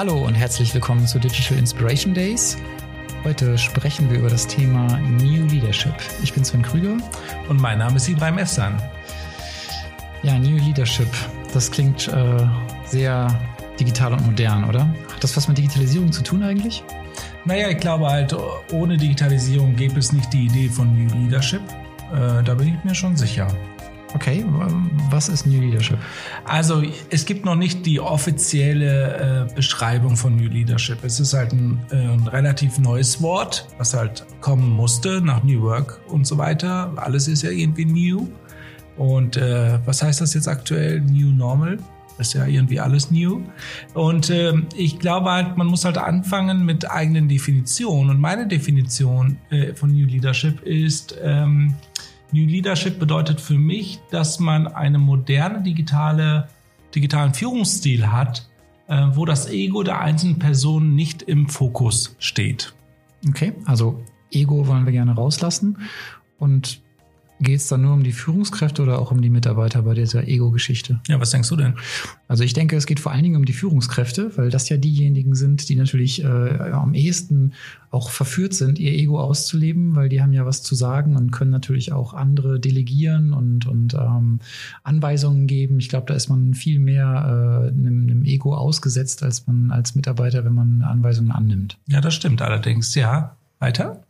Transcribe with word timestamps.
Hallo 0.00 0.24
und 0.24 0.32
herzlich 0.34 0.72
willkommen 0.72 1.06
zu 1.06 1.18
Digital 1.18 1.58
Inspiration 1.58 2.14
Days. 2.14 2.56
Heute 3.22 3.58
sprechen 3.58 4.10
wir 4.10 4.20
über 4.20 4.30
das 4.30 4.46
Thema 4.46 4.96
New 4.96 5.44
Leadership. 5.44 5.92
Ich 6.22 6.32
bin 6.32 6.42
Sven 6.42 6.62
Krüger. 6.62 6.96
Und 7.50 7.60
mein 7.60 7.76
Name 7.80 7.96
ist 7.96 8.08
Ibrahim 8.08 8.38
Efsan. 8.38 8.80
Ja, 10.22 10.38
New 10.38 10.56
Leadership. 10.56 11.10
Das 11.52 11.70
klingt 11.70 12.08
äh, 12.08 12.46
sehr 12.86 13.28
digital 13.78 14.14
und 14.14 14.24
modern, 14.24 14.64
oder? 14.64 14.88
Hat 15.12 15.22
das 15.22 15.36
was 15.36 15.48
mit 15.48 15.58
Digitalisierung 15.58 16.10
zu 16.10 16.22
tun 16.22 16.42
eigentlich? 16.44 16.82
Naja, 17.44 17.68
ich 17.68 17.76
glaube 17.76 18.06
halt, 18.06 18.34
ohne 18.72 18.96
Digitalisierung 18.96 19.76
gäbe 19.76 19.98
es 19.98 20.12
nicht 20.12 20.32
die 20.32 20.46
Idee 20.46 20.70
von 20.70 20.94
New 20.94 21.12
Leadership. 21.14 21.60
Äh, 22.10 22.42
da 22.42 22.54
bin 22.54 22.68
ich 22.68 22.84
mir 22.84 22.94
schon 22.94 23.18
sicher. 23.18 23.48
Okay, 24.14 24.44
was 25.10 25.28
ist 25.28 25.46
New 25.46 25.60
Leadership? 25.60 25.98
Also 26.44 26.82
es 27.10 27.24
gibt 27.24 27.44
noch 27.44 27.54
nicht 27.54 27.86
die 27.86 28.00
offizielle 28.00 29.46
äh, 29.48 29.54
Beschreibung 29.54 30.16
von 30.16 30.36
New 30.36 30.48
Leadership. 30.48 31.04
Es 31.04 31.20
ist 31.20 31.32
halt 31.32 31.52
ein, 31.52 31.80
äh, 31.90 31.96
ein, 31.96 32.26
relativ 32.26 32.78
neues 32.78 33.22
Wort, 33.22 33.68
was 33.78 33.94
halt 33.94 34.26
kommen 34.40 34.68
musste 34.68 35.20
nach 35.20 35.44
New 35.44 35.62
Work 35.62 36.00
und 36.08 36.26
so 36.26 36.38
weiter. 36.38 36.92
Alles 36.96 37.28
ist 37.28 37.42
ja 37.42 37.50
irgendwie 37.50 37.84
new. 37.84 38.28
Und 38.96 39.36
äh, 39.36 39.78
was 39.86 40.02
heißt 40.02 40.20
das 40.20 40.34
jetzt 40.34 40.48
aktuell? 40.48 41.00
New 41.00 41.30
Normal? 41.32 41.78
ist 42.20 42.34
ja 42.34 42.46
irgendwie 42.46 42.78
alles 42.78 43.10
new. 43.10 43.42
Und 43.94 44.30
äh, 44.30 44.52
ich 44.76 44.98
glaube 44.98 45.30
halt, 45.30 45.56
man 45.56 45.66
muss 45.66 45.84
halt 45.84 45.98
anfangen 45.98 46.64
mit 46.64 46.88
eigenen 46.88 47.28
Definitionen. 47.28 48.10
Und 48.10 48.20
meine 48.20 48.46
Definition 48.46 49.38
äh, 49.48 49.74
von 49.74 49.90
New 49.90 50.06
Leadership 50.06 50.60
ist, 50.62 51.16
ähm, 51.22 51.74
New 52.32 52.46
Leadership 52.46 52.98
bedeutet 52.98 53.40
für 53.40 53.58
mich, 53.58 54.00
dass 54.10 54.38
man 54.40 54.66
eine 54.66 54.98
moderne 54.98 55.62
digitale, 55.62 56.48
digitalen 56.94 57.34
Führungsstil 57.34 58.10
hat, 58.10 58.48
äh, 58.88 59.06
wo 59.12 59.24
das 59.24 59.48
Ego 59.50 59.82
der 59.82 60.00
einzelnen 60.00 60.38
Person 60.38 60.94
nicht 60.94 61.22
im 61.22 61.48
Fokus 61.48 62.16
steht. 62.18 62.74
Okay, 63.28 63.52
also 63.64 64.02
Ego 64.30 64.66
wollen 64.66 64.86
wir 64.86 64.92
gerne 64.92 65.14
rauslassen. 65.14 65.78
Und 66.38 66.82
Geht 67.40 67.60
es 67.60 67.68
dann 67.68 67.80
nur 67.80 67.94
um 67.94 68.02
die 68.02 68.12
Führungskräfte 68.12 68.82
oder 68.82 68.98
auch 68.98 69.10
um 69.10 69.22
die 69.22 69.30
Mitarbeiter 69.30 69.82
bei 69.82 69.94
dieser 69.94 70.28
Ego-Geschichte? 70.28 71.00
Ja, 71.08 71.18
was 71.18 71.30
denkst 71.30 71.48
du 71.48 71.56
denn? 71.56 71.74
Also 72.28 72.44
ich 72.44 72.52
denke, 72.52 72.76
es 72.76 72.84
geht 72.84 73.00
vor 73.00 73.12
allen 73.12 73.22
Dingen 73.22 73.36
um 73.36 73.46
die 73.46 73.54
Führungskräfte, 73.54 74.36
weil 74.36 74.50
das 74.50 74.68
ja 74.68 74.76
diejenigen 74.76 75.34
sind, 75.34 75.70
die 75.70 75.76
natürlich 75.76 76.22
äh, 76.22 76.26
am 76.26 76.92
ehesten 76.92 77.54
auch 77.90 78.10
verführt 78.10 78.52
sind, 78.52 78.78
ihr 78.78 78.92
Ego 78.92 79.18
auszuleben, 79.18 79.96
weil 79.96 80.10
die 80.10 80.20
haben 80.20 80.34
ja 80.34 80.44
was 80.44 80.62
zu 80.62 80.74
sagen 80.74 81.16
und 81.16 81.30
können 81.32 81.50
natürlich 81.50 81.92
auch 81.92 82.12
andere 82.12 82.60
delegieren 82.60 83.32
und, 83.32 83.66
und 83.66 83.94
ähm, 83.94 84.40
Anweisungen 84.82 85.46
geben. 85.46 85.80
Ich 85.80 85.88
glaube, 85.88 86.06
da 86.06 86.14
ist 86.14 86.28
man 86.28 86.52
viel 86.52 86.78
mehr 86.78 87.64
äh, 87.64 87.68
einem, 87.68 88.02
einem 88.02 88.24
Ego 88.24 88.54
ausgesetzt, 88.54 89.22
als 89.22 89.46
man 89.46 89.70
als 89.70 89.94
Mitarbeiter, 89.94 90.44
wenn 90.44 90.54
man 90.54 90.82
Anweisungen 90.82 91.32
annimmt. 91.32 91.78
Ja, 91.88 92.02
das 92.02 92.14
stimmt 92.14 92.42
allerdings. 92.42 92.94
Ja, 92.94 93.36
weiter? 93.60 94.02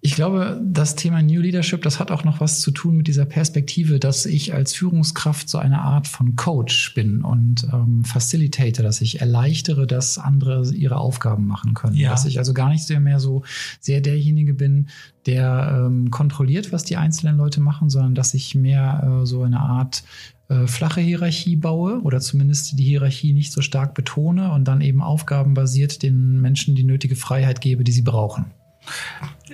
Ich 0.00 0.14
glaube, 0.14 0.60
das 0.64 0.94
Thema 0.94 1.22
New 1.22 1.40
Leadership, 1.40 1.82
das 1.82 1.98
hat 1.98 2.12
auch 2.12 2.22
noch 2.22 2.40
was 2.40 2.60
zu 2.60 2.70
tun 2.70 2.96
mit 2.96 3.08
dieser 3.08 3.24
Perspektive, 3.24 3.98
dass 3.98 4.26
ich 4.26 4.54
als 4.54 4.72
Führungskraft 4.72 5.48
so 5.48 5.58
eine 5.58 5.80
Art 5.80 6.06
von 6.06 6.36
Coach 6.36 6.94
bin 6.94 7.22
und 7.22 7.66
ähm, 7.72 8.04
Facilitator, 8.04 8.84
dass 8.84 9.00
ich 9.00 9.20
erleichtere, 9.20 9.88
dass 9.88 10.16
andere 10.18 10.70
ihre 10.72 10.98
Aufgaben 10.98 11.48
machen 11.48 11.74
können. 11.74 11.96
Ja. 11.96 12.10
Dass 12.10 12.26
ich 12.26 12.38
also 12.38 12.54
gar 12.54 12.68
nicht 12.68 12.84
sehr 12.84 13.00
mehr 13.00 13.18
so 13.18 13.42
sehr 13.80 14.00
derjenige 14.00 14.54
bin, 14.54 14.88
der 15.26 15.86
ähm, 15.86 16.12
kontrolliert, 16.12 16.72
was 16.72 16.84
die 16.84 16.96
einzelnen 16.96 17.36
Leute 17.36 17.60
machen, 17.60 17.90
sondern 17.90 18.14
dass 18.14 18.34
ich 18.34 18.54
mehr 18.54 19.22
äh, 19.22 19.26
so 19.26 19.42
eine 19.42 19.58
Art 19.58 20.04
äh, 20.48 20.68
flache 20.68 21.00
Hierarchie 21.00 21.56
baue 21.56 22.00
oder 22.02 22.20
zumindest 22.20 22.78
die 22.78 22.84
Hierarchie 22.84 23.32
nicht 23.32 23.52
so 23.52 23.62
stark 23.62 23.94
betone 23.94 24.52
und 24.52 24.68
dann 24.68 24.80
eben 24.80 25.02
aufgabenbasiert 25.02 26.04
den 26.04 26.40
Menschen 26.40 26.76
die 26.76 26.84
nötige 26.84 27.16
Freiheit 27.16 27.60
gebe, 27.60 27.82
die 27.82 27.92
sie 27.92 28.02
brauchen. 28.02 28.46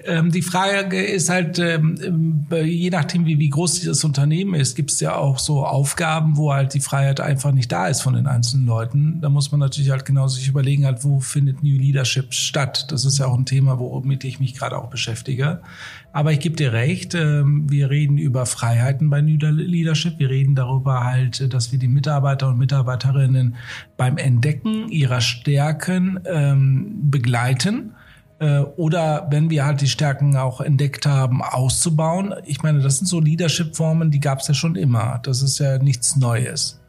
Ähm, 0.05 0.31
die 0.31 0.43
Frage 0.43 1.03
ist 1.03 1.31
halt, 1.31 1.59
ähm, 1.59 2.47
je 2.51 2.91
nachdem, 2.91 3.27
wie, 3.27 3.49
groß 3.49 3.83
das 3.83 4.05
Unternehmen 4.05 4.55
ist, 4.55 4.75
gibt 4.75 4.91
es 4.91 5.01
ja 5.01 5.17
auch 5.17 5.39
so 5.39 5.65
Aufgaben, 5.65 6.37
wo 6.37 6.53
halt 6.53 6.75
die 6.75 6.81
Freiheit 6.81 7.21
einfach 7.21 7.53
nicht 7.53 7.71
da 7.71 7.87
ist 7.87 8.03
von 8.03 8.15
den 8.15 8.27
einzelnen 8.27 8.67
Leuten. 8.67 9.21
Da 9.21 9.29
muss 9.29 9.51
man 9.53 9.61
natürlich 9.61 9.91
halt 9.91 10.05
genau 10.05 10.27
sich 10.27 10.49
überlegen, 10.49 10.85
halt, 10.85 11.05
wo 11.05 11.21
findet 11.21 11.63
New 11.63 11.77
Leadership 11.77 12.35
statt. 12.35 12.87
Das 12.91 13.05
ist 13.05 13.19
ja 13.19 13.27
auch 13.27 13.39
ein 13.39 13.47
Thema, 13.47 13.79
womit 13.79 14.25
ich 14.25 14.41
mich 14.41 14.55
gerade 14.55 14.77
auch 14.77 14.91
beschäftige. 14.91 15.61
Aber 16.13 16.33
ich 16.33 16.41
gebe 16.41 16.57
dir 16.57 16.73
recht, 16.73 17.15
ähm, 17.15 17.71
wir 17.71 17.91
reden 17.91 18.19
über 18.19 18.47
Freiheiten 18.47 19.11
bei 19.11 19.21
New 19.21 19.39
Leadership. 19.39 20.19
Wir 20.19 20.31
reden 20.31 20.55
darüber 20.55 21.05
halt, 21.05 21.53
dass 21.53 21.73
wir 21.73 21.79
die 21.79 21.89
Mitarbeiter 21.89 22.49
und 22.49 22.59
Mitarbeiterinnen 22.59 23.57
beim 23.97 24.17
Entdecken 24.17 24.89
ihrer 24.89 25.21
Stärken 25.21 26.21
begleiten 27.11 27.91
äh, 27.91 28.04
oder 28.77 29.29
wenn 29.31 29.49
wir 29.49 29.65
halt 29.65 29.81
die 29.81 29.89
Stärken 29.89 30.37
auch 30.37 30.61
entdeckt 30.61 31.07
haben, 31.07 31.41
auszubauen. 31.43 32.35
Ich 32.45 32.63
meine, 32.63 32.81
das 32.81 32.99
sind 32.99 33.07
so 33.07 33.21
Leadership-Formen, 33.21 34.11
die 34.11 34.21
gab 34.21 34.41
es 34.41 34.49
ja 34.49 34.55
schon 34.55 34.77
immer. 34.77 35.21
Das 35.23 35.41
ist 35.41 35.59
ja 35.59 35.79
nichts 35.79 36.17
Neues. 36.17 36.81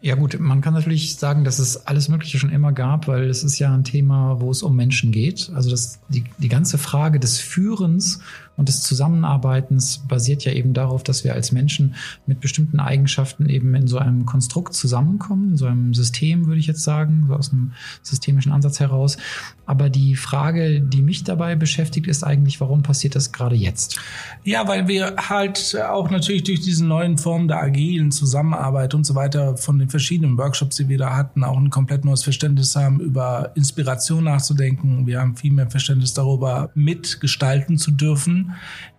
Ja 0.00 0.14
gut, 0.14 0.38
man 0.38 0.60
kann 0.60 0.74
natürlich 0.74 1.16
sagen, 1.16 1.42
dass 1.42 1.58
es 1.58 1.86
alles 1.88 2.08
Mögliche 2.08 2.38
schon 2.38 2.50
immer 2.50 2.72
gab, 2.72 3.08
weil 3.08 3.28
es 3.28 3.42
ist 3.42 3.58
ja 3.58 3.74
ein 3.74 3.82
Thema, 3.82 4.40
wo 4.40 4.50
es 4.50 4.62
um 4.62 4.76
Menschen 4.76 5.10
geht. 5.10 5.50
Also 5.54 5.70
das, 5.70 5.98
die, 6.08 6.24
die 6.38 6.48
ganze 6.48 6.78
Frage 6.78 7.18
des 7.18 7.38
Führens 7.38 8.20
und 8.58 8.68
des 8.68 8.82
Zusammenarbeitens 8.82 9.98
basiert 10.08 10.44
ja 10.44 10.50
eben 10.52 10.74
darauf, 10.74 11.04
dass 11.04 11.22
wir 11.22 11.32
als 11.32 11.52
Menschen 11.52 11.94
mit 12.26 12.40
bestimmten 12.40 12.80
Eigenschaften 12.80 13.48
eben 13.48 13.72
in 13.76 13.86
so 13.86 13.98
einem 13.98 14.26
Konstrukt 14.26 14.74
zusammenkommen, 14.74 15.52
in 15.52 15.56
so 15.56 15.66
einem 15.66 15.94
System, 15.94 16.46
würde 16.46 16.58
ich 16.58 16.66
jetzt 16.66 16.82
sagen, 16.82 17.26
so 17.28 17.34
aus 17.34 17.52
einem 17.52 17.70
systemischen 18.02 18.50
Ansatz 18.50 18.80
heraus. 18.80 19.16
Aber 19.64 19.90
die 19.90 20.16
Frage, 20.16 20.80
die 20.80 21.02
mich 21.02 21.22
dabei 21.22 21.54
beschäftigt, 21.54 22.08
ist 22.08 22.24
eigentlich, 22.24 22.60
warum 22.60 22.82
passiert 22.82 23.14
das 23.14 23.30
gerade 23.30 23.54
jetzt? 23.54 24.00
Ja, 24.42 24.66
weil 24.66 24.88
wir 24.88 25.14
halt 25.16 25.76
auch 25.88 26.10
natürlich 26.10 26.42
durch 26.42 26.60
diese 26.60 26.84
neuen 26.84 27.16
Formen 27.16 27.46
der 27.46 27.62
agilen 27.62 28.10
Zusammenarbeit 28.10 28.92
und 28.92 29.06
so 29.06 29.14
weiter 29.14 29.56
von 29.56 29.78
den 29.78 29.88
verschiedenen 29.88 30.36
Workshops, 30.36 30.74
die 30.76 30.88
wir 30.88 30.98
da 30.98 31.14
hatten, 31.14 31.44
auch 31.44 31.56
ein 31.56 31.70
komplett 31.70 32.04
neues 32.04 32.24
Verständnis 32.24 32.74
haben, 32.74 32.98
über 32.98 33.52
Inspiration 33.54 34.24
nachzudenken. 34.24 35.06
Wir 35.06 35.20
haben 35.20 35.36
viel 35.36 35.52
mehr 35.52 35.70
Verständnis 35.70 36.12
darüber, 36.12 36.70
mitgestalten 36.74 37.78
zu 37.78 37.92
dürfen 37.92 38.47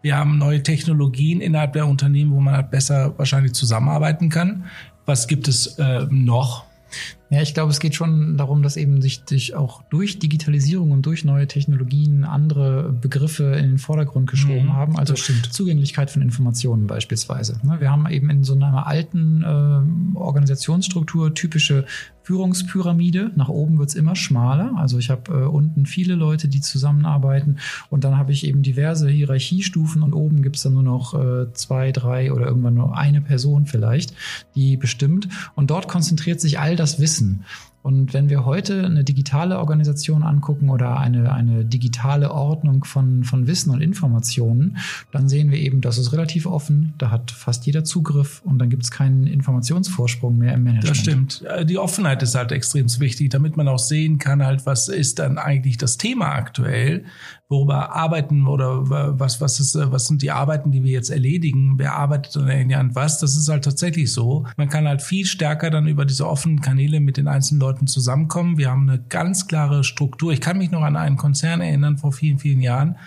wir 0.01 0.17
haben 0.17 0.37
neue 0.37 0.63
Technologien 0.63 1.41
innerhalb 1.41 1.73
der 1.73 1.87
Unternehmen, 1.87 2.31
wo 2.31 2.39
man 2.39 2.55
halt 2.55 2.71
besser 2.71 3.17
wahrscheinlich 3.17 3.53
zusammenarbeiten 3.53 4.29
kann. 4.29 4.65
Was 5.05 5.27
gibt 5.27 5.47
es 5.47 5.77
äh, 5.77 6.05
noch? 6.09 6.65
Ja, 7.31 7.43
ich 7.43 7.53
glaube, 7.53 7.71
es 7.71 7.79
geht 7.79 7.93
schon 7.93 8.37
darum, 8.37 8.63
dass 8.63 8.75
eben 8.75 9.01
sich, 9.03 9.21
sich 9.27 9.53
auch 9.53 9.83
durch 9.83 10.17
Digitalisierung 10.17 10.91
und 10.91 11.05
durch 11.05 11.23
neue 11.23 11.47
Technologien 11.47 12.23
andere 12.23 12.91
Begriffe 12.91 13.55
in 13.55 13.69
den 13.69 13.77
Vordergrund 13.77 14.29
geschoben 14.29 14.65
mhm, 14.65 14.73
haben. 14.73 14.97
Also 14.97 15.13
Zugänglichkeit 15.13 16.09
von 16.09 16.23
Informationen 16.23 16.87
beispielsweise. 16.87 17.59
Ne, 17.63 17.79
wir 17.79 17.91
haben 17.91 18.09
eben 18.09 18.31
in 18.31 18.43
so 18.43 18.55
einer 18.55 18.87
alten 18.87 19.43
äh, 19.43 20.17
Organisationsstruktur 20.17 21.35
typische 21.35 21.85
Führungspyramide. 22.29 23.31
Nach 23.35 23.49
oben 23.49 23.79
wird's 23.79 23.95
immer 23.95 24.15
schmaler. 24.15 24.73
Also 24.77 24.99
ich 24.99 25.09
habe 25.09 25.31
äh, 25.31 25.45
unten 25.47 25.87
viele 25.87 26.13
Leute, 26.13 26.47
die 26.47 26.61
zusammenarbeiten 26.61 27.57
und 27.89 28.03
dann 28.03 28.17
habe 28.17 28.31
ich 28.31 28.45
eben 28.45 28.61
diverse 28.61 29.09
Hierarchiestufen 29.09 30.03
und 30.03 30.13
oben 30.13 30.43
gibt's 30.43 30.61
dann 30.61 30.73
nur 30.73 30.83
noch 30.83 31.15
äh, 31.15 31.51
zwei, 31.53 31.91
drei 31.91 32.31
oder 32.31 32.45
irgendwann 32.45 32.75
nur 32.75 32.95
eine 32.95 33.21
Person 33.21 33.65
vielleicht, 33.65 34.13
die 34.53 34.77
bestimmt. 34.77 35.27
Und 35.55 35.71
dort 35.71 35.87
konzentriert 35.87 36.39
sich 36.39 36.59
all 36.59 36.75
das 36.75 36.99
Wissen. 36.99 37.18
Und 37.81 38.13
wenn 38.13 38.29
wir 38.29 38.45
heute 38.45 38.85
eine 38.85 39.05
digitale 39.05 39.57
Organisation 39.57 40.23
angucken 40.23 40.69
oder 40.69 40.99
eine, 40.99 41.31
eine 41.31 41.63
digitale 41.63 42.31
Ordnung 42.31 42.83
von, 42.83 43.23
von 43.23 43.47
Wissen 43.47 43.69
und 43.71 43.79
Informationen, 43.79 44.77
dann 45.11 45.29
sehen 45.29 45.49
wir 45.49 45.57
eben, 45.57 45.79
das 45.79 45.97
ist 45.97 46.11
relativ 46.11 46.45
offen, 46.45 46.93
da 46.97 47.09
hat 47.09 47.31
fast 47.31 47.65
jeder 47.65 47.85
Zugriff 47.85 48.41
und 48.43 48.59
dann 48.59 48.69
gibt 48.69 48.83
es 48.83 48.91
keinen 48.91 49.27
Informationsvorsprung 49.27 50.37
mehr 50.37 50.55
im 50.55 50.63
Management. 50.63 50.89
Das 50.89 50.97
stimmt. 50.97 51.69
Die 51.69 51.77
Offenheit 51.77 52.21
ist 52.21 52.35
halt 52.35 52.51
extrem 52.51 52.87
wichtig, 52.99 53.29
damit 53.29 53.55
man 53.55 53.67
auch 53.69 53.79
sehen 53.79 54.17
kann, 54.17 54.43
halt, 54.43 54.65
was 54.65 54.89
ist 54.89 55.19
dann 55.19 55.37
eigentlich 55.37 55.77
das 55.77 55.97
Thema 55.97 56.33
aktuell, 56.33 57.05
worüber 57.49 57.95
arbeiten 57.95 58.45
oder 58.45 58.89
was, 59.19 59.41
was, 59.41 59.59
ist, 59.59 59.75
was 59.75 60.05
sind 60.05 60.21
die 60.21 60.29
Arbeiten, 60.29 60.71
die 60.71 60.83
wir 60.83 60.91
jetzt 60.91 61.09
erledigen, 61.09 61.73
wer 61.77 61.95
arbeitet 61.95 62.37
an 62.37 62.95
was, 62.95 63.17
das 63.17 63.35
ist 63.35 63.49
halt 63.49 63.65
tatsächlich 63.65 64.13
so. 64.13 64.45
Man 64.55 64.69
kann 64.69 64.87
halt 64.87 65.01
viel 65.01 65.25
stärker 65.25 65.71
dann 65.71 65.87
über 65.87 66.05
diese 66.05 66.27
offenen 66.27 66.61
Kanäle 66.61 66.99
mit 66.99 67.17
den 67.17 67.27
einzelnen 67.27 67.61
Leuten 67.61 67.87
zusammenkommen. 67.87 68.59
Wir 68.59 68.69
haben 68.69 68.87
eine 68.87 69.01
ganz 69.09 69.47
klare 69.47 69.83
Struktur. 69.83 70.31
Ich 70.31 70.41
kann 70.41 70.59
mich 70.59 70.69
noch 70.69 70.83
an 70.83 70.95
einen 70.95 71.17
Konzern 71.17 71.59
erinnern 71.59 71.97
vor 71.97 72.11
vielen, 72.11 72.37
vielen 72.37 72.61
Jahren. 72.61 72.97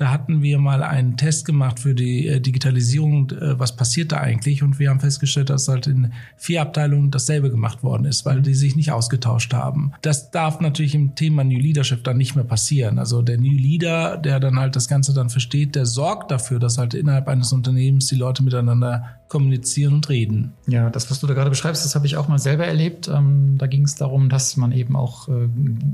Da 0.00 0.10
hatten 0.10 0.40
wir 0.40 0.58
mal 0.58 0.82
einen 0.82 1.18
Test 1.18 1.44
gemacht 1.44 1.78
für 1.78 1.94
die 1.94 2.26
äh, 2.26 2.40
Digitalisierung, 2.40 3.32
äh, 3.32 3.58
was 3.58 3.76
passiert 3.76 4.12
da 4.12 4.16
eigentlich? 4.16 4.62
Und 4.62 4.78
wir 4.78 4.88
haben 4.88 4.98
festgestellt, 4.98 5.50
dass 5.50 5.68
halt 5.68 5.86
in 5.86 6.14
vier 6.38 6.62
Abteilungen 6.62 7.10
dasselbe 7.10 7.50
gemacht 7.50 7.82
worden 7.82 8.06
ist, 8.06 8.24
weil 8.24 8.40
die 8.40 8.54
sich 8.54 8.76
nicht 8.76 8.92
ausgetauscht 8.92 9.52
haben. 9.52 9.92
Das 10.00 10.30
darf 10.30 10.58
natürlich 10.60 10.94
im 10.94 11.16
Thema 11.16 11.44
New 11.44 11.58
Leadership 11.58 12.02
dann 12.02 12.16
nicht 12.16 12.34
mehr 12.34 12.46
passieren. 12.46 12.98
Also 12.98 13.20
der 13.20 13.36
New 13.36 13.52
Leader, 13.52 14.16
der 14.16 14.40
dann 14.40 14.58
halt 14.58 14.74
das 14.74 14.88
Ganze 14.88 15.12
dann 15.12 15.28
versteht, 15.28 15.74
der 15.74 15.84
sorgt 15.84 16.30
dafür, 16.30 16.60
dass 16.60 16.78
halt 16.78 16.94
innerhalb 16.94 17.28
eines 17.28 17.52
Unternehmens 17.52 18.06
die 18.06 18.16
Leute 18.16 18.42
miteinander 18.42 19.20
kommunizieren 19.30 19.94
und 19.94 20.08
reden. 20.08 20.54
Ja, 20.66 20.90
das, 20.90 21.10
was 21.10 21.20
du 21.20 21.26
da 21.26 21.34
gerade 21.34 21.50
beschreibst, 21.50 21.84
das 21.84 21.94
habe 21.94 22.04
ich 22.04 22.16
auch 22.16 22.26
mal 22.26 22.38
selber 22.38 22.66
erlebt. 22.66 23.06
Ähm, 23.08 23.56
da 23.58 23.66
ging 23.68 23.84
es 23.84 23.94
darum, 23.94 24.28
dass 24.28 24.56
man 24.56 24.72
eben 24.72 24.96
auch 24.96 25.28
äh, 25.28 25.48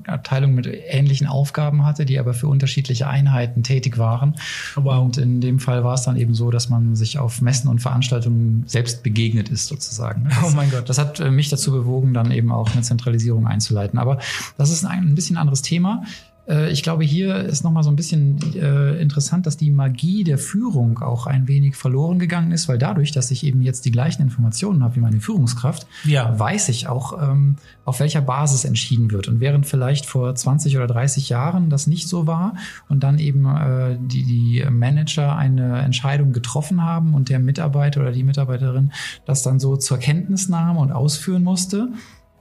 Abteilungen 0.07 0.55
mit 0.55 0.67
ähnlichen 0.67 1.27
Aufgaben 1.27 1.85
hatte, 1.85 2.07
die 2.07 2.19
aber 2.19 2.35
für 2.35 2.49
unterschiedliche 2.49 3.09
Einheiten 3.09 3.63
tätig 3.63 3.96
waren. 3.99 4.37
Wow. 4.75 5.05
Und 5.05 5.19
in 5.19 5.41
dem 5.41 5.59
Fall 5.59 5.85
war 5.85 5.95
es 5.95 6.03
dann 6.03 6.17
eben 6.17 6.35
so, 6.35 6.51
dass 6.51 6.69
man 6.69 6.97
sich 6.97 7.19
auf 7.19 7.41
Messen 7.41 7.69
und 7.69 7.81
Veranstaltungen 7.81 8.65
selbst 8.67 9.03
begegnet 9.03 9.49
ist, 9.49 9.67
sozusagen. 9.67 10.29
Das, 10.29 10.45
oh 10.45 10.57
mein 10.57 10.71
Gott. 10.71 10.89
Das 10.89 10.99
hat 10.99 11.21
äh, 11.21 11.31
mich 11.31 11.49
dazu 11.49 11.73
bewogen, 11.73 12.15
dann 12.15 12.31
eben 12.31 12.53
auch 12.53 12.73
eine 12.73 12.83
Zentralisierung 12.83 13.47
einzuleiten. 13.47 13.99
Aber 13.99 14.19
das 14.57 14.71
ist 14.71 14.85
ein, 14.85 15.11
ein 15.11 15.15
bisschen 15.15 15.37
anderes 15.37 15.63
Thema. 15.63 16.05
Äh, 16.49 16.71
ich 16.71 16.83
glaube, 16.83 17.05
hier 17.05 17.37
ist 17.37 17.65
nochmal 17.65 17.83
so 17.83 17.91
ein 17.91 17.97
bisschen 17.97 18.39
äh, 18.55 19.01
interessant, 19.01 19.47
dass 19.47 19.57
die 19.57 19.71
Magie 19.71 20.25
der 20.25 20.39
Führung 20.39 20.99
auch 20.99 21.27
ein 21.27 21.49
wenig 21.49 21.77
verloren 21.77 22.19
gegangen 22.19 22.53
ist, 22.53 22.69
weil 22.69 22.79
dadurch, 22.79 23.13
dass 23.13 23.31
ich 23.31 23.45
eben 23.45 23.63
jetzt 23.63 23.85
die 23.85 23.91
gleichen 23.91 24.23
Informationen 24.23 24.83
habe 24.83 24.97
wie 24.97 25.01
meine 25.01 25.21
Führungskraft, 25.21 25.87
ja. 26.05 26.39
weiß 26.39 26.69
ich 26.69 26.89
auch, 26.89 27.21
ähm, 27.23 27.57
auf 27.85 28.01
welcher 28.01 28.21
Basis 28.21 28.65
entschieden 28.65 29.11
wird. 29.11 29.29
Und 29.29 29.41
während 29.41 29.67
vielleicht 29.67 30.07
vor 30.07 30.35
20 30.35 30.77
oder 30.77 30.87
30 30.87 31.29
Jahren 31.29 31.71
das 31.71 31.87
nicht 31.87 32.09
so 32.09 32.27
war 32.27 32.55
und 32.89 33.03
dann 33.03 33.19
eben 33.19 33.47
äh, 33.47 33.97
die, 34.01 34.25
die 34.25 34.65
Manager 34.71 35.37
eine 35.37 35.79
Entscheidung 35.83 36.33
getroffen 36.33 36.83
haben 36.83 37.15
und 37.15 37.29
der 37.29 37.39
Mitarbeiter 37.39 38.01
oder 38.01 38.13
die 38.13 38.25
Mitarbeiterin 38.25 38.93
das 39.25 39.43
dann 39.43 39.61
so 39.61 39.77
zur 39.77 39.99
Kenntnis 39.99 40.49
nahm 40.49 40.77
und 40.77 40.93
ausführen 40.93 41.43
musste, 41.43 41.89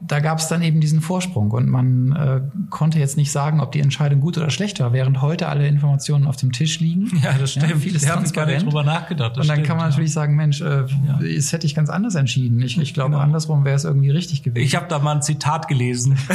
da 0.01 0.19
gab 0.19 0.39
es 0.39 0.47
dann 0.47 0.62
eben 0.62 0.81
diesen 0.81 1.01
Vorsprung 1.01 1.51
und 1.51 1.69
man 1.69 2.12
äh, 2.12 2.42
konnte 2.69 3.00
jetzt 3.00 3.18
nicht 3.18 3.31
sagen, 3.31 3.62
ob 3.62 3.71
die 3.71 3.80
Entscheidung 3.80 4.19
gut 4.19 4.38
oder 4.38 4.50
schlecht 4.50 4.80
war, 4.80 4.94
während 4.94 5.21
heute 5.21 5.47
alle 5.47 5.68
Informationen 5.68 6.27
auf 6.27 6.36
dem 6.36 6.51
Tisch 6.51 6.80
liegen. 6.80 7.12
Ja, 7.25 7.33
das 7.39 7.51
stimmt. 7.51 7.69
Ja, 7.69 7.75
vieles 7.77 8.03
da 8.03 8.21
ich 8.24 8.33
gar 8.33 8.45
nicht 8.45 8.63
drüber 8.63 8.83
nachgedacht. 8.83 9.38
und 9.38 9.47
dann 9.47 9.56
stimmt, 9.56 9.68
kann 9.68 9.77
man 9.77 9.86
ja. 9.86 9.89
natürlich 9.89 10.13
sagen, 10.13 10.36
Mensch, 10.36 10.62
äh, 10.62 10.86
ja. 11.07 11.19
das 11.19 11.53
hätte 11.53 11.65
ich 11.65 11.74
ganz 11.74 11.89
anders 11.89 12.13
entschieden. 12.13 12.62
Ich, 12.62 12.77
ich 12.77 12.94
glaube, 12.94 13.12
genau. 13.12 13.24
andersrum 13.24 13.65
wäre 13.65 13.75
es 13.75 13.83
irgendwie 13.83 14.12
richtig 14.12 14.44
gewesen. 14.44 14.63
Ich 14.63 14.75
habe 14.75 14.86
da 14.88 15.00
mal 15.00 15.15
ein 15.15 15.21
Zitat 15.24 15.68
gelesen. 15.68 16.18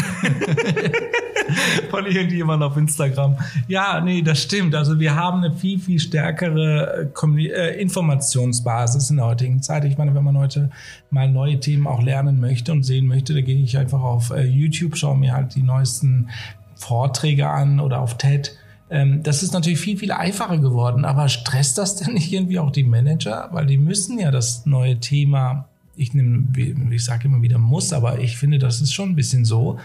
von 1.90 2.06
irgendjemand 2.06 2.62
auf 2.62 2.76
Instagram. 2.76 3.36
Ja, 3.68 4.00
nee, 4.00 4.22
das 4.22 4.42
stimmt. 4.42 4.74
Also 4.74 4.98
wir 4.98 5.14
haben 5.14 5.44
eine 5.44 5.54
viel, 5.54 5.78
viel 5.78 5.98
stärkere 5.98 7.10
äh, 7.14 7.48
äh, 7.48 7.80
Informationsbasis 7.80 9.10
in 9.10 9.16
der 9.16 9.26
heutigen 9.26 9.62
Zeit. 9.62 9.84
Ich 9.84 9.98
meine, 9.98 10.14
wenn 10.14 10.24
man 10.24 10.38
heute 10.38 10.70
mal 11.10 11.28
neue 11.28 11.60
Themen 11.60 11.86
auch 11.86 12.02
lernen 12.02 12.40
möchte 12.40 12.72
und 12.72 12.82
sehen 12.82 13.06
möchte, 13.06 13.34
da 13.34 13.40
gehe 13.55 13.64
ich 13.64 13.79
einfach 13.79 14.02
auf 14.02 14.31
äh, 14.31 14.44
YouTube, 14.44 14.97
schaue 14.97 15.17
mir 15.17 15.35
halt 15.35 15.55
die 15.55 15.62
neuesten 15.62 16.29
Vorträge 16.75 17.49
an 17.49 17.81
oder 17.81 18.00
auf 18.00 18.17
TED. 18.19 18.56
Ähm, 18.91 19.23
das 19.23 19.43
ist 19.43 19.52
natürlich 19.52 19.81
viel, 19.81 19.97
viel 19.97 20.12
einfacher 20.12 20.58
geworden. 20.58 21.05
Aber 21.05 21.29
stresst 21.29 21.79
das 21.79 21.97
denn 21.97 22.14
nicht 22.14 22.32
irgendwie 22.32 22.58
auch 22.58 22.70
die 22.70 22.85
Manager? 22.85 23.49
Weil 23.52 23.67
die 23.67 23.79
müssen 23.79 24.19
ja 24.19 24.31
das 24.31 24.67
neue 24.67 24.99
Thema 25.00 25.67
ich 25.97 26.14
nehme, 26.14 26.47
ich 26.94 27.05
sage 27.05 27.26
immer 27.26 27.43
wieder 27.43 27.58
muss, 27.58 27.93
aber 27.93 28.20
ich 28.20 28.38
finde, 28.38 28.58
das 28.58 28.81
ist 28.81 28.94
schon 28.94 29.11
ein 29.11 29.17
bisschen 29.17 29.44
so. 29.44 29.79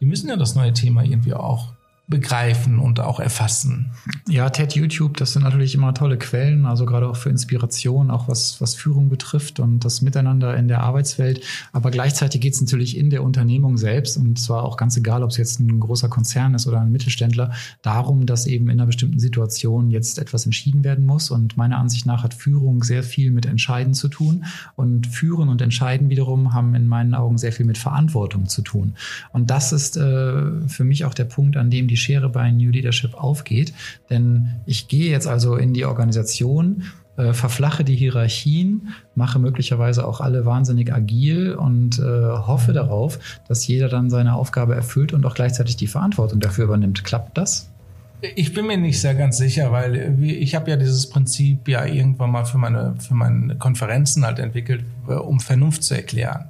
Die 0.00 0.04
müssen 0.04 0.28
ja 0.28 0.36
das 0.36 0.54
neue 0.54 0.74
Thema 0.74 1.02
irgendwie 1.02 1.32
auch 1.32 1.72
begreifen 2.12 2.78
und 2.78 3.00
auch 3.00 3.20
erfassen. 3.20 3.90
Ja, 4.28 4.50
TED, 4.50 4.74
YouTube, 4.74 5.16
das 5.16 5.32
sind 5.32 5.42
natürlich 5.42 5.74
immer 5.74 5.94
tolle 5.94 6.18
Quellen, 6.18 6.66
also 6.66 6.84
gerade 6.84 7.08
auch 7.08 7.16
für 7.16 7.30
Inspiration, 7.30 8.10
auch 8.10 8.28
was, 8.28 8.60
was 8.60 8.74
Führung 8.74 9.08
betrifft 9.08 9.60
und 9.60 9.80
das 9.80 10.02
Miteinander 10.02 10.54
in 10.54 10.68
der 10.68 10.82
Arbeitswelt. 10.82 11.42
Aber 11.72 11.90
gleichzeitig 11.90 12.42
geht 12.42 12.52
es 12.52 12.60
natürlich 12.60 12.98
in 12.98 13.08
der 13.08 13.22
Unternehmung 13.22 13.78
selbst 13.78 14.18
und 14.18 14.38
zwar 14.38 14.64
auch 14.64 14.76
ganz 14.76 14.94
egal, 14.98 15.22
ob 15.22 15.30
es 15.30 15.38
jetzt 15.38 15.58
ein 15.58 15.80
großer 15.80 16.10
Konzern 16.10 16.54
ist 16.54 16.66
oder 16.66 16.82
ein 16.82 16.92
Mittelständler, 16.92 17.52
darum, 17.80 18.26
dass 18.26 18.46
eben 18.46 18.66
in 18.66 18.78
einer 18.78 18.86
bestimmten 18.86 19.18
Situation 19.18 19.90
jetzt 19.90 20.18
etwas 20.18 20.44
entschieden 20.44 20.84
werden 20.84 21.06
muss. 21.06 21.30
Und 21.30 21.56
meiner 21.56 21.78
Ansicht 21.78 22.04
nach 22.04 22.24
hat 22.24 22.34
Führung 22.34 22.84
sehr 22.84 23.02
viel 23.02 23.30
mit 23.30 23.46
Entscheiden 23.46 23.94
zu 23.94 24.08
tun. 24.08 24.44
Und 24.76 25.06
Führen 25.06 25.48
und 25.48 25.62
Entscheiden 25.62 26.10
wiederum 26.10 26.52
haben 26.52 26.74
in 26.74 26.86
meinen 26.86 27.14
Augen 27.14 27.38
sehr 27.38 27.52
viel 27.52 27.64
mit 27.64 27.78
Verantwortung 27.78 28.48
zu 28.48 28.60
tun. 28.60 28.96
Und 29.32 29.48
das 29.48 29.72
ist 29.72 29.96
äh, 29.96 30.68
für 30.68 30.84
mich 30.84 31.06
auch 31.06 31.14
der 31.14 31.24
Punkt, 31.24 31.56
an 31.56 31.70
dem 31.70 31.88
die 31.88 31.96
Schere 32.02 32.28
bei 32.28 32.50
New 32.50 32.70
Leadership 32.70 33.14
aufgeht. 33.14 33.72
Denn 34.10 34.60
ich 34.66 34.88
gehe 34.88 35.10
jetzt 35.10 35.26
also 35.26 35.56
in 35.56 35.72
die 35.72 35.84
Organisation, 35.84 36.84
äh, 37.16 37.34
verflache 37.34 37.84
die 37.84 37.94
Hierarchien, 37.94 38.88
mache 39.14 39.38
möglicherweise 39.38 40.06
auch 40.06 40.20
alle 40.20 40.46
wahnsinnig 40.46 40.92
agil 40.92 41.54
und 41.54 41.98
äh, 41.98 42.02
hoffe 42.02 42.72
darauf, 42.72 43.18
dass 43.48 43.66
jeder 43.66 43.88
dann 43.88 44.08
seine 44.08 44.34
Aufgabe 44.34 44.74
erfüllt 44.74 45.12
und 45.12 45.26
auch 45.26 45.34
gleichzeitig 45.34 45.76
die 45.76 45.88
Verantwortung 45.88 46.40
dafür 46.40 46.64
übernimmt. 46.64 47.04
Klappt 47.04 47.36
das? 47.36 47.68
Ich 48.36 48.54
bin 48.54 48.66
mir 48.66 48.76
nicht 48.78 49.00
sehr 49.00 49.14
ganz 49.14 49.36
sicher, 49.36 49.72
weil 49.72 50.16
ich 50.22 50.54
habe 50.54 50.70
ja 50.70 50.76
dieses 50.76 51.08
Prinzip 51.10 51.68
ja 51.68 51.84
irgendwann 51.84 52.30
mal 52.30 52.44
für 52.44 52.56
meine, 52.56 52.94
für 52.98 53.14
meine 53.14 53.56
Konferenzen 53.56 54.24
halt 54.24 54.38
entwickelt, 54.38 54.84
äh, 55.08 55.14
um 55.14 55.40
Vernunft 55.40 55.82
zu 55.82 55.94
erklären. 55.94 56.46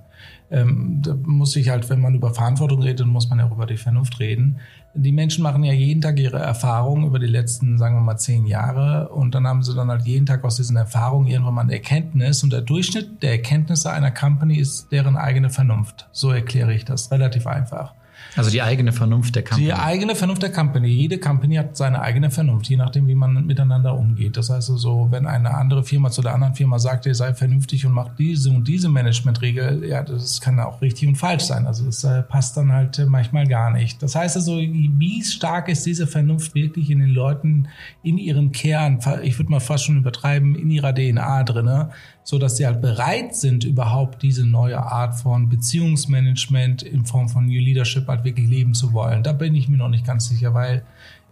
Ähm, 0.50 1.00
da 1.02 1.16
muss 1.24 1.56
ich 1.56 1.70
halt, 1.70 1.88
wenn 1.88 2.00
man 2.00 2.14
über 2.14 2.34
Verantwortung 2.34 2.82
redet, 2.82 3.06
muss 3.06 3.28
man 3.30 3.38
ja 3.38 3.46
auch 3.46 3.52
über 3.52 3.66
die 3.66 3.78
Vernunft 3.78 4.20
reden 4.20 4.60
die 4.94 5.12
Menschen 5.12 5.42
machen 5.42 5.64
ja 5.64 5.72
jeden 5.72 6.02
Tag 6.02 6.18
ihre 6.18 6.38
Erfahrungen 6.38 7.06
über 7.06 7.18
die 7.18 7.26
letzten, 7.26 7.78
sagen 7.78 7.96
wir 7.96 8.00
mal, 8.02 8.18
zehn 8.18 8.46
Jahre 8.46 9.08
und 9.08 9.34
dann 9.34 9.46
haben 9.46 9.62
sie 9.62 9.74
dann 9.74 9.88
halt 9.88 10.06
jeden 10.06 10.26
Tag 10.26 10.44
aus 10.44 10.56
diesen 10.56 10.76
Erfahrungen 10.76 11.28
irgendwann 11.28 11.54
mal 11.54 11.62
eine 11.62 11.72
Erkenntnis 11.72 12.42
und 12.42 12.52
der 12.52 12.60
Durchschnitt 12.60 13.22
der 13.22 13.32
Erkenntnisse 13.32 13.90
einer 13.90 14.10
Company 14.10 14.58
ist 14.58 14.92
deren 14.92 15.16
eigene 15.16 15.50
Vernunft. 15.50 16.08
So 16.12 16.30
erkläre 16.30 16.74
ich 16.74 16.84
das 16.84 17.10
relativ 17.10 17.46
einfach. 17.46 17.94
Also 18.34 18.50
die 18.50 18.62
eigene 18.62 18.92
Vernunft 18.92 19.34
der 19.36 19.44
Company. 19.44 19.66
Die 19.66 19.72
eigene 19.74 20.14
Vernunft 20.14 20.42
der 20.42 20.52
Company. 20.52 20.88
Jede 20.88 21.18
Company 21.18 21.56
hat 21.56 21.76
seine 21.76 22.00
eigene 22.00 22.30
Vernunft, 22.30 22.68
je 22.68 22.76
nachdem, 22.76 23.06
wie 23.06 23.14
man 23.14 23.46
miteinander 23.46 23.94
umgeht. 23.94 24.36
Das 24.36 24.48
heißt 24.48 24.70
also, 24.70 25.08
wenn 25.10 25.26
eine 25.26 25.54
andere 25.54 25.84
Firma 25.84 26.10
zu 26.10 26.22
der 26.22 26.34
anderen 26.34 26.54
Firma 26.54 26.78
sagt, 26.78 27.04
ihr 27.06 27.14
seid 27.14 27.36
vernünftig 27.36 27.84
und 27.84 27.92
macht 27.92 28.18
diese 28.18 28.50
und 28.50 28.66
diese 28.66 28.88
Managementregel, 28.88 29.84
ja, 29.84 30.02
das 30.02 30.40
kann 30.40 30.58
auch 30.60 30.80
richtig 30.80 31.08
und 31.08 31.16
falsch 31.16 31.44
sein. 31.44 31.66
Also 31.66 31.84
das 31.84 32.04
äh, 32.04 32.22
passt 32.22 32.56
dann 32.56 32.72
halt 32.72 32.98
äh, 32.98 33.06
manchmal 33.06 33.46
gar 33.46 33.70
nicht. 33.70 34.02
Das 34.02 34.14
heißt 34.14 34.36
also, 34.36 34.56
wie 34.56 35.22
stark 35.22 35.68
ist 35.68 35.84
diese 35.84 36.06
Vernunft 36.06 36.54
wirklich 36.54 36.90
in 36.90 37.00
den 37.00 37.10
Leuten, 37.10 37.68
in 38.02 38.16
ihrem 38.16 38.52
Kern, 38.52 38.98
ich 39.22 39.38
würde 39.38 39.50
mal 39.50 39.60
fast 39.60 39.84
schon 39.84 39.98
übertreiben, 39.98 40.54
in 40.54 40.70
ihrer 40.70 40.94
DNA 40.94 41.44
drinne, 41.44 41.90
so 42.24 42.38
dass 42.38 42.56
sie 42.56 42.66
halt 42.66 42.80
bereit 42.80 43.34
sind, 43.34 43.64
überhaupt 43.64 44.22
diese 44.22 44.46
neue 44.46 44.80
Art 44.80 45.14
von 45.16 45.48
Beziehungsmanagement 45.48 46.82
in 46.82 47.04
Form 47.04 47.28
von 47.28 47.46
New 47.46 47.60
Leadership 47.60 48.06
halt 48.06 48.24
wirklich 48.24 48.48
leben 48.48 48.74
zu 48.74 48.92
wollen. 48.92 49.22
Da 49.22 49.32
bin 49.32 49.54
ich 49.54 49.68
mir 49.68 49.78
noch 49.78 49.88
nicht 49.88 50.06
ganz 50.06 50.28
sicher, 50.28 50.54
weil 50.54 50.84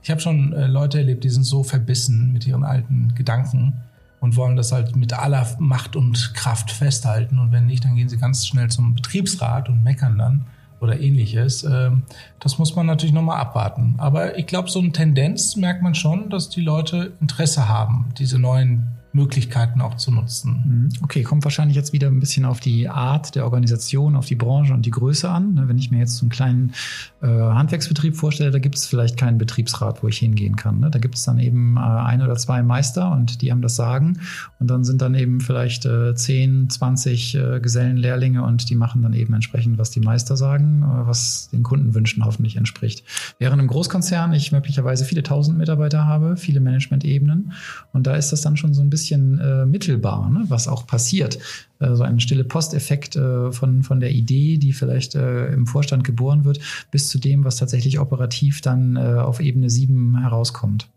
ich 0.03 0.11
habe 0.11 0.21
schon 0.21 0.53
äh, 0.53 0.67
Leute 0.67 0.99
erlebt, 0.99 1.25
die 1.25 1.29
sind 1.29 1.45
so 1.45 1.63
verbissen 1.63 2.33
mit 2.33 2.47
ihren 2.47 2.65
alten 2.65 3.15
Gedanken 3.15 3.75
und 4.21 4.37
wollen 4.37 4.57
das 4.57 4.73
halt 4.73 4.97
mit 4.97 5.13
aller 5.13 5.47
Macht 5.59 5.97
und 5.97 6.35
Kraft 6.35 6.71
festhalten. 6.71 7.39
Und 7.39 7.53
wenn 7.53 7.67
nicht, 7.67 7.85
dann 7.85 7.97
gehen 7.97 8.09
sie 8.09 8.19
ganz 8.19 8.47
schnell 8.47 8.69
zum 8.69 8.95
Betriebsrat 8.95 9.69
und 9.69 9.83
meckern 9.83 10.19
dann 10.19 10.47
oder 10.81 11.01
ähnliches. 11.01 11.65
Ähm, 11.65 12.03
das 12.39 12.59
muss 12.59 12.75
man 12.75 12.87
natürlich 12.87 13.15
nochmal 13.15 13.41
abwarten. 13.41 13.95
Aber 13.99 14.39
ich 14.39 14.47
glaube, 14.47 14.71
so 14.71 14.79
eine 14.79 14.93
Tendenz 14.93 15.57
merkt 15.57 15.83
man 15.83 15.95
schon, 15.95 16.31
dass 16.31 16.49
die 16.49 16.63
Leute 16.63 17.13
Interesse 17.21 17.69
haben, 17.69 18.09
diese 18.19 18.39
neuen 18.39 18.89
Möglichkeiten 19.13 19.81
auch 19.81 19.97
zu 19.97 20.13
nutzen. 20.13 20.63
Mhm. 20.65 20.89
Okay, 21.03 21.23
kommt 21.23 21.45
wahrscheinlich 21.45 21.77
jetzt 21.77 21.93
wieder 21.93 22.07
ein 22.07 22.21
bisschen 22.21 22.45
auf 22.45 22.61
die 22.61 22.89
Art 22.89 23.35
der 23.35 23.45
Organisation, 23.45 24.15
auf 24.15 24.27
die 24.27 24.37
Branche 24.37 24.73
und 24.73 24.87
die 24.87 24.91
Größe 24.91 25.29
an. 25.29 25.55
Ne, 25.55 25.69
wenn 25.69 25.79
ich 25.79 25.91
mir 25.91 25.99
jetzt 25.99 26.17
so 26.17 26.25
einen 26.25 26.31
kleinen 26.31 26.73
äh, 27.21 27.27
Handwerksbetrieb 27.27 28.17
vorstelle, 28.17 28.53
da 28.53 28.61
gibt 28.61 28.77
es 28.77 28.87
vielleicht 28.87 29.17
keinen 29.17 29.39
Betriebsrat, 29.39 30.03
wo 30.03 30.09
ich 30.09 30.19
hingehen 30.19 30.55
kann. 30.55 30.79
Ne? 30.79 30.91
Da 30.91 30.99
gibt 30.99 31.17
es 31.17 31.25
dann 31.25 31.41
eben 31.41 31.77
äh, 31.77 31.81
ein 31.81 32.23
oder 32.23 32.37
zwei 32.37 32.63
Meister 32.63 33.11
und 33.11 33.43
die 33.43 33.51
haben 33.51 33.63
das 33.63 33.75
Sagen. 33.75 34.21
Und 34.61 34.71
dann 34.71 34.85
sind 34.85 35.03
dann 35.03 35.15
eben 35.15 35.41
vielleicht 35.41 35.87
äh, 35.87 36.15
10, 36.15 36.71
20 36.71 37.35
äh, 37.35 37.61
Gesellenlehrlinge 37.61 38.45
und 38.45 38.71
die 38.71 38.77
machen 38.77 39.03
dann 39.03 39.13
eben 39.13 39.35
entsprechend, 39.35 39.79
was 39.79 39.91
die 39.91 40.01
Meister 40.01 40.37
sagen, 40.37 40.83
äh, 40.83 41.07
was 41.07 41.49
den 41.51 41.65
Kundenwünschen 41.65 42.25
hoffentlich 42.25 42.57
entspricht. 42.57 43.03
Während 43.39 43.61
im 43.61 43.67
Großkonzern 43.67 44.33
ich 44.35 44.53
möglicherweise 44.53 45.05
viele 45.05 45.25
tausend 45.25 45.59
Mitarbeiter 45.59 46.07
habe, 46.07 46.37
viele 46.37 46.61
Managementebenen 46.61 47.53
und 47.93 48.07
da 48.07 48.15
ist 48.15 48.31
das 48.31 48.43
dann 48.43 48.57
schon 48.57 48.73
so 48.73 48.83
ein 48.83 48.91
bisschen 48.91 49.00
bisschen 49.01 49.39
äh, 49.39 49.65
mittelbar, 49.65 50.31
ne, 50.31 50.45
was 50.49 50.69
auch 50.69 50.87
passiert. 50.87 51.39
Äh, 51.79 51.95
so 51.95 52.03
ein 52.03 52.21
stille 52.21 52.45
Posteffekt 52.45 53.17
äh, 53.17 53.51
von, 53.51 53.83
von 53.83 54.01
der 54.01 54.11
Idee, 54.11 54.59
die 54.59 54.73
vielleicht 54.73 55.15
äh, 55.15 55.53
im 55.53 55.67
Vorstand 55.67 56.05
geboren 56.05 56.45
wird, 56.45 56.61
bis 56.91 57.09
zu 57.09 57.19
dem, 57.19 57.45
was 57.45 57.57
tatsächlich 57.57 57.99
operativ 57.99 58.61
dann 58.61 58.97
äh, 58.97 59.01
auf 59.01 59.41
Ebene 59.41 59.71
7 59.71 60.19
herauskommt. 60.21 60.89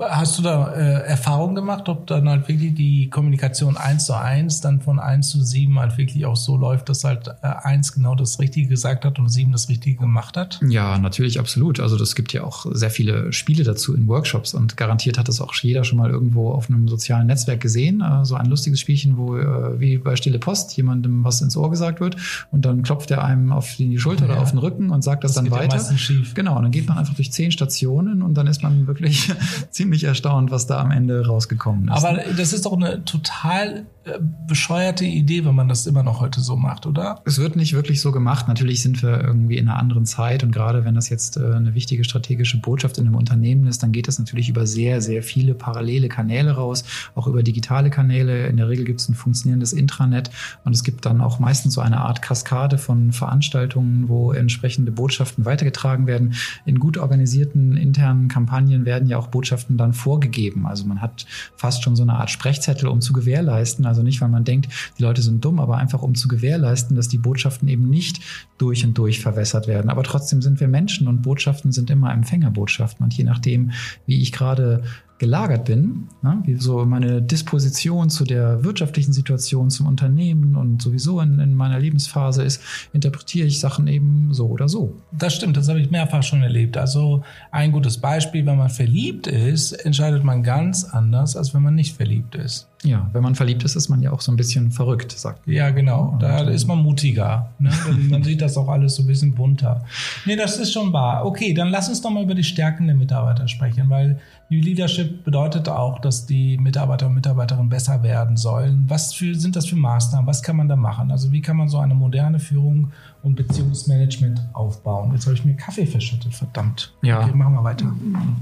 Hast 0.00 0.38
du 0.38 0.42
da 0.42 0.72
äh, 0.72 1.06
Erfahrung 1.06 1.54
gemacht, 1.54 1.88
ob 1.88 2.06
dann 2.06 2.28
halt 2.28 2.48
wirklich 2.48 2.74
die 2.74 3.08
Kommunikation 3.08 3.76
eins 3.76 4.06
zu 4.06 4.14
eins 4.14 4.60
dann 4.60 4.80
von 4.80 4.98
eins 4.98 5.28
zu 5.28 5.42
sieben 5.42 5.78
halt 5.78 5.96
wirklich 5.96 6.26
auch 6.26 6.36
so 6.36 6.56
läuft, 6.56 6.88
dass 6.88 7.04
halt 7.04 7.28
äh, 7.28 7.34
eins 7.42 7.92
genau 7.92 8.14
das 8.14 8.38
Richtige 8.38 8.68
gesagt 8.68 9.04
hat 9.04 9.18
und 9.18 9.28
sieben 9.28 9.52
das 9.52 9.68
Richtige 9.68 9.96
gemacht 9.98 10.36
hat? 10.36 10.60
Ja, 10.68 10.98
natürlich, 10.98 11.38
absolut. 11.38 11.80
Also 11.80 11.96
das 11.96 12.14
gibt 12.14 12.32
ja 12.32 12.42
auch 12.44 12.66
sehr 12.70 12.90
viele 12.90 13.32
Spiele 13.32 13.64
dazu 13.64 13.94
in 13.94 14.08
Workshops 14.08 14.54
und 14.54 14.76
garantiert 14.76 15.18
hat 15.18 15.28
das 15.28 15.40
auch 15.40 15.54
jeder 15.54 15.84
schon 15.84 15.98
mal 15.98 16.10
irgendwo 16.10 16.50
auf 16.50 16.68
einem 16.68 16.88
sozialen 16.88 17.26
Netzwerk 17.26 17.60
gesehen. 17.60 18.00
Äh, 18.00 18.24
so 18.24 18.34
ein 18.34 18.46
lustiges 18.46 18.80
Spielchen, 18.80 19.16
wo 19.16 19.36
äh, 19.36 19.80
wie 19.80 19.98
bei 19.98 20.16
Stille 20.16 20.38
Post 20.38 20.76
jemandem 20.76 21.24
was 21.24 21.40
ins 21.40 21.56
Ohr 21.56 21.70
gesagt 21.70 22.00
wird 22.00 22.16
und 22.50 22.64
dann 22.64 22.82
klopft 22.82 23.10
er 23.10 23.24
einem 23.24 23.52
auf 23.52 23.76
die 23.76 23.98
Schulter 23.98 24.26
ja. 24.26 24.32
oder 24.32 24.42
auf 24.42 24.50
den 24.50 24.58
Rücken 24.58 24.90
und 24.90 25.02
sagt 25.02 25.24
das, 25.24 25.34
das 25.34 25.44
dann 25.44 25.50
weiter. 25.50 25.76
Ja 25.76 25.96
schief. 25.96 26.34
Genau, 26.34 26.56
und 26.56 26.62
dann 26.62 26.72
geht 26.72 26.88
man 26.88 26.98
einfach 26.98 27.14
durch 27.14 27.32
zehn 27.32 27.50
Stationen 27.50 28.22
und 28.22 28.34
dann 28.34 28.46
ist 28.46 28.62
man 28.62 28.86
wirklich 28.86 29.32
ziemlich 29.70 30.04
erstaunt, 30.04 30.50
was 30.50 30.66
da 30.66 30.80
am 30.80 30.90
Ende 30.90 31.26
rausgekommen 31.26 31.88
ist. 31.88 31.94
Aber 31.94 32.20
das 32.36 32.52
ist 32.52 32.66
doch 32.66 32.72
eine 32.72 33.04
total 33.04 33.86
äh, 34.06 34.20
bescheuerte 34.46 35.04
Idee, 35.04 35.44
wenn 35.44 35.56
man 35.56 35.68
das 35.68 35.86
immer 35.86 36.04
noch 36.04 36.20
heute 36.20 36.40
so 36.40 36.56
macht, 36.56 36.86
oder? 36.86 37.20
Es 37.24 37.38
wird 37.38 37.56
nicht 37.56 37.72
wirklich 37.72 38.00
so 38.00 38.12
gemacht. 38.12 38.46
Natürlich 38.46 38.80
sind 38.80 39.02
wir 39.02 39.20
irgendwie 39.20 39.56
in 39.56 39.68
einer 39.68 39.78
anderen 39.78 40.06
Zeit 40.06 40.44
und 40.44 40.52
gerade 40.52 40.84
wenn 40.84 40.94
das 40.94 41.08
jetzt 41.08 41.36
äh, 41.36 41.54
eine 41.54 41.74
wichtige 41.74 42.04
strategische 42.04 42.60
Botschaft 42.60 42.98
in 42.98 43.06
einem 43.06 43.16
Unternehmen 43.16 43.66
ist, 43.66 43.82
dann 43.82 43.90
geht 43.90 44.06
das 44.06 44.20
natürlich 44.20 44.48
über 44.48 44.66
sehr, 44.66 45.00
sehr 45.00 45.24
viele 45.24 45.54
parallele 45.54 46.08
Kanäle 46.08 46.52
raus, 46.52 46.84
auch 47.16 47.26
über 47.26 47.42
digitale 47.42 47.90
Kanäle. 47.90 48.46
In 48.46 48.56
der 48.56 48.68
Regel 48.68 48.84
gibt 48.84 49.00
es 49.00 49.08
ein 49.08 49.14
funktionierendes 49.14 49.72
Intranet 49.72 50.30
und 50.64 50.72
es 50.72 50.84
gibt 50.84 51.04
dann 51.04 51.20
auch 51.20 51.40
meistens 51.40 51.74
so 51.74 51.80
eine 51.80 51.98
Art 51.98 52.22
Kaskade 52.22 52.78
von 52.78 53.10
Veranstaltungen, 53.10 54.08
wo 54.08 54.32
entsprechende 54.32 54.92
Botschaften 54.92 55.44
weitergetragen 55.44 56.06
werden. 56.06 56.34
In 56.64 56.78
gut 56.78 56.96
organisierten 56.96 57.76
internen 57.76 58.28
Kampagnen 58.28 58.84
werden 58.84 59.08
ja 59.08 59.18
auch 59.18 59.28
Botschaften 59.36 59.76
dann 59.76 59.92
vorgegeben. 59.92 60.66
Also 60.66 60.86
man 60.86 61.02
hat 61.02 61.26
fast 61.56 61.82
schon 61.82 61.94
so 61.94 62.02
eine 62.02 62.14
Art 62.14 62.30
Sprechzettel, 62.30 62.88
um 62.88 63.02
zu 63.02 63.12
gewährleisten. 63.12 63.84
Also 63.84 64.02
nicht, 64.02 64.22
weil 64.22 64.30
man 64.30 64.44
denkt, 64.44 64.72
die 64.98 65.02
Leute 65.02 65.20
sind 65.20 65.44
dumm, 65.44 65.60
aber 65.60 65.76
einfach 65.76 66.00
um 66.00 66.14
zu 66.14 66.26
gewährleisten, 66.26 66.96
dass 66.96 67.08
die 67.08 67.18
Botschaften 67.18 67.68
eben 67.68 67.90
nicht 67.90 68.20
durch 68.56 68.82
und 68.86 68.96
durch 68.96 69.20
verwässert 69.20 69.66
werden. 69.66 69.90
Aber 69.90 70.04
trotzdem 70.04 70.40
sind 70.40 70.58
wir 70.58 70.68
Menschen 70.68 71.06
und 71.06 71.20
Botschaften 71.20 71.70
sind 71.70 71.90
immer 71.90 72.12
Empfängerbotschaften. 72.12 73.04
Und 73.04 73.12
je 73.12 73.24
nachdem, 73.24 73.72
wie 74.06 74.22
ich 74.22 74.32
gerade 74.32 74.84
gelagert 75.18 75.64
bin, 75.64 76.08
ne, 76.22 76.42
wie 76.44 76.56
so 76.56 76.84
meine 76.84 77.22
Disposition 77.22 78.10
zu 78.10 78.24
der 78.24 78.64
wirtschaftlichen 78.64 79.12
Situation, 79.12 79.70
zum 79.70 79.86
Unternehmen 79.86 80.56
und 80.56 80.82
sowieso 80.82 81.20
in, 81.20 81.38
in, 81.38 81.54
meiner 81.54 81.78
Lebensphase 81.78 82.42
ist, 82.42 82.60
interpretiere 82.92 83.46
ich 83.46 83.60
Sachen 83.60 83.86
eben 83.88 84.28
so 84.32 84.46
oder 84.48 84.68
so. 84.68 84.94
Das 85.12 85.34
stimmt, 85.34 85.56
das 85.56 85.68
habe 85.68 85.80
ich 85.80 85.90
mehrfach 85.90 86.22
schon 86.22 86.42
erlebt. 86.42 86.76
Also 86.76 87.22
ein 87.50 87.72
gutes 87.72 87.98
Beispiel, 87.98 88.44
wenn 88.44 88.58
man 88.58 88.68
verliebt 88.68 89.26
ist, 89.26 89.72
entscheidet 89.72 90.22
man 90.24 90.42
ganz 90.42 90.84
anders, 90.84 91.36
als 91.36 91.54
wenn 91.54 91.62
man 91.62 91.74
nicht 91.74 91.96
verliebt 91.96 92.34
ist. 92.34 92.68
Ja, 92.86 93.10
wenn 93.12 93.22
man 93.22 93.34
verliebt 93.34 93.64
ist, 93.64 93.76
ist 93.76 93.88
man 93.88 94.00
ja 94.00 94.12
auch 94.12 94.20
so 94.20 94.32
ein 94.32 94.36
bisschen 94.36 94.70
verrückt, 94.70 95.12
sagt 95.12 95.46
man. 95.46 95.56
Ja, 95.56 95.70
genau. 95.70 96.16
Da 96.20 96.40
ist 96.40 96.66
man 96.66 96.78
mutiger. 96.78 97.50
Ne? 97.58 97.70
man 98.10 98.22
sieht 98.22 98.40
das 98.40 98.56
auch 98.56 98.68
alles 98.68 98.94
so 98.94 99.02
ein 99.02 99.06
bisschen 99.06 99.34
bunter. 99.34 99.84
Nee, 100.24 100.36
das 100.36 100.58
ist 100.58 100.72
schon 100.72 100.92
wahr. 100.92 101.26
Okay, 101.26 101.52
dann 101.52 101.68
lass 101.68 101.88
uns 101.88 102.00
doch 102.00 102.10
mal 102.10 102.22
über 102.22 102.34
die 102.34 102.44
Stärken 102.44 102.86
der 102.86 102.96
Mitarbeiter 102.96 103.48
sprechen, 103.48 103.90
weil 103.90 104.18
New 104.48 104.60
Leadership 104.60 105.24
bedeutet 105.24 105.68
auch, 105.68 105.98
dass 105.98 106.24
die 106.24 106.56
Mitarbeiter 106.58 107.08
und 107.08 107.14
Mitarbeiterinnen 107.14 107.68
besser 107.68 108.04
werden 108.04 108.36
sollen. 108.36 108.84
Was 108.86 109.12
für, 109.12 109.34
sind 109.34 109.56
das 109.56 109.66
für 109.66 109.74
Maßnahmen? 109.74 110.26
Was 110.26 110.40
kann 110.40 110.54
man 110.54 110.68
da 110.68 110.76
machen? 110.76 111.10
Also 111.10 111.32
wie 111.32 111.42
kann 111.42 111.56
man 111.56 111.68
so 111.68 111.78
eine 111.78 111.96
moderne 111.96 112.38
Führung 112.38 112.92
und 113.24 113.34
Beziehungsmanagement 113.34 114.40
aufbauen? 114.52 115.10
Jetzt 115.14 115.26
habe 115.26 115.34
ich 115.34 115.44
mir 115.44 115.54
Kaffee 115.54 115.84
verschüttet, 115.84 116.32
verdammt. 116.32 116.92
Ja. 117.02 117.24
Okay, 117.24 117.34
machen 117.34 117.54
wir 117.54 117.64
weiter. 117.64 117.92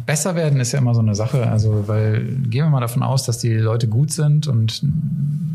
Besser 0.04 0.34
werden 0.34 0.60
ist 0.60 0.72
ja 0.72 0.80
immer 0.80 0.94
so 0.94 1.00
eine 1.00 1.14
Sache. 1.14 1.46
Also, 1.46 1.88
weil 1.88 2.22
gehen 2.50 2.64
wir 2.64 2.70
mal 2.70 2.80
davon 2.80 3.02
aus, 3.02 3.24
dass 3.24 3.38
die 3.38 3.54
Leute 3.54 3.88
gut 3.88 4.12
sind 4.12 4.33
und 4.48 4.80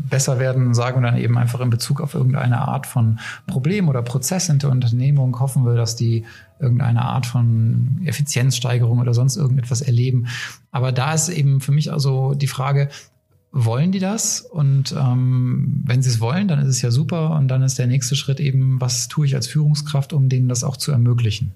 besser 0.08 0.38
werden, 0.38 0.74
sagen 0.74 1.02
wir 1.02 1.10
dann 1.10 1.20
eben 1.20 1.38
einfach 1.38 1.60
in 1.60 1.70
Bezug 1.70 2.00
auf 2.00 2.14
irgendeine 2.14 2.58
Art 2.58 2.86
von 2.86 3.18
Problem 3.46 3.88
oder 3.88 4.02
Prozess 4.02 4.48
in 4.48 4.58
der 4.58 4.70
Unternehmung, 4.70 5.38
hoffen 5.38 5.64
wir, 5.64 5.74
dass 5.74 5.96
die 5.96 6.24
irgendeine 6.58 7.02
Art 7.02 7.26
von 7.26 8.00
Effizienzsteigerung 8.04 8.98
oder 8.98 9.14
sonst 9.14 9.36
irgendetwas 9.36 9.82
erleben. 9.82 10.26
Aber 10.70 10.92
da 10.92 11.14
ist 11.14 11.28
eben 11.28 11.60
für 11.60 11.72
mich 11.72 11.92
also 11.92 12.34
die 12.34 12.48
Frage, 12.48 12.88
wollen 13.52 13.92
die 13.92 13.98
das? 13.98 14.40
Und 14.40 14.94
ähm, 14.96 15.82
wenn 15.84 16.02
sie 16.02 16.10
es 16.10 16.20
wollen, 16.20 16.48
dann 16.48 16.60
ist 16.60 16.68
es 16.68 16.82
ja 16.82 16.90
super. 16.90 17.30
Und 17.36 17.48
dann 17.48 17.62
ist 17.62 17.78
der 17.78 17.86
nächste 17.86 18.16
Schritt 18.16 18.40
eben, 18.40 18.80
was 18.80 19.08
tue 19.08 19.26
ich 19.26 19.34
als 19.34 19.46
Führungskraft, 19.46 20.12
um 20.12 20.28
denen 20.28 20.48
das 20.48 20.64
auch 20.64 20.76
zu 20.76 20.92
ermöglichen? 20.92 21.52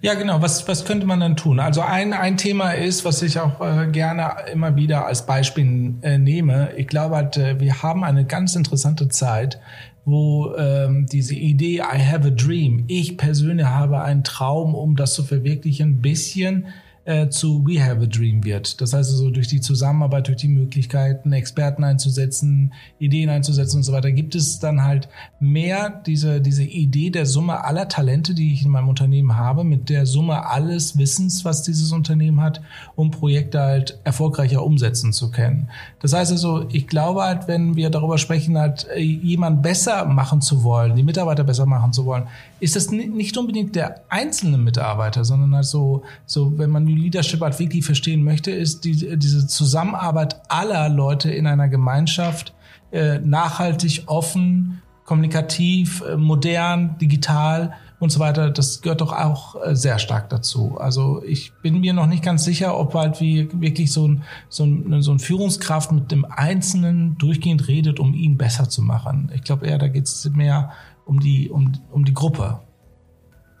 Ja, 0.00 0.14
genau. 0.14 0.42
Was, 0.42 0.66
was 0.68 0.84
könnte 0.84 1.06
man 1.06 1.20
dann 1.20 1.36
tun? 1.36 1.60
Also 1.60 1.80
ein, 1.82 2.12
ein 2.12 2.36
Thema 2.36 2.72
ist, 2.72 3.04
was 3.04 3.22
ich 3.22 3.38
auch 3.38 3.60
äh, 3.60 3.86
gerne 3.88 4.34
immer 4.52 4.76
wieder 4.76 5.06
als 5.06 5.26
Beispiel 5.26 5.94
äh, 6.02 6.18
nehme. 6.18 6.70
Ich 6.76 6.86
glaube 6.86 7.16
halt, 7.16 7.36
äh, 7.36 7.60
wir 7.60 7.82
haben 7.82 8.04
eine 8.04 8.24
ganz 8.24 8.56
interessante 8.56 9.08
Zeit, 9.08 9.60
wo 10.04 10.54
ähm, 10.56 11.06
diese 11.10 11.34
Idee 11.34 11.78
I 11.78 11.98
have 12.04 12.26
a 12.26 12.30
dream, 12.30 12.84
ich 12.88 13.16
persönlich 13.16 13.66
habe 13.66 14.00
einen 14.02 14.24
Traum, 14.24 14.74
um 14.74 14.96
das 14.96 15.14
zu 15.14 15.22
verwirklichen, 15.22 15.90
ein 15.90 16.00
bisschen 16.00 16.68
äh, 17.04 17.28
zu 17.28 17.66
We 17.66 17.82
Have 17.82 18.02
a 18.02 18.06
Dream 18.06 18.44
wird. 18.44 18.80
Das 18.80 18.92
heißt 18.92 19.10
also 19.10 19.30
durch 19.30 19.48
die 19.48 19.60
Zusammenarbeit, 19.60 20.28
durch 20.28 20.36
die 20.36 20.48
Möglichkeiten, 20.48 21.32
Experten 21.32 21.82
einzusetzen, 21.82 22.72
Ideen 22.98 23.30
einzusetzen 23.30 23.78
und 23.78 23.82
so 23.84 23.92
weiter, 23.92 24.12
gibt 24.12 24.34
es 24.34 24.58
dann 24.58 24.84
halt 24.84 25.08
mehr 25.38 26.02
diese, 26.06 26.40
diese 26.40 26.64
Idee 26.64 27.10
der 27.10 27.26
Summe 27.26 27.64
aller 27.64 27.88
Talente, 27.88 28.34
die 28.34 28.52
ich 28.52 28.64
in 28.64 28.70
meinem 28.70 28.88
Unternehmen 28.88 29.36
habe, 29.36 29.64
mit 29.64 29.88
der 29.88 30.06
Summe 30.06 30.46
alles 30.46 30.98
Wissens, 30.98 31.44
was 31.44 31.62
dieses 31.62 31.92
Unternehmen 31.92 32.40
hat, 32.40 32.60
um 32.96 33.10
Projekte 33.10 33.60
halt 33.60 33.98
erfolgreicher 34.04 34.64
umsetzen 34.64 35.12
zu 35.12 35.30
können. 35.30 35.68
Das 36.00 36.12
heißt 36.12 36.32
also, 36.32 36.66
ich 36.70 36.86
glaube 36.86 37.22
halt, 37.22 37.48
wenn 37.48 37.76
wir 37.76 37.90
darüber 37.90 38.18
sprechen, 38.18 38.58
halt 38.58 38.86
äh, 38.94 39.00
jemand 39.00 39.62
besser 39.62 40.04
machen 40.04 40.40
zu 40.42 40.62
wollen, 40.64 40.96
die 40.96 41.02
Mitarbeiter 41.02 41.44
besser 41.44 41.66
machen 41.66 41.92
zu 41.92 42.04
wollen, 42.04 42.24
ist 42.60 42.76
das 42.76 42.90
nicht 42.90 43.36
unbedingt 43.36 43.74
der 43.74 44.02
einzelne 44.08 44.58
Mitarbeiter, 44.58 45.24
sondern 45.24 45.54
halt 45.54 45.64
so, 45.64 46.02
so 46.26 46.58
wenn 46.58 46.70
man 46.70 46.84
New 46.84 46.94
Leadership 46.94 47.40
halt 47.40 47.58
wirklich 47.58 47.84
verstehen 47.84 48.22
möchte, 48.22 48.50
ist 48.50 48.84
die, 48.84 49.18
diese 49.18 49.46
Zusammenarbeit 49.46 50.40
aller 50.48 50.88
Leute 50.88 51.30
in 51.30 51.46
einer 51.46 51.68
Gemeinschaft 51.68 52.54
äh, 52.92 53.18
nachhaltig, 53.18 54.04
offen, 54.06 54.82
kommunikativ, 55.04 56.02
äh, 56.02 56.16
modern, 56.16 56.96
digital 56.98 57.72
und 57.98 58.10
so 58.10 58.20
weiter. 58.20 58.50
Das 58.50 58.80
gehört 58.80 59.00
doch 59.00 59.12
auch 59.12 59.56
äh, 59.60 59.74
sehr 59.74 59.98
stark 59.98 60.28
dazu. 60.30 60.78
Also 60.78 61.22
ich 61.24 61.52
bin 61.62 61.80
mir 61.80 61.92
noch 61.92 62.06
nicht 62.06 62.22
ganz 62.22 62.44
sicher, 62.44 62.78
ob 62.78 62.94
halt 62.94 63.20
wie 63.20 63.48
wirklich 63.52 63.92
so 63.92 64.06
ein, 64.08 64.22
so 64.48 64.64
ein, 64.64 65.02
so 65.02 65.12
ein 65.12 65.18
Führungskraft 65.18 65.92
mit 65.92 66.10
dem 66.12 66.24
Einzelnen 66.24 67.18
durchgehend 67.18 67.68
redet, 67.68 68.00
um 68.00 68.14
ihn 68.14 68.36
besser 68.36 68.68
zu 68.68 68.82
machen. 68.82 69.30
Ich 69.34 69.42
glaube 69.42 69.66
eher, 69.66 69.78
da 69.78 69.88
geht 69.88 70.04
es 70.04 70.30
mehr 70.30 70.72
um 71.10 71.18
die, 71.18 71.50
um, 71.50 71.72
um 71.90 72.04
die 72.04 72.14
Gruppe. 72.14 72.60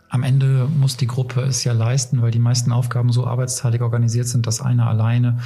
Am 0.08 0.22
Ende 0.22 0.68
muss 0.78 0.96
die 0.96 1.08
Gruppe 1.08 1.40
es 1.40 1.64
ja 1.64 1.72
leisten, 1.72 2.22
weil 2.22 2.30
die 2.30 2.38
meisten 2.38 2.70
Aufgaben 2.70 3.10
so 3.10 3.26
arbeitsteilig 3.26 3.82
organisiert 3.82 4.28
sind, 4.28 4.46
dass 4.46 4.60
einer 4.60 4.86
alleine 4.86 5.40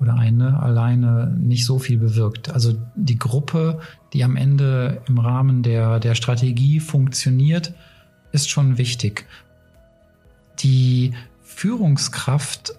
oder 0.00 0.14
eine 0.14 0.62
alleine 0.62 1.36
nicht 1.38 1.66
so 1.66 1.78
viel 1.78 1.98
bewirkt. 1.98 2.50
Also 2.50 2.74
die 2.96 3.18
Gruppe, 3.18 3.80
die 4.14 4.24
am 4.24 4.36
Ende 4.36 5.02
im 5.06 5.18
Rahmen 5.18 5.62
der, 5.62 6.00
der 6.00 6.14
Strategie 6.14 6.80
funktioniert, 6.80 7.74
ist 8.32 8.48
schon 8.48 8.78
wichtig. 8.78 9.26
Die 10.60 11.12
Führungskraft 11.42 12.72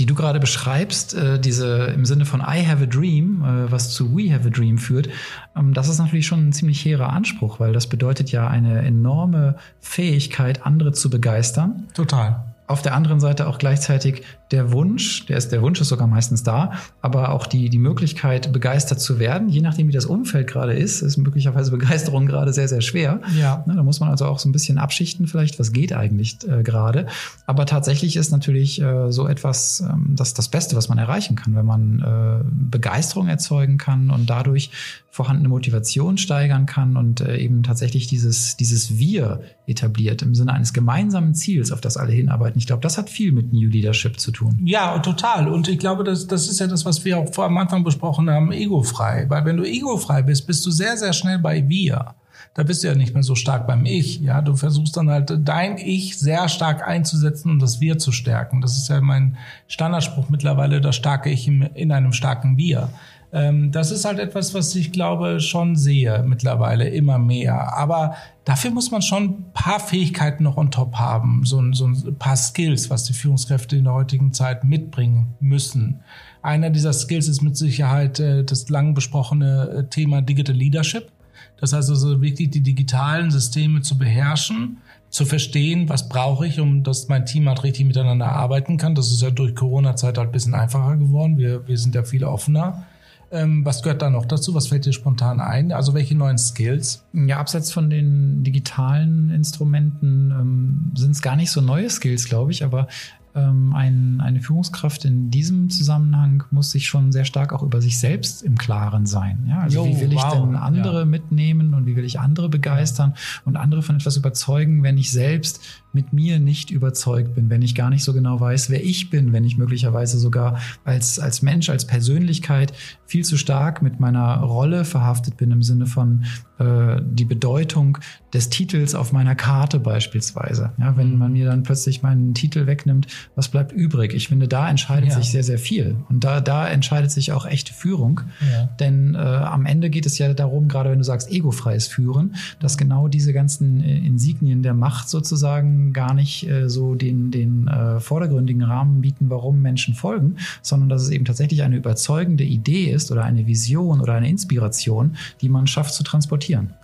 die 0.00 0.06
du 0.06 0.14
gerade 0.14 0.40
beschreibst, 0.40 1.14
äh, 1.14 1.38
diese 1.38 1.92
im 1.94 2.06
Sinne 2.06 2.24
von 2.24 2.40
I 2.40 2.66
have 2.66 2.82
a 2.82 2.86
dream, 2.86 3.44
äh, 3.44 3.70
was 3.70 3.90
zu 3.90 4.16
We 4.16 4.32
have 4.32 4.48
a 4.48 4.50
dream 4.50 4.78
führt, 4.78 5.10
ähm, 5.54 5.74
das 5.74 5.88
ist 5.88 5.98
natürlich 5.98 6.26
schon 6.26 6.48
ein 6.48 6.52
ziemlich 6.52 6.82
hehrer 6.84 7.12
Anspruch, 7.12 7.60
weil 7.60 7.74
das 7.74 7.86
bedeutet 7.86 8.32
ja 8.32 8.48
eine 8.48 8.80
enorme 8.82 9.56
Fähigkeit, 9.80 10.64
andere 10.64 10.92
zu 10.92 11.10
begeistern. 11.10 11.88
Total. 11.92 12.49
Auf 12.70 12.82
der 12.82 12.94
anderen 12.94 13.18
Seite 13.18 13.48
auch 13.48 13.58
gleichzeitig 13.58 14.22
der 14.52 14.70
Wunsch, 14.70 15.26
der 15.26 15.38
ist, 15.38 15.50
der 15.50 15.60
Wunsch 15.60 15.80
ist 15.80 15.88
sogar 15.88 16.06
meistens 16.06 16.44
da, 16.44 16.72
aber 17.02 17.32
auch 17.32 17.48
die, 17.48 17.68
die 17.68 17.78
Möglichkeit, 17.78 18.52
begeistert 18.52 19.00
zu 19.00 19.18
werden, 19.18 19.48
je 19.48 19.60
nachdem, 19.60 19.88
wie 19.88 19.92
das 19.92 20.06
Umfeld 20.06 20.46
gerade 20.46 20.74
ist, 20.74 21.02
ist 21.02 21.16
möglicherweise 21.16 21.70
Begeisterung 21.80 22.26
gerade 22.26 22.52
sehr, 22.52 22.68
sehr 22.68 22.80
schwer. 22.80 23.22
Ja. 23.36 23.64
da 23.66 23.82
muss 23.82 23.98
man 23.98 24.08
also 24.08 24.26
auch 24.26 24.38
so 24.38 24.48
ein 24.48 24.52
bisschen 24.52 24.78
abschichten, 24.78 25.26
vielleicht, 25.26 25.58
was 25.58 25.72
geht 25.72 25.92
eigentlich 25.92 26.38
äh, 26.48 26.62
gerade. 26.62 27.06
Aber 27.44 27.66
tatsächlich 27.66 28.14
ist 28.14 28.30
natürlich 28.30 28.80
äh, 28.80 29.10
so 29.10 29.26
etwas 29.26 29.80
ähm, 29.80 30.14
das, 30.16 30.32
das 30.34 30.48
Beste, 30.48 30.76
was 30.76 30.88
man 30.88 30.98
erreichen 30.98 31.34
kann, 31.34 31.56
wenn 31.56 31.66
man 31.66 32.00
äh, 32.00 32.44
Begeisterung 32.70 33.26
erzeugen 33.26 33.78
kann 33.78 34.10
und 34.10 34.30
dadurch 34.30 34.70
vorhandene 35.10 35.48
Motivation 35.48 36.18
steigern 36.18 36.66
kann 36.66 36.96
und 36.96 37.20
äh, 37.20 37.36
eben 37.38 37.64
tatsächlich 37.64 38.06
dieses, 38.06 38.56
dieses 38.56 38.96
Wir 38.96 39.40
etabliert 39.70 40.22
im 40.22 40.34
Sinne 40.34 40.52
eines 40.52 40.72
gemeinsamen 40.72 41.34
Ziels, 41.34 41.72
auf 41.72 41.80
das 41.80 41.96
alle 41.96 42.12
hinarbeiten. 42.12 42.58
Ich 42.58 42.66
glaube, 42.66 42.82
das 42.82 42.98
hat 42.98 43.08
viel 43.08 43.32
mit 43.32 43.52
New 43.52 43.68
Leadership 43.68 44.18
zu 44.20 44.32
tun. 44.32 44.58
Ja, 44.64 44.98
total. 44.98 45.48
Und 45.48 45.68
ich 45.68 45.78
glaube, 45.78 46.04
das, 46.04 46.26
das 46.26 46.48
ist 46.48 46.60
ja 46.60 46.66
das, 46.66 46.84
was 46.84 47.04
wir 47.04 47.18
auch 47.18 47.32
vor 47.32 47.44
am 47.44 47.56
Anfang 47.58 47.84
besprochen 47.84 48.28
haben, 48.28 48.52
egofrei. 48.52 49.26
Weil 49.28 49.44
wenn 49.44 49.56
du 49.56 49.64
egofrei 49.64 50.22
bist, 50.22 50.46
bist 50.46 50.64
du 50.66 50.70
sehr, 50.70 50.96
sehr 50.96 51.12
schnell 51.12 51.38
bei 51.38 51.68
wir. 51.68 52.14
da 52.54 52.64
bist 52.64 52.82
du 52.82 52.88
ja 52.88 52.94
nicht 52.94 53.14
mehr 53.14 53.22
so 53.22 53.34
stark 53.34 53.66
beim 53.66 53.86
Ich. 53.86 54.20
Ja, 54.20 54.42
du 54.42 54.56
versuchst 54.56 54.96
dann 54.96 55.08
halt 55.08 55.32
dein 55.44 55.78
Ich 55.78 56.18
sehr 56.18 56.48
stark 56.48 56.86
einzusetzen 56.86 57.50
und 57.50 57.60
das 57.60 57.80
Wir 57.80 57.98
zu 57.98 58.12
stärken. 58.12 58.60
Das 58.60 58.76
ist 58.76 58.88
ja 58.88 59.00
mein 59.00 59.36
Standardspruch 59.68 60.28
mittlerweile, 60.30 60.80
das 60.80 60.96
starke 60.96 61.30
Ich 61.30 61.46
in 61.46 61.92
einem 61.92 62.12
starken 62.12 62.56
Wir. 62.56 62.90
Ähm, 63.32 63.70
das 63.70 63.90
ist 63.90 64.04
halt 64.04 64.18
etwas, 64.18 64.54
was 64.54 64.74
ich 64.74 64.92
glaube 64.92 65.40
schon 65.40 65.76
sehe 65.76 66.24
mittlerweile 66.26 66.88
immer 66.88 67.18
mehr. 67.18 67.76
Aber 67.76 68.16
dafür 68.44 68.70
muss 68.70 68.90
man 68.90 69.02
schon 69.02 69.24
ein 69.24 69.44
paar 69.52 69.80
Fähigkeiten 69.80 70.44
noch 70.44 70.56
on 70.56 70.70
top 70.70 70.96
haben, 70.96 71.42
so, 71.44 71.62
so 71.72 71.86
ein 71.86 72.16
paar 72.18 72.36
Skills, 72.36 72.90
was 72.90 73.04
die 73.04 73.12
Führungskräfte 73.12 73.76
in 73.76 73.84
der 73.84 73.94
heutigen 73.94 74.32
Zeit 74.32 74.64
mitbringen 74.64 75.34
müssen. 75.40 76.00
Einer 76.42 76.70
dieser 76.70 76.92
Skills 76.92 77.28
ist 77.28 77.42
mit 77.42 77.56
Sicherheit 77.56 78.18
äh, 78.18 78.44
das 78.44 78.68
lang 78.68 78.94
besprochene 78.94 79.68
äh, 79.78 79.84
Thema 79.84 80.22
Digital 80.22 80.56
Leadership. 80.56 81.12
Das 81.58 81.72
heißt 81.72 81.90
also 81.90 82.20
wirklich 82.22 82.50
die 82.50 82.62
digitalen 82.62 83.30
Systeme 83.30 83.82
zu 83.82 83.98
beherrschen, 83.98 84.78
zu 85.10 85.26
verstehen, 85.26 85.88
was 85.88 86.08
brauche 86.08 86.46
ich, 86.46 86.58
um 86.58 86.82
dass 86.82 87.08
mein 87.08 87.26
Team 87.26 87.48
halt 87.48 87.62
richtig 87.62 87.84
miteinander 87.84 88.32
arbeiten 88.32 88.78
kann. 88.78 88.94
Das 88.94 89.10
ist 89.10 89.20
ja 89.20 89.30
durch 89.30 89.54
Corona-Zeit 89.54 90.16
halt 90.16 90.28
ein 90.28 90.32
bisschen 90.32 90.54
einfacher 90.54 90.96
geworden. 90.96 91.36
Wir, 91.36 91.66
wir 91.68 91.76
sind 91.76 91.94
ja 91.94 92.02
viel 92.02 92.24
offener. 92.24 92.86
Ähm, 93.32 93.64
was 93.64 93.82
gehört 93.82 94.02
da 94.02 94.10
noch 94.10 94.26
dazu? 94.26 94.54
Was 94.54 94.68
fällt 94.68 94.86
dir 94.86 94.92
spontan 94.92 95.40
ein? 95.40 95.72
Also 95.72 95.94
welche 95.94 96.16
neuen 96.16 96.38
Skills? 96.38 97.04
Ja, 97.12 97.38
abseits 97.38 97.70
von 97.70 97.88
den 97.88 98.42
digitalen 98.42 99.30
Instrumenten 99.30 100.30
ähm, 100.30 100.92
sind 100.96 101.12
es 101.12 101.22
gar 101.22 101.36
nicht 101.36 101.52
so 101.52 101.60
neue 101.60 101.88
Skills, 101.90 102.24
glaube 102.24 102.50
ich, 102.50 102.64
aber 102.64 102.88
ähm, 103.34 103.72
ein, 103.74 104.20
eine 104.20 104.40
Führungskraft 104.40 105.04
in 105.04 105.30
diesem 105.30 105.70
Zusammenhang 105.70 106.42
muss 106.50 106.72
sich 106.72 106.86
schon 106.86 107.12
sehr 107.12 107.24
stark 107.24 107.52
auch 107.52 107.62
über 107.62 107.80
sich 107.80 108.00
selbst 108.00 108.42
im 108.42 108.58
Klaren 108.58 109.06
sein. 109.06 109.46
Ja? 109.48 109.60
Also 109.60 109.84
jo, 109.84 109.86
wie 109.86 110.00
will 110.00 110.12
ich 110.12 110.22
wow. 110.22 110.32
denn 110.32 110.56
andere 110.56 111.00
ja. 111.00 111.04
mitnehmen 111.04 111.74
und 111.74 111.86
wie 111.86 111.94
will 111.94 112.04
ich 112.04 112.18
andere 112.18 112.48
begeistern 112.48 113.14
und 113.44 113.56
andere 113.56 113.82
von 113.82 113.96
etwas 113.96 114.16
überzeugen, 114.16 114.82
wenn 114.82 114.98
ich 114.98 115.12
selbst 115.12 115.60
mit 115.92 116.12
mir 116.12 116.38
nicht 116.38 116.70
überzeugt 116.70 117.34
bin, 117.34 117.50
wenn 117.50 117.62
ich 117.62 117.74
gar 117.74 117.90
nicht 117.90 118.04
so 118.04 118.12
genau 118.12 118.40
weiß, 118.40 118.70
wer 118.70 118.84
ich 118.84 119.10
bin, 119.10 119.32
wenn 119.32 119.44
ich 119.44 119.58
möglicherweise 119.58 120.18
sogar 120.18 120.60
als, 120.84 121.18
als 121.18 121.42
Mensch, 121.42 121.68
als 121.68 121.86
Persönlichkeit 121.86 122.72
viel 123.06 123.24
zu 123.24 123.36
stark 123.36 123.82
mit 123.82 123.98
meiner 123.98 124.38
Rolle 124.40 124.84
verhaftet 124.84 125.36
bin 125.36 125.50
im 125.50 125.62
Sinne 125.62 125.86
von 125.86 126.24
äh, 126.58 127.00
die 127.02 127.24
Bedeutung 127.24 127.98
des 128.32 128.50
Titels 128.50 128.94
auf 128.94 129.12
meiner 129.12 129.34
Karte 129.34 129.80
beispielsweise. 129.80 130.72
Ja, 130.78 130.96
wenn 130.96 131.12
mhm. 131.12 131.18
man 131.18 131.32
mir 131.32 131.46
dann 131.46 131.64
plötzlich 131.64 132.02
meinen 132.02 132.34
Titel 132.34 132.66
wegnimmt, 132.66 133.08
was 133.34 133.48
bleibt 133.48 133.72
übrig? 133.72 134.14
Ich 134.14 134.28
finde, 134.28 134.46
da 134.46 134.70
entscheidet 134.70 135.08
ja. 135.08 135.16
sich 135.16 135.30
sehr, 135.30 135.42
sehr 135.42 135.58
viel. 135.58 135.96
Und 136.08 136.22
da, 136.22 136.40
da 136.40 136.68
entscheidet 136.68 137.10
sich 137.10 137.32
auch 137.32 137.46
echte 137.46 137.72
Führung. 137.72 138.20
Ja. 138.40 138.66
Denn 138.78 139.16
äh, 139.16 139.18
am 139.18 139.66
Ende 139.66 139.90
geht 139.90 140.06
es 140.06 140.18
ja 140.18 140.32
darum, 140.32 140.68
gerade 140.68 140.90
wenn 140.90 140.98
du 140.98 141.04
sagst, 141.04 141.32
egofreies 141.32 141.88
Führen, 141.88 142.36
dass 142.60 142.78
genau 142.78 143.08
diese 143.08 143.32
ganzen 143.32 143.82
äh, 143.82 143.98
Insignien 143.98 144.62
der 144.62 144.74
Macht 144.74 145.08
sozusagen 145.08 145.79
gar 145.92 146.14
nicht 146.14 146.48
äh, 146.48 146.68
so 146.68 146.94
den, 146.94 147.30
den 147.30 147.68
äh, 147.68 148.00
vordergründigen 148.00 148.62
Rahmen 148.62 149.00
bieten, 149.00 149.30
warum 149.30 149.60
Menschen 149.62 149.94
folgen, 149.94 150.36
sondern 150.62 150.88
dass 150.88 151.02
es 151.02 151.10
eben 151.10 151.24
tatsächlich 151.24 151.62
eine 151.62 151.76
überzeugende 151.76 152.44
Idee 152.44 152.90
ist 152.90 153.10
oder 153.10 153.24
eine 153.24 153.46
Vision 153.46 154.00
oder 154.00 154.14
eine 154.14 154.28
Inspiration, 154.28 155.16
die 155.40 155.48
man 155.48 155.66
schafft 155.66 155.94
zu 155.94 156.02
transportieren. 156.02 156.74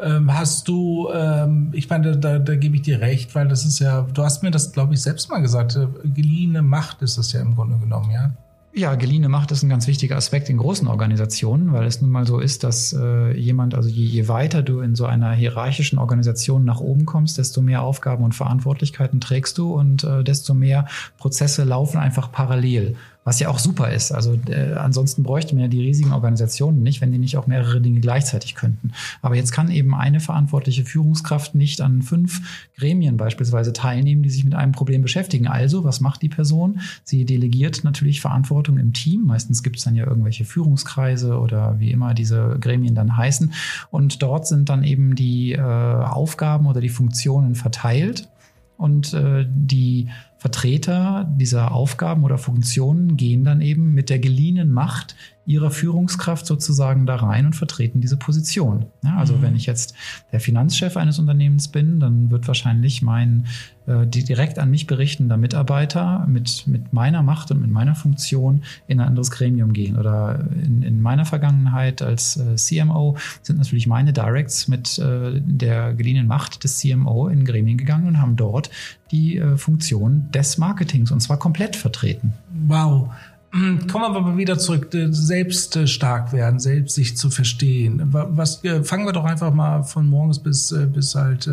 Ähm, 0.00 0.32
hast 0.32 0.68
du, 0.68 1.08
ähm, 1.12 1.70
ich 1.72 1.88
meine, 1.88 2.18
da, 2.18 2.38
da 2.38 2.54
gebe 2.56 2.76
ich 2.76 2.82
dir 2.82 3.00
recht, 3.00 3.34
weil 3.34 3.48
das 3.48 3.64
ist 3.64 3.78
ja, 3.78 4.02
du 4.02 4.22
hast 4.22 4.42
mir 4.42 4.50
das, 4.50 4.72
glaube 4.72 4.94
ich, 4.94 5.00
selbst 5.00 5.30
mal 5.30 5.40
gesagt, 5.40 5.76
äh, 5.76 5.86
geliehene 6.08 6.62
Macht 6.62 7.00
ist 7.02 7.16
das 7.16 7.32
ja 7.32 7.40
im 7.40 7.54
Grunde 7.54 7.78
genommen, 7.78 8.10
ja. 8.10 8.32
Ja, 8.78 8.94
geliehene 8.94 9.30
Macht 9.30 9.52
ist 9.52 9.62
ein 9.62 9.70
ganz 9.70 9.86
wichtiger 9.86 10.16
Aspekt 10.16 10.50
in 10.50 10.58
großen 10.58 10.86
Organisationen, 10.86 11.72
weil 11.72 11.86
es 11.86 12.02
nun 12.02 12.10
mal 12.10 12.26
so 12.26 12.40
ist, 12.40 12.62
dass 12.62 12.92
äh, 12.92 13.32
jemand, 13.32 13.74
also 13.74 13.88
je, 13.88 14.04
je 14.04 14.28
weiter 14.28 14.62
du 14.62 14.80
in 14.80 14.94
so 14.94 15.06
einer 15.06 15.32
hierarchischen 15.32 15.98
Organisation 15.98 16.66
nach 16.66 16.80
oben 16.80 17.06
kommst, 17.06 17.38
desto 17.38 17.62
mehr 17.62 17.80
Aufgaben 17.80 18.22
und 18.22 18.34
Verantwortlichkeiten 18.34 19.18
trägst 19.18 19.56
du 19.56 19.72
und 19.72 20.04
äh, 20.04 20.22
desto 20.22 20.52
mehr 20.52 20.84
Prozesse 21.16 21.64
laufen 21.64 21.96
einfach 21.96 22.30
parallel 22.30 22.96
was 23.26 23.40
ja 23.40 23.48
auch 23.48 23.58
super 23.58 23.90
ist. 23.90 24.12
Also 24.12 24.38
äh, 24.48 24.74
ansonsten 24.74 25.24
bräuchten 25.24 25.56
wir 25.56 25.64
ja 25.64 25.68
die 25.68 25.80
riesigen 25.80 26.12
Organisationen 26.12 26.84
nicht, 26.84 27.00
wenn 27.00 27.10
die 27.10 27.18
nicht 27.18 27.36
auch 27.36 27.48
mehrere 27.48 27.80
Dinge 27.80 27.98
gleichzeitig 27.98 28.54
könnten. 28.54 28.92
Aber 29.20 29.34
jetzt 29.34 29.50
kann 29.50 29.68
eben 29.68 29.96
eine 29.96 30.20
verantwortliche 30.20 30.84
Führungskraft 30.84 31.56
nicht 31.56 31.80
an 31.80 32.02
fünf 32.02 32.68
Gremien 32.78 33.16
beispielsweise 33.16 33.72
teilnehmen, 33.72 34.22
die 34.22 34.30
sich 34.30 34.44
mit 34.44 34.54
einem 34.54 34.70
Problem 34.70 35.02
beschäftigen. 35.02 35.48
Also, 35.48 35.82
was 35.82 36.00
macht 36.00 36.22
die 36.22 36.28
Person? 36.28 36.78
Sie 37.02 37.24
delegiert 37.24 37.82
natürlich 37.82 38.20
Verantwortung 38.20 38.78
im 38.78 38.92
Team. 38.92 39.24
Meistens 39.24 39.64
gibt 39.64 39.78
es 39.78 39.84
dann 39.84 39.96
ja 39.96 40.06
irgendwelche 40.06 40.44
Führungskreise 40.44 41.40
oder 41.40 41.80
wie 41.80 41.90
immer 41.90 42.14
diese 42.14 42.56
Gremien 42.60 42.94
dann 42.94 43.16
heißen. 43.16 43.52
Und 43.90 44.22
dort 44.22 44.46
sind 44.46 44.68
dann 44.68 44.84
eben 44.84 45.16
die 45.16 45.54
äh, 45.54 45.60
Aufgaben 45.60 46.66
oder 46.66 46.80
die 46.80 46.90
Funktionen 46.90 47.56
verteilt. 47.56 48.28
Und 48.76 49.14
äh, 49.14 49.46
die 49.48 50.10
Vertreter 50.38 51.28
dieser 51.38 51.72
Aufgaben 51.72 52.24
oder 52.24 52.38
Funktionen 52.38 53.16
gehen 53.16 53.44
dann 53.44 53.60
eben 53.60 53.94
mit 53.94 54.10
der 54.10 54.18
geliehenen 54.18 54.70
Macht 54.70 55.16
ihrer 55.46 55.70
Führungskraft 55.70 56.44
sozusagen 56.44 57.06
da 57.06 57.16
rein 57.16 57.46
und 57.46 57.54
vertreten 57.54 58.00
diese 58.00 58.16
Position. 58.16 58.86
Ja, 59.04 59.16
also 59.16 59.36
mhm. 59.36 59.42
wenn 59.42 59.56
ich 59.56 59.64
jetzt 59.66 59.94
der 60.32 60.40
Finanzchef 60.40 60.96
eines 60.96 61.20
Unternehmens 61.20 61.68
bin, 61.68 62.00
dann 62.00 62.30
wird 62.30 62.48
wahrscheinlich 62.48 63.00
mein 63.00 63.46
äh, 63.86 64.06
direkt 64.06 64.58
an 64.58 64.70
mich 64.70 64.88
berichtender 64.88 65.36
Mitarbeiter 65.36 66.26
mit, 66.26 66.66
mit 66.66 66.92
meiner 66.92 67.22
Macht 67.22 67.52
und 67.52 67.60
mit 67.60 67.70
meiner 67.70 67.94
Funktion 67.94 68.62
in 68.88 68.98
ein 68.98 69.06
anderes 69.06 69.30
Gremium 69.30 69.72
gehen. 69.72 69.96
Oder 69.96 70.48
in, 70.64 70.82
in 70.82 71.00
meiner 71.00 71.24
Vergangenheit 71.24 72.02
als 72.02 72.36
äh, 72.36 72.56
CMO 72.56 73.16
sind 73.42 73.58
natürlich 73.58 73.86
meine 73.86 74.12
Directs 74.12 74.66
mit 74.66 74.98
äh, 74.98 75.40
der 75.40 75.94
geliehenen 75.94 76.26
Macht 76.26 76.64
des 76.64 76.78
CMO 76.78 77.28
in 77.28 77.44
Gremien 77.44 77.78
gegangen 77.78 78.08
und 78.08 78.20
haben 78.20 78.34
dort 78.34 78.70
die 79.10 79.36
äh, 79.38 79.56
Funktion 79.56 80.28
des 80.32 80.58
Marketings 80.58 81.10
und 81.10 81.20
zwar 81.20 81.38
komplett 81.38 81.76
vertreten. 81.76 82.34
Wow. 82.66 83.10
Kommen 83.52 84.12
wir 84.12 84.20
mal 84.20 84.36
wieder 84.36 84.58
zurück, 84.58 84.92
äh, 84.94 85.08
selbst 85.12 85.76
äh, 85.76 85.86
stark 85.86 86.32
werden, 86.32 86.58
selbst 86.58 86.94
sich 86.94 87.16
zu 87.16 87.30
verstehen. 87.30 88.02
Was, 88.12 88.62
äh, 88.64 88.82
fangen 88.82 89.06
wir 89.06 89.12
doch 89.12 89.24
einfach 89.24 89.52
mal 89.52 89.82
von 89.84 90.06
morgens 90.08 90.38
bis, 90.38 90.74
bis 90.92 91.14
halt 91.14 91.48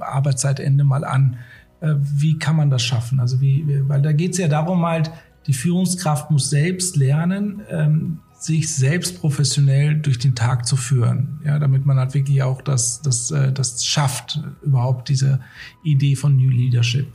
Arbeitszeitende 0.00 0.84
mal 0.84 1.04
an. 1.04 1.36
Wie 1.80 2.38
kann 2.38 2.56
man 2.56 2.70
das 2.70 2.82
schaffen? 2.82 3.20
Also 3.20 3.40
wie, 3.40 3.82
weil 3.86 4.00
da 4.00 4.12
geht 4.12 4.32
es 4.32 4.38
ja 4.38 4.48
darum 4.48 4.84
halt, 4.84 5.10
die 5.46 5.52
Führungskraft 5.52 6.30
muss 6.30 6.50
selbst 6.50 6.96
lernen, 6.96 7.62
ähm, 7.70 8.18
sich 8.38 8.74
selbst 8.74 9.20
professionell 9.20 9.96
durch 9.96 10.18
den 10.18 10.34
Tag 10.34 10.66
zu 10.66 10.76
führen, 10.76 11.40
ja, 11.44 11.58
damit 11.58 11.86
man 11.86 11.98
halt 11.98 12.14
wirklich 12.14 12.42
auch 12.42 12.62
das, 12.62 13.00
das, 13.02 13.28
das 13.28 13.84
schafft, 13.86 14.40
überhaupt 14.62 15.08
diese 15.08 15.40
Idee 15.82 16.16
von 16.16 16.36
New 16.36 16.50
Leadership. 16.50 17.06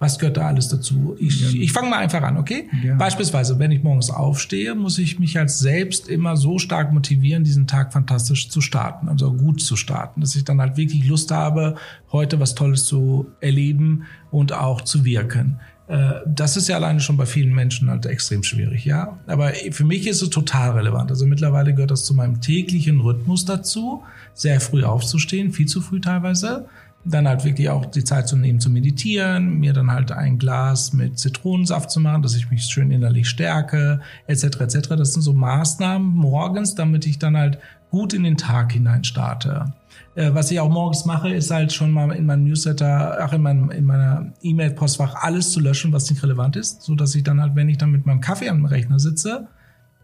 Was 0.00 0.18
gehört 0.18 0.38
da 0.38 0.46
alles 0.46 0.68
dazu? 0.68 1.14
Ich, 1.18 1.42
ja. 1.42 1.60
ich 1.60 1.72
fange 1.72 1.90
mal 1.90 1.98
einfach 1.98 2.22
an, 2.22 2.38
okay? 2.38 2.70
Ja. 2.82 2.94
Beispielsweise, 2.94 3.58
wenn 3.58 3.70
ich 3.70 3.82
morgens 3.82 4.08
aufstehe, 4.08 4.74
muss 4.74 4.96
ich 4.96 5.18
mich 5.18 5.38
als 5.38 5.58
selbst 5.58 6.08
immer 6.08 6.38
so 6.38 6.58
stark 6.58 6.90
motivieren, 6.94 7.44
diesen 7.44 7.66
Tag 7.66 7.92
fantastisch 7.92 8.48
zu 8.48 8.62
starten, 8.62 9.10
also 9.10 9.30
gut 9.30 9.60
zu 9.60 9.76
starten, 9.76 10.22
dass 10.22 10.34
ich 10.34 10.44
dann 10.44 10.58
halt 10.58 10.78
wirklich 10.78 11.06
Lust 11.06 11.30
habe, 11.30 11.74
heute 12.12 12.40
was 12.40 12.54
Tolles 12.54 12.86
zu 12.86 13.26
erleben 13.42 14.04
und 14.30 14.54
auch 14.54 14.80
zu 14.80 15.04
wirken. 15.04 15.60
Äh, 15.90 16.20
das 16.24 16.56
ist 16.56 16.68
ja 16.68 16.76
alleine 16.76 17.00
schon 17.00 17.16
bei 17.16 17.26
vielen 17.26 17.52
Menschen 17.52 17.90
halt 17.90 18.06
extrem 18.06 18.44
schwierig, 18.44 18.84
ja. 18.84 19.18
Aber 19.26 19.52
für 19.72 19.84
mich 19.84 20.06
ist 20.06 20.22
es 20.22 20.30
total 20.30 20.70
relevant. 20.70 21.10
Also 21.10 21.26
mittlerweile 21.26 21.74
gehört 21.74 21.90
das 21.90 22.04
zu 22.04 22.14
meinem 22.14 22.40
täglichen 22.40 23.00
Rhythmus 23.00 23.44
dazu, 23.44 24.04
sehr 24.32 24.60
früh 24.60 24.84
aufzustehen, 24.84 25.52
viel 25.52 25.66
zu 25.66 25.80
früh 25.80 26.00
teilweise 26.00 26.66
dann 27.04 27.26
halt 27.26 27.44
wirklich 27.44 27.70
auch 27.70 27.86
die 27.86 28.04
Zeit 28.04 28.28
zu 28.28 28.36
nehmen 28.36 28.60
zu 28.60 28.68
meditieren, 28.68 29.58
mir 29.58 29.72
dann 29.72 29.90
halt 29.90 30.12
ein 30.12 30.38
Glas 30.38 30.92
mit 30.92 31.18
Zitronensaft 31.18 31.90
zu 31.90 31.98
machen, 31.98 32.22
dass 32.22 32.36
ich 32.36 32.50
mich 32.50 32.64
schön 32.64 32.90
innerlich 32.90 33.28
stärke, 33.28 34.00
etc. 34.26 34.44
etc. 34.60 34.88
Das 34.90 35.14
sind 35.14 35.22
so 35.22 35.32
Maßnahmen 35.32 36.06
morgens, 36.06 36.74
damit 36.74 37.06
ich 37.06 37.18
dann 37.18 37.38
halt 37.38 37.58
gut 37.90 38.12
in 38.12 38.22
den 38.22 38.36
Tag 38.36 38.72
hinein 38.72 39.04
starte. 39.04 39.72
Äh, 40.14 40.34
was 40.34 40.50
ich 40.50 40.58
auch 40.58 40.68
morgens 40.68 41.04
mache, 41.04 41.32
ist 41.32 41.50
halt 41.50 41.72
schon 41.72 41.92
mal 41.92 42.10
in 42.12 42.26
meinem 42.26 42.44
Newsletter, 42.44 43.18
ach 43.20 43.32
in, 43.32 43.42
meinem, 43.42 43.70
in 43.70 43.84
meiner 43.84 44.32
E-Mail-Postfach 44.42 45.14
alles 45.14 45.52
zu 45.52 45.60
löschen, 45.60 45.92
was 45.92 46.10
nicht 46.10 46.22
relevant 46.22 46.56
ist, 46.56 46.82
so 46.82 46.94
dass 46.94 47.14
ich 47.14 47.22
dann 47.22 47.40
halt, 47.40 47.54
wenn 47.54 47.68
ich 47.68 47.78
dann 47.78 47.90
mit 47.90 48.06
meinem 48.06 48.20
Kaffee 48.20 48.48
am 48.48 48.64
Rechner 48.64 48.98
sitze, 48.98 49.48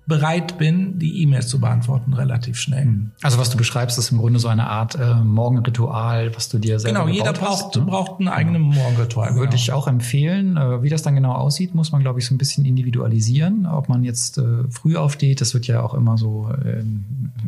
bereit 0.07 0.57
bin, 0.57 0.99
die 1.01 1.23
E-Mails 1.23 1.49
zu 1.49 1.61
beantworten, 1.61 2.12
relativ 2.12 2.59
schnell. 2.59 2.85
Hm. 2.85 3.11
Also 3.23 3.38
was 3.38 3.51
du 3.51 3.57
beschreibst, 3.57 3.99
ist 3.99 4.12
im 4.12 4.19
Grunde 4.19 4.38
so 4.38 4.47
eine 4.47 4.69
Art 4.69 4.95
äh, 4.95 5.14
Morgenritual, 5.16 6.35
was 6.37 6.49
du 6.49 6.59
dir 6.59 6.79
selber 6.79 7.01
Genau, 7.01 7.12
jeder 7.12 7.33
braucht, 7.33 7.64
hast, 7.64 7.77
ne? 7.77 7.83
braucht 7.83 8.21
ein 8.21 8.29
eigenes 8.29 8.62
genau. 8.62 8.75
Morgenritual. 8.75 9.29
Genau. 9.29 9.40
Würde 9.40 9.57
ich 9.57 9.73
auch 9.73 9.88
empfehlen. 9.88 10.57
Äh, 10.57 10.83
wie 10.83 10.90
das 10.90 11.03
dann 11.03 11.16
genau 11.16 11.33
aussieht, 11.33 11.75
muss 11.75 11.90
man, 11.90 12.03
glaube 12.03 12.21
ich, 12.21 12.27
so 12.27 12.35
ein 12.35 12.38
bisschen 12.38 12.64
individualisieren. 12.64 13.66
Ob 13.66 13.88
man 13.88 14.05
jetzt 14.05 14.38
äh, 14.38 14.42
früh 14.71 14.97
aufsteht, 14.97 15.40
das 15.40 15.55
wird 15.55 15.66
ja 15.66 15.83
auch 15.83 15.92
immer 15.92 16.16
so, 16.16 16.51
äh, 16.53 16.85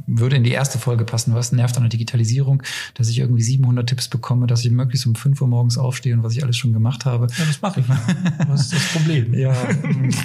würde 0.09 0.37
in 0.37 0.43
die 0.43 0.51
erste 0.51 0.79
Folge 0.79 1.05
passen. 1.05 1.35
Was 1.35 1.53
nervt 1.53 1.77
an 1.77 1.85
der 1.85 1.91
Digitalisierung, 1.91 2.65
dass 2.95 3.09
ich 3.09 3.21
irgendwie 3.21 3.43
700 3.43 3.89
Tipps 3.89 4.09
bekomme, 4.09 4.49
dass 4.49 4.65
ich 4.65 4.73
möglichst 4.73 5.07
um 5.07 5.15
5 5.15 5.41
Uhr 5.41 5.47
morgens 5.47 5.79
aufstehe 5.79 6.15
und 6.15 6.25
was 6.25 6.35
ich 6.35 6.43
alles 6.43 6.57
schon 6.57 6.73
gemacht 6.73 7.05
habe. 7.05 7.29
Ja, 7.39 7.45
das 7.47 7.63
mache 7.63 7.81
ich. 7.81 7.89
was 8.49 8.63
ist 8.63 8.73
das 8.73 8.87
Problem? 8.95 9.33
ja, 9.35 9.55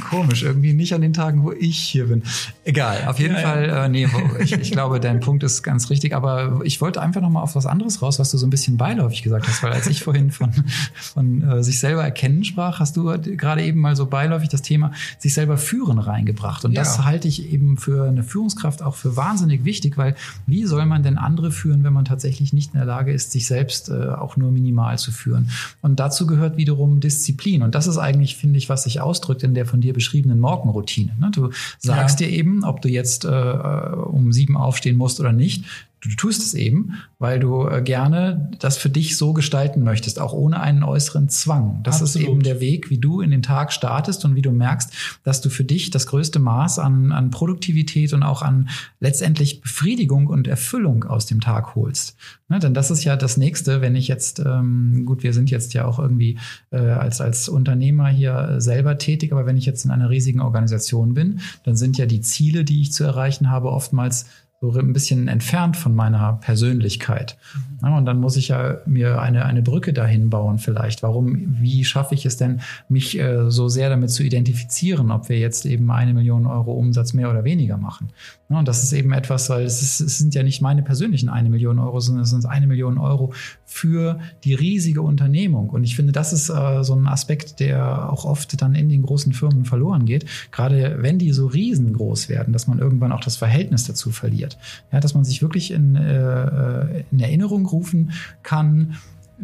komisch. 0.10 0.42
Irgendwie 0.42 0.74
nicht 0.74 0.94
an 0.94 1.02
den 1.02 1.14
Tagen, 1.14 1.44
wo 1.44 1.52
ich 1.52 1.78
hier 1.78 2.08
bin. 2.08 2.23
Egal, 2.64 3.08
auf 3.08 3.20
jeden 3.20 3.36
ja, 3.36 3.42
Fall, 3.42 3.68
ja. 3.68 3.86
Äh, 3.86 3.90
nee, 3.90 4.08
ich, 4.40 4.54
ich 4.54 4.72
glaube, 4.72 5.00
dein 5.00 5.20
Punkt 5.20 5.44
ist 5.44 5.64
ganz 5.64 5.90
richtig, 5.90 6.16
aber 6.16 6.62
ich 6.64 6.82
wollte 6.82 7.02
einfach 7.02 7.22
nochmal 7.22 7.44
auf 7.44 7.56
was 7.56 7.66
anderes 7.66 8.02
raus, 8.02 8.20
was 8.20 8.32
du 8.32 8.38
so 8.38 8.48
ein 8.48 8.50
bisschen 8.50 8.78
beiläufig 8.78 9.24
gesagt 9.24 9.48
hast, 9.48 9.64
weil 9.64 9.74
als 9.74 9.88
ich 9.88 10.04
vorhin 10.04 10.32
von, 10.32 10.52
von 10.96 11.42
äh, 11.42 11.64
sich 11.64 11.80
selber 11.80 12.04
erkennen 12.04 12.44
sprach, 12.44 12.80
hast 12.80 12.96
du 12.98 13.04
gerade 13.04 13.64
eben 13.64 13.80
mal 13.80 13.96
so 13.96 14.06
beiläufig 14.06 14.50
das 14.50 14.62
Thema 14.62 14.92
sich 15.20 15.34
selber 15.34 15.58
führen 15.58 16.00
reingebracht. 16.00 16.66
Und 16.66 16.74
ja. 16.74 16.82
das 16.82 17.04
halte 17.04 17.28
ich 17.28 17.52
eben 17.52 17.78
für 17.78 18.08
eine 18.08 18.24
Führungskraft 18.24 18.82
auch 18.82 18.96
für 18.96 19.16
wahnsinnig 19.16 19.66
wichtig, 19.66 19.98
weil 19.98 20.16
wie 20.48 20.66
soll 20.66 20.86
man 20.86 21.04
denn 21.04 21.18
andere 21.18 21.52
führen, 21.52 21.84
wenn 21.84 21.94
man 21.94 22.06
tatsächlich 22.06 22.54
nicht 22.54 22.74
in 22.74 22.80
der 22.80 22.88
Lage 22.88 23.12
ist, 23.12 23.32
sich 23.32 23.48
selbst 23.48 23.90
äh, 23.90 24.10
auch 24.10 24.38
nur 24.38 24.52
minimal 24.52 24.98
zu 24.98 25.12
führen? 25.12 25.50
Und 25.82 26.00
dazu 26.00 26.28
gehört 26.28 26.58
wiederum 26.58 27.00
Disziplin. 27.00 27.64
Und 27.64 27.76
das 27.76 27.88
ist 27.88 27.98
eigentlich, 27.98 28.38
finde 28.38 28.58
ich, 28.58 28.70
was 28.70 28.84
sich 28.84 29.02
ausdrückt 29.02 29.44
in 29.44 29.54
der 29.54 29.66
von 29.66 29.82
dir 29.82 29.94
beschriebenen 29.94 30.40
Morgenroutine. 30.40 31.14
Ne? 31.20 31.32
Du 31.34 31.50
sagst 31.80 32.13
ja. 32.20 32.28
dir 32.28 32.34
eben, 32.34 32.64
ob 32.64 32.82
du 32.82 32.90
jetzt 32.90 33.26
äh, 33.26 33.28
um 33.28 34.32
sieben 34.32 34.58
aufstehen 34.58 34.98
musst 34.98 35.20
oder 35.20 35.32
nicht. 35.32 35.66
Du 36.04 36.16
tust 36.16 36.42
es 36.42 36.54
eben, 36.54 36.96
weil 37.18 37.40
du 37.40 37.68
äh, 37.68 37.82
gerne 37.82 38.52
das 38.60 38.78
für 38.78 38.90
dich 38.90 39.18
so 39.18 39.32
gestalten 39.32 39.84
möchtest, 39.84 40.20
auch 40.20 40.34
ohne 40.34 40.60
einen 40.60 40.84
äußeren 40.84 41.30
Zwang. 41.30 41.80
Das 41.84 42.02
Absolut. 42.02 42.28
ist 42.28 42.32
eben 42.32 42.44
der 42.44 42.60
Weg, 42.60 42.90
wie 42.90 42.98
du 42.98 43.22
in 43.22 43.32
den 43.32 43.42
Tag 43.42 43.72
startest 43.72 44.26
und 44.26 44.36
wie 44.36 44.42
du 44.42 44.52
merkst, 44.52 44.94
dass 45.24 45.40
du 45.40 45.50
für 45.50 45.64
dich 45.64 45.92
das 45.92 46.08
größte 46.08 46.40
Maß 46.40 46.80
an, 46.80 47.14
an 47.14 47.32
Produktivität 47.32 48.12
und 48.12 48.24
auch 48.24 48.42
an 48.42 48.70
letztendlich 49.00 49.62
Befriedigung 49.62 50.28
und 50.28 50.48
Erfüllung 50.48 51.06
aus 51.06 51.26
dem 51.26 51.40
Tag 51.40 51.76
holst. 51.76 52.18
Ne, 52.50 52.60
denn 52.60 52.74
das 52.74 52.92
ist 52.92 53.04
ja 53.06 53.16
das 53.16 53.38
Nächste, 53.38 53.82
wenn 53.82 53.96
ich 53.96 54.08
jetzt, 54.08 54.40
ähm, 54.40 55.06
gut, 55.06 55.24
wir 55.24 55.34
sind 55.34 55.50
jetzt 55.50 55.74
ja 55.74 55.86
auch 55.86 55.98
irgendwie 55.98 56.38
äh, 56.72 56.78
als, 56.78 57.22
als 57.22 57.48
Unternehmer 57.48 58.10
hier 58.10 58.56
selber 58.60 58.98
tätig, 58.98 59.32
aber 59.32 59.46
wenn 59.46 59.58
ich 59.58 59.66
jetzt 59.66 59.86
in 59.86 59.92
einer 59.92 60.10
riesigen 60.10 60.42
Organisation 60.42 61.14
bin, 61.14 61.40
dann 61.64 61.78
sind 61.78 61.98
ja 61.98 62.06
die 62.06 62.22
Ziele, 62.22 62.66
die 62.66 62.82
ich 62.82 62.92
zu 62.92 63.06
erreichen 63.06 63.50
habe, 63.50 63.72
oftmals 63.72 64.26
so 64.72 64.80
ein 64.80 64.94
bisschen 64.94 65.28
entfernt 65.28 65.76
von 65.76 65.94
meiner 65.94 66.34
Persönlichkeit. 66.42 67.38
Ja, 67.82 67.98
und 67.98 68.06
dann 68.06 68.22
muss 68.22 68.38
ich 68.38 68.48
ja 68.48 68.78
mir 68.86 69.22
eine, 69.22 69.46
eine 69.46 69.62
Brücke 69.62 69.92
dahin 69.92 70.30
bauen 70.30 70.58
vielleicht. 70.58 71.04
Warum, 71.04 71.58
wie 71.60 71.84
schaffe 71.84 72.16
ich 72.16 72.26
es 72.26 72.38
denn, 72.38 72.62
mich 72.88 73.20
äh, 73.20 73.52
so 73.52 73.68
sehr 73.68 73.90
damit 73.90 74.12
zu 74.12 74.24
identifizieren, 74.24 75.12
ob 75.12 75.28
wir 75.28 75.38
jetzt 75.38 75.66
eben 75.66 75.92
eine 75.92 76.14
Million 76.14 76.46
Euro 76.46 76.72
Umsatz 76.74 77.14
mehr 77.14 77.30
oder 77.30 77.44
weniger 77.44 77.78
machen? 77.78 78.10
Ja, 78.50 78.60
und 78.60 78.68
das 78.68 78.84
ist 78.84 78.94
eben 78.94 79.12
etwas, 79.12 79.50
weil 79.50 79.66
es, 79.66 79.82
ist, 79.82 80.00
es 80.00 80.18
sind 80.18 80.34
ja 80.34 80.44
nicht 80.44 80.62
meine 80.62 80.84
persönlichen 80.84 81.28
eine 81.28 81.50
Million 81.50 81.80
Euro, 81.80 82.00
sondern 82.00 82.24
es 82.24 82.30
sind 82.30 82.46
eine 82.46 82.68
Million 82.68 82.98
Euro 82.98 83.34
für 83.66 84.20
die 84.44 84.54
riesige 84.54 85.02
Unternehmung. 85.02 85.72
Und 85.72 85.84
ich 85.84 85.96
finde, 85.96 86.12
das 86.14 86.32
ist 86.32 86.50
äh, 86.50 86.84
so 86.84 86.94
ein 86.94 87.08
Aspekt, 87.08 87.60
der 87.60 88.12
auch 88.12 88.26
oft 88.26 88.62
dann 88.62 88.76
in 88.76 88.90
den 88.90 89.02
großen 89.02 89.34
Firmen 89.34 89.66
verloren 89.66 90.06
geht. 90.06 90.26
Gerade 90.52 91.00
wenn 91.02 91.20
die 91.20 91.32
so 91.32 91.48
riesengroß 91.48 92.30
werden, 92.30 92.54
dass 92.54 92.68
man 92.68 92.80
irgendwann 92.80 93.12
auch 93.12 93.22
das 93.22 93.36
Verhältnis 93.36 93.86
dazu 93.86 94.12
verliert. 94.12 94.53
Ja, 94.92 95.00
dass 95.00 95.14
man 95.14 95.24
sich 95.24 95.42
wirklich 95.42 95.72
in, 95.72 95.96
äh, 95.96 97.04
in 97.12 97.20
Erinnerung 97.20 97.66
rufen 97.66 98.12
kann, 98.42 98.96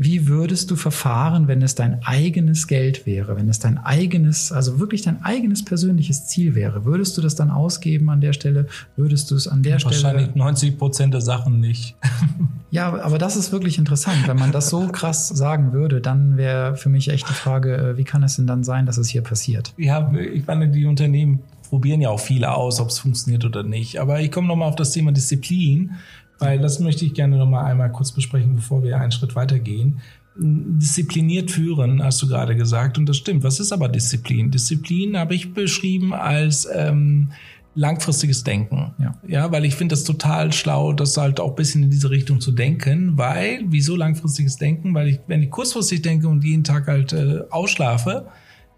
wie 0.01 0.27
würdest 0.27 0.69
du 0.71 0.75
verfahren, 0.75 1.47
wenn 1.47 1.61
es 1.61 1.75
dein 1.75 2.01
eigenes 2.03 2.67
Geld 2.67 3.05
wäre, 3.05 3.35
wenn 3.35 3.49
es 3.49 3.59
dein 3.59 3.77
eigenes, 3.77 4.51
also 4.51 4.79
wirklich 4.79 5.01
dein 5.01 5.23
eigenes 5.23 5.65
persönliches 5.65 6.27
Ziel 6.27 6.55
wäre? 6.55 6.85
Würdest 6.85 7.17
du 7.17 7.21
das 7.21 7.35
dann 7.35 7.49
ausgeben 7.49 8.09
an 8.09 8.21
der 8.21 8.33
Stelle? 8.33 8.67
Würdest 8.95 9.29
du 9.29 9.35
es 9.35 9.47
an 9.47 9.63
der 9.63 9.73
Wahrscheinlich 9.73 9.99
Stelle? 9.99 10.13
Wahrscheinlich 10.13 10.35
90 10.35 10.77
Prozent 10.77 11.13
der 11.13 11.21
Sachen 11.21 11.59
nicht. 11.59 11.95
ja, 12.71 12.93
aber 13.01 13.17
das 13.17 13.35
ist 13.35 13.51
wirklich 13.51 13.77
interessant. 13.77 14.27
Wenn 14.27 14.37
man 14.37 14.51
das 14.51 14.69
so 14.69 14.87
krass 14.87 15.27
sagen 15.27 15.73
würde, 15.73 16.01
dann 16.01 16.37
wäre 16.37 16.77
für 16.77 16.89
mich 16.89 17.09
echt 17.09 17.27
die 17.27 17.33
Frage, 17.33 17.75
äh, 17.75 17.97
wie 17.97 18.03
kann 18.03 18.23
es 18.23 18.35
denn 18.35 18.47
dann 18.47 18.63
sein, 18.63 18.85
dass 18.85 18.97
es 18.97 19.09
hier 19.09 19.21
passiert? 19.21 19.73
Ja, 19.77 20.13
ich 20.13 20.45
meine, 20.45 20.69
die 20.69 20.85
Unternehmen 20.85 21.39
probieren 21.69 22.01
ja 22.01 22.09
auch 22.09 22.19
viele 22.19 22.53
aus, 22.53 22.79
ob 22.79 22.89
es 22.89 22.99
funktioniert 22.99 23.45
oder 23.45 23.63
nicht. 23.63 23.99
Aber 23.99 24.19
ich 24.19 24.31
komme 24.31 24.47
nochmal 24.47 24.69
auf 24.69 24.75
das 24.75 24.91
Thema 24.91 25.11
Disziplin 25.11 25.91
weil 26.39 26.59
das 26.59 26.79
möchte 26.79 27.05
ich 27.05 27.13
gerne 27.13 27.37
noch 27.37 27.49
mal 27.49 27.65
einmal 27.65 27.91
kurz 27.91 28.11
besprechen, 28.11 28.55
bevor 28.55 28.81
wir 28.83 28.99
einen 28.99 29.11
Schritt 29.11 29.35
weitergehen. 29.35 29.99
Diszipliniert 30.35 31.51
führen, 31.51 32.01
hast 32.01 32.21
du 32.21 32.27
gerade 32.27 32.55
gesagt, 32.55 32.97
und 32.97 33.07
das 33.07 33.17
stimmt. 33.17 33.43
Was 33.43 33.59
ist 33.59 33.73
aber 33.73 33.89
Disziplin? 33.89 34.51
Disziplin 34.51 35.17
habe 35.17 35.35
ich 35.35 35.53
beschrieben 35.53 36.13
als 36.13 36.67
ähm, 36.73 37.31
langfristiges 37.75 38.45
Denken. 38.45 38.93
Ja, 38.99 39.15
ja 39.27 39.51
weil 39.51 39.65
ich 39.65 39.75
finde 39.75 39.93
das 39.93 40.05
total 40.05 40.53
schlau, 40.53 40.93
das 40.93 41.17
halt 41.17 41.41
auch 41.41 41.55
bisschen 41.55 41.83
in 41.83 41.89
diese 41.91 42.09
Richtung 42.09 42.39
zu 42.39 42.53
denken, 42.53 43.17
weil, 43.17 43.65
wieso 43.67 43.97
langfristiges 43.97 44.55
Denken? 44.55 44.93
Weil 44.93 45.09
ich, 45.09 45.19
wenn 45.27 45.43
ich 45.43 45.49
kurzfristig 45.49 46.03
denke 46.03 46.29
und 46.29 46.43
jeden 46.45 46.63
Tag 46.63 46.87
halt 46.87 47.11
äh, 47.11 47.41
ausschlafe, 47.49 48.27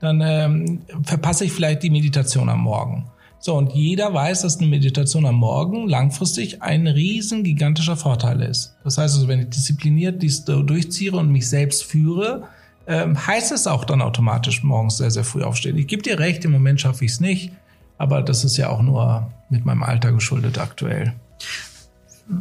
dann 0.01 0.21
ähm, 0.21 0.81
verpasse 1.03 1.45
ich 1.45 1.51
vielleicht 1.51 1.83
die 1.83 1.89
Meditation 1.89 2.49
am 2.49 2.61
Morgen. 2.61 3.05
So, 3.39 3.55
und 3.55 3.73
jeder 3.73 4.13
weiß, 4.13 4.41
dass 4.41 4.59
eine 4.59 4.67
Meditation 4.67 5.25
am 5.25 5.35
Morgen 5.35 5.87
langfristig 5.87 6.61
ein 6.61 6.85
riesen 6.85 7.43
gigantischer 7.43 7.97
Vorteil 7.97 8.41
ist. 8.41 8.75
Das 8.83 8.97
heißt 8.97 9.15
also, 9.15 9.27
wenn 9.27 9.39
ich 9.39 9.49
diszipliniert 9.49 10.21
dies 10.21 10.45
durchziehe 10.45 11.13
und 11.13 11.31
mich 11.31 11.49
selbst 11.49 11.83
führe, 11.83 12.43
ähm, 12.85 13.25
heißt 13.25 13.51
es 13.51 13.65
auch 13.65 13.85
dann 13.85 14.01
automatisch 14.01 14.63
morgens 14.63 14.97
sehr, 14.97 15.09
sehr 15.09 15.23
früh 15.23 15.43
aufstehen. 15.43 15.77
Ich 15.77 15.87
gebe 15.87 16.03
dir 16.03 16.19
recht, 16.19 16.45
im 16.45 16.51
Moment 16.51 16.81
schaffe 16.81 17.05
ich 17.05 17.11
es 17.11 17.19
nicht, 17.19 17.51
aber 17.97 18.21
das 18.21 18.43
ist 18.43 18.57
ja 18.57 18.69
auch 18.69 18.81
nur 18.81 19.31
mit 19.49 19.65
meinem 19.65 19.83
Alter 19.83 20.11
geschuldet 20.11 20.59
aktuell 20.59 21.13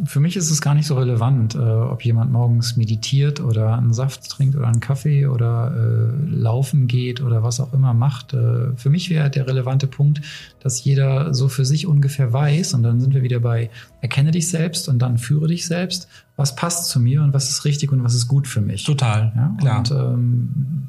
für 0.05 0.21
mich 0.21 0.37
ist 0.37 0.51
es 0.51 0.61
gar 0.61 0.75
nicht 0.75 0.87
so 0.87 0.95
relevant, 0.95 1.55
äh, 1.55 1.59
ob 1.59 2.05
jemand 2.05 2.33
morgens 2.33 2.77
meditiert 2.77 3.41
oder 3.41 3.77
einen 3.77 3.93
Saft 3.93 4.29
trinkt 4.29 4.57
oder 4.57 4.67
einen 4.67 4.81
Kaffee 4.81 5.27
oder 5.27 5.75
äh, 5.75 6.31
laufen 6.31 6.87
geht 6.87 7.21
oder 7.21 7.43
was 7.43 7.61
auch 7.61 7.73
immer 7.73 7.95
macht. 7.95 8.33
Äh, 8.33 8.77
für 8.77 8.91
mich 8.91 9.11
wäre 9.11 9.31
der 9.31 9.47
relevante 9.47 9.87
Punkt, 9.87 10.21
dass 10.61 10.83
jeder 10.85 11.35
so 11.35 11.49
für 11.49 11.65
sich 11.65 11.87
ungefähr 11.87 12.33
weiß, 12.33 12.75
und 12.75 12.83
dann 12.83 13.01
sind 13.01 13.15
wir 13.15 13.23
wieder 13.23 13.41
bei 13.41 13.71
erkenne 14.01 14.31
dich 14.31 14.49
selbst 14.49 14.89
und 14.89 14.99
dann 15.01 15.19
führe 15.19 15.49
dich 15.49 15.67
selbst, 15.67 16.09
was 16.37 16.57
passt 16.57 16.89
zu 16.89 17.01
mir 17.01 17.23
und 17.23 17.33
was 17.33 17.51
ist 17.51 17.65
richtig 17.65 17.93
und 17.93 18.03
was 18.03 18.15
ist 18.15 18.29
gut 18.29 18.49
für 18.49 18.61
mich. 18.61 18.85
Total, 18.85 19.33
ja? 19.37 19.57
klar. 19.59 19.79
Und 19.79 19.91
ähm, 19.91 20.89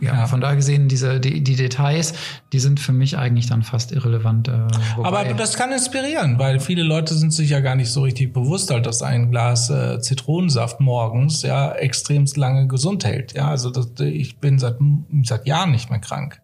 ja, 0.00 0.14
ja, 0.14 0.26
von 0.26 0.40
daher 0.40 0.56
gesehen, 0.56 0.88
diese, 0.88 1.20
die, 1.20 1.42
die 1.42 1.56
Details, 1.56 2.14
die 2.52 2.58
sind 2.58 2.80
für 2.80 2.92
mich 2.92 3.18
eigentlich 3.18 3.46
dann 3.46 3.62
fast 3.62 3.92
irrelevant. 3.92 4.48
Äh, 4.48 4.66
Aber 5.02 5.24
das 5.24 5.56
kann 5.56 5.72
inspirieren, 5.72 6.38
weil 6.38 6.58
viele 6.58 6.82
Leute 6.82 7.14
sind 7.14 7.32
sich 7.32 7.50
ja 7.50 7.60
gar 7.60 7.74
nicht 7.74 7.90
so 7.90 8.02
richtig 8.02 8.32
bewusst, 8.32 8.70
halt, 8.70 8.86
dass 8.86 9.02
ein 9.02 9.30
Glas 9.30 9.68
äh, 9.68 10.00
Zitronensaft 10.00 10.80
morgens 10.80 11.42
ja 11.42 11.72
extremst 11.72 12.36
lange 12.36 12.66
gesund 12.66 13.04
hält. 13.04 13.34
Ja, 13.34 13.48
also 13.48 13.70
das, 13.70 13.90
ich 14.00 14.38
bin 14.38 14.58
seit, 14.58 14.76
seit 15.24 15.46
Jahren 15.46 15.70
nicht 15.70 15.90
mehr 15.90 16.00
krank. 16.00 16.40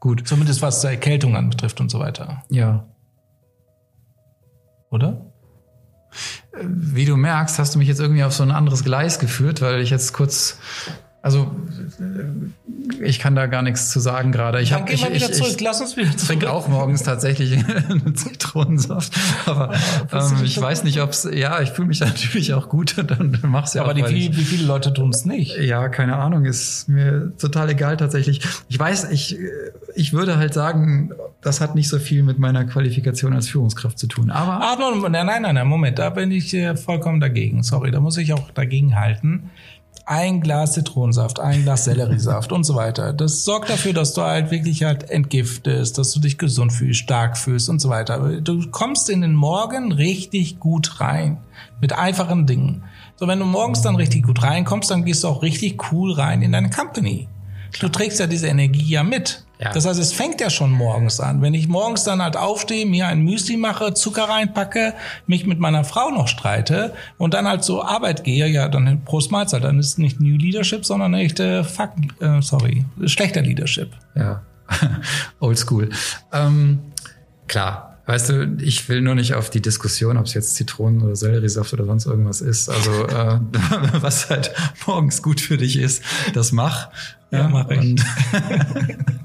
Gut. 0.00 0.26
Zumindest 0.26 0.62
was 0.62 0.82
Erkältung 0.84 1.36
anbetrifft 1.36 1.80
und 1.80 1.90
so 1.90 1.98
weiter. 1.98 2.42
Ja. 2.50 2.86
Oder? 4.90 5.32
Wie 6.62 7.04
du 7.04 7.16
merkst, 7.16 7.58
hast 7.58 7.74
du 7.74 7.78
mich 7.78 7.88
jetzt 7.88 8.00
irgendwie 8.00 8.24
auf 8.24 8.32
so 8.32 8.42
ein 8.42 8.50
anderes 8.50 8.84
Gleis 8.84 9.18
geführt, 9.18 9.60
weil 9.60 9.80
ich 9.80 9.90
jetzt 9.90 10.14
kurz 10.14 10.58
also 11.26 11.50
ich 13.02 13.18
kann 13.18 13.34
da 13.34 13.46
gar 13.46 13.62
nichts 13.62 13.90
zu 13.90 13.98
sagen 13.98 14.30
gerade. 14.30 14.60
Ich 14.60 14.72
habe 14.72 14.92
ich, 14.92 15.04
ich, 15.04 15.28
ich, 15.28 15.60
Lass 15.60 15.80
uns 15.80 15.96
wieder 15.96 16.12
zurück. 16.12 16.24
trinke 16.24 16.52
auch 16.52 16.68
morgens 16.68 17.02
tatsächlich 17.02 17.52
einen 17.90 18.14
Zitronensaft, 18.14 19.12
aber 19.44 19.74
ähm, 20.12 20.44
ich 20.44 20.60
weiß 20.60 20.84
nicht, 20.84 21.00
ob 21.02 21.10
es. 21.10 21.28
Ja, 21.32 21.60
ich 21.60 21.70
fühle 21.70 21.88
mich 21.88 21.98
natürlich 22.12 22.54
auch 22.54 22.68
gut 22.68 22.96
und 22.96 23.10
dann 23.10 23.40
mach's 23.42 23.74
ja. 23.74 23.82
Aber 23.82 23.90
auch, 23.90 23.96
die, 23.96 24.04
wie, 24.04 24.36
wie 24.36 24.44
viele 24.44 24.68
Leute 24.68 24.92
tun 24.92 25.10
es 25.10 25.24
nicht? 25.24 25.58
Ja, 25.58 25.88
keine 25.88 26.14
Ahnung, 26.14 26.44
ist 26.44 26.88
mir 26.88 27.32
total 27.36 27.70
egal 27.70 27.96
tatsächlich. 27.96 28.42
Ich 28.68 28.78
weiß, 28.78 29.10
ich 29.10 29.36
ich 29.96 30.12
würde 30.12 30.36
halt 30.36 30.54
sagen, 30.54 31.10
das 31.40 31.60
hat 31.60 31.74
nicht 31.74 31.88
so 31.88 31.98
viel 31.98 32.22
mit 32.22 32.38
meiner 32.38 32.66
Qualifikation 32.66 33.32
als 33.32 33.48
Führungskraft 33.48 33.98
zu 33.98 34.06
tun. 34.06 34.30
Aber 34.30 34.60
Ach, 34.62 34.78
nein, 35.08 35.26
nein, 35.26 35.42
nein, 35.42 35.66
Moment, 35.66 35.98
da 35.98 36.10
bin 36.10 36.30
ich 36.30 36.54
äh, 36.54 36.76
vollkommen 36.76 37.18
dagegen. 37.18 37.64
Sorry, 37.64 37.90
da 37.90 37.98
muss 37.98 38.16
ich 38.16 38.32
auch 38.32 38.52
dagegen 38.52 38.94
halten 38.94 39.50
ein 40.06 40.40
Glas 40.40 40.72
Zitronensaft, 40.72 41.40
ein 41.40 41.64
Glas 41.64 41.84
Selleriesaft 41.84 42.52
und 42.52 42.62
so 42.62 42.76
weiter. 42.76 43.12
Das 43.12 43.44
sorgt 43.44 43.68
dafür, 43.68 43.92
dass 43.92 44.14
du 44.14 44.22
halt 44.22 44.52
wirklich 44.52 44.84
halt 44.84 45.10
entgiftest, 45.10 45.98
dass 45.98 46.12
du 46.12 46.20
dich 46.20 46.38
gesund 46.38 46.72
fühlst, 46.72 47.00
stark 47.00 47.36
fühlst 47.36 47.68
und 47.68 47.80
so 47.80 47.88
weiter. 47.88 48.40
Du 48.40 48.70
kommst 48.70 49.10
in 49.10 49.20
den 49.20 49.34
Morgen 49.34 49.90
richtig 49.90 50.60
gut 50.60 51.00
rein 51.00 51.38
mit 51.80 51.92
einfachen 51.92 52.46
Dingen. 52.46 52.84
So, 53.16 53.26
wenn 53.26 53.40
du 53.40 53.46
morgens 53.46 53.82
dann 53.82 53.96
richtig 53.96 54.24
gut 54.24 54.42
reinkommst, 54.42 54.90
dann 54.90 55.04
gehst 55.04 55.24
du 55.24 55.28
auch 55.28 55.42
richtig 55.42 55.90
cool 55.90 56.12
rein 56.12 56.40
in 56.40 56.52
deine 56.52 56.70
Company. 56.70 57.26
Du 57.80 57.88
trägst 57.88 58.20
ja 58.20 58.28
diese 58.28 58.46
Energie 58.46 58.88
ja 58.88 59.02
mit. 59.02 59.45
Ja. 59.58 59.72
Das 59.72 59.86
heißt, 59.86 59.98
es 59.98 60.12
fängt 60.12 60.40
ja 60.40 60.50
schon 60.50 60.70
morgens 60.70 61.18
an. 61.18 61.40
Wenn 61.40 61.54
ich 61.54 61.66
morgens 61.66 62.04
dann 62.04 62.22
halt 62.22 62.36
aufstehe, 62.36 62.84
mir 62.84 63.06
ein 63.06 63.20
Müsli 63.20 63.56
mache, 63.56 63.94
Zucker 63.94 64.24
reinpacke, 64.24 64.94
mich 65.26 65.46
mit 65.46 65.58
meiner 65.58 65.84
Frau 65.84 66.10
noch 66.10 66.28
streite 66.28 66.92
und 67.16 67.32
dann 67.32 67.48
halt 67.48 67.64
so 67.64 67.82
Arbeit 67.82 68.24
gehe, 68.24 68.46
ja, 68.46 68.68
dann 68.68 69.04
Prost 69.04 69.30
Mahlzeit, 69.30 69.64
dann 69.64 69.78
ist 69.78 69.86
es 69.86 69.98
nicht 69.98 70.20
New 70.20 70.36
Leadership, 70.36 70.84
sondern 70.84 71.14
echte 71.14 71.64
Fuck, 71.64 71.90
äh, 72.20 72.42
sorry, 72.42 72.84
schlechter 73.06 73.40
Leadership. 73.40 73.92
Ja, 74.14 74.42
old 75.40 75.58
school. 75.58 75.88
Ähm, 76.32 76.80
klar, 77.46 77.96
Weißt 78.06 78.28
du, 78.28 78.56
ich 78.60 78.88
will 78.88 79.00
nur 79.00 79.16
nicht 79.16 79.34
auf 79.34 79.50
die 79.50 79.60
Diskussion, 79.60 80.16
ob 80.16 80.26
es 80.26 80.34
jetzt 80.34 80.54
Zitronen- 80.54 81.02
oder 81.02 81.16
Selleriesaft 81.16 81.72
oder 81.72 81.86
sonst 81.86 82.06
irgendwas 82.06 82.40
ist. 82.40 82.68
Also 82.68 83.04
äh, 83.04 83.40
was 84.00 84.30
halt 84.30 84.52
morgens 84.86 85.22
gut 85.22 85.40
für 85.40 85.56
dich 85.56 85.76
ist, 85.76 86.04
das 86.32 86.52
mach. 86.52 86.90
Ja, 87.32 87.40
ja 87.40 87.48
mach 87.48 87.68
ich. 87.68 87.96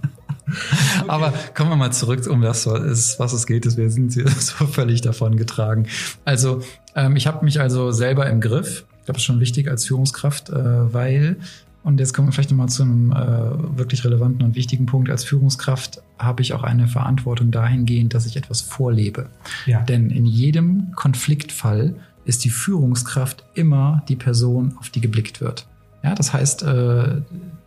Okay. 0.52 1.06
Aber 1.08 1.34
kommen 1.56 1.70
wir 1.70 1.76
mal 1.76 1.92
zurück, 1.92 2.26
um 2.28 2.42
das, 2.42 2.66
was 2.68 3.34
es 3.34 3.48
geht. 3.48 3.66
Wir 3.78 3.90
sind 3.90 4.12
so 4.14 4.66
völlig 4.68 5.02
davon 5.02 5.38
getragen. 5.38 5.88
Also 6.26 6.62
ähm, 6.96 7.16
ich 7.16 7.28
habe 7.28 7.44
mich 7.46 7.60
also 7.60 7.92
selber 7.92 8.30
im 8.30 8.42
Griff. 8.42 8.86
Ich 9.00 9.06
glaube, 9.06 9.14
das 9.14 9.18
ist 9.18 9.24
schon 9.24 9.40
wichtig 9.40 9.70
als 9.70 9.86
Führungskraft, 9.86 10.50
äh, 10.50 10.94
weil 10.94 11.38
und 11.84 12.00
jetzt 12.00 12.14
kommen 12.14 12.28
wir 12.28 12.32
vielleicht 12.32 12.52
nochmal 12.52 12.70
zu 12.70 12.84
einem 12.84 13.12
äh, 13.12 13.78
wirklich 13.78 14.04
relevanten 14.04 14.44
und 14.44 14.56
wichtigen 14.56 14.86
Punkt. 14.86 15.10
Als 15.10 15.24
Führungskraft 15.24 16.02
habe 16.20 16.44
ich 16.44 16.54
auch 16.54 16.64
eine 16.64 16.88
Verantwortung 16.88 17.50
dahingehend, 17.50 18.14
dass 18.14 18.28
ich 18.28 18.38
etwas 18.38 18.62
vorlebe. 18.62 19.30
Ja. 19.66 19.82
Denn 19.82 20.12
in 20.12 20.26
jedem 20.26 20.92
Konfliktfall 20.96 21.96
ist 22.24 22.44
die 22.46 22.52
Führungskraft 22.52 23.44
immer 23.56 24.04
die 24.08 24.16
Person, 24.16 24.76
auf 24.80 24.92
die 24.92 25.02
geblickt 25.02 25.42
wird. 25.42 25.66
Ja, 26.04 26.14
das 26.14 26.34
heißt, 26.34 26.64
äh, 26.64 27.22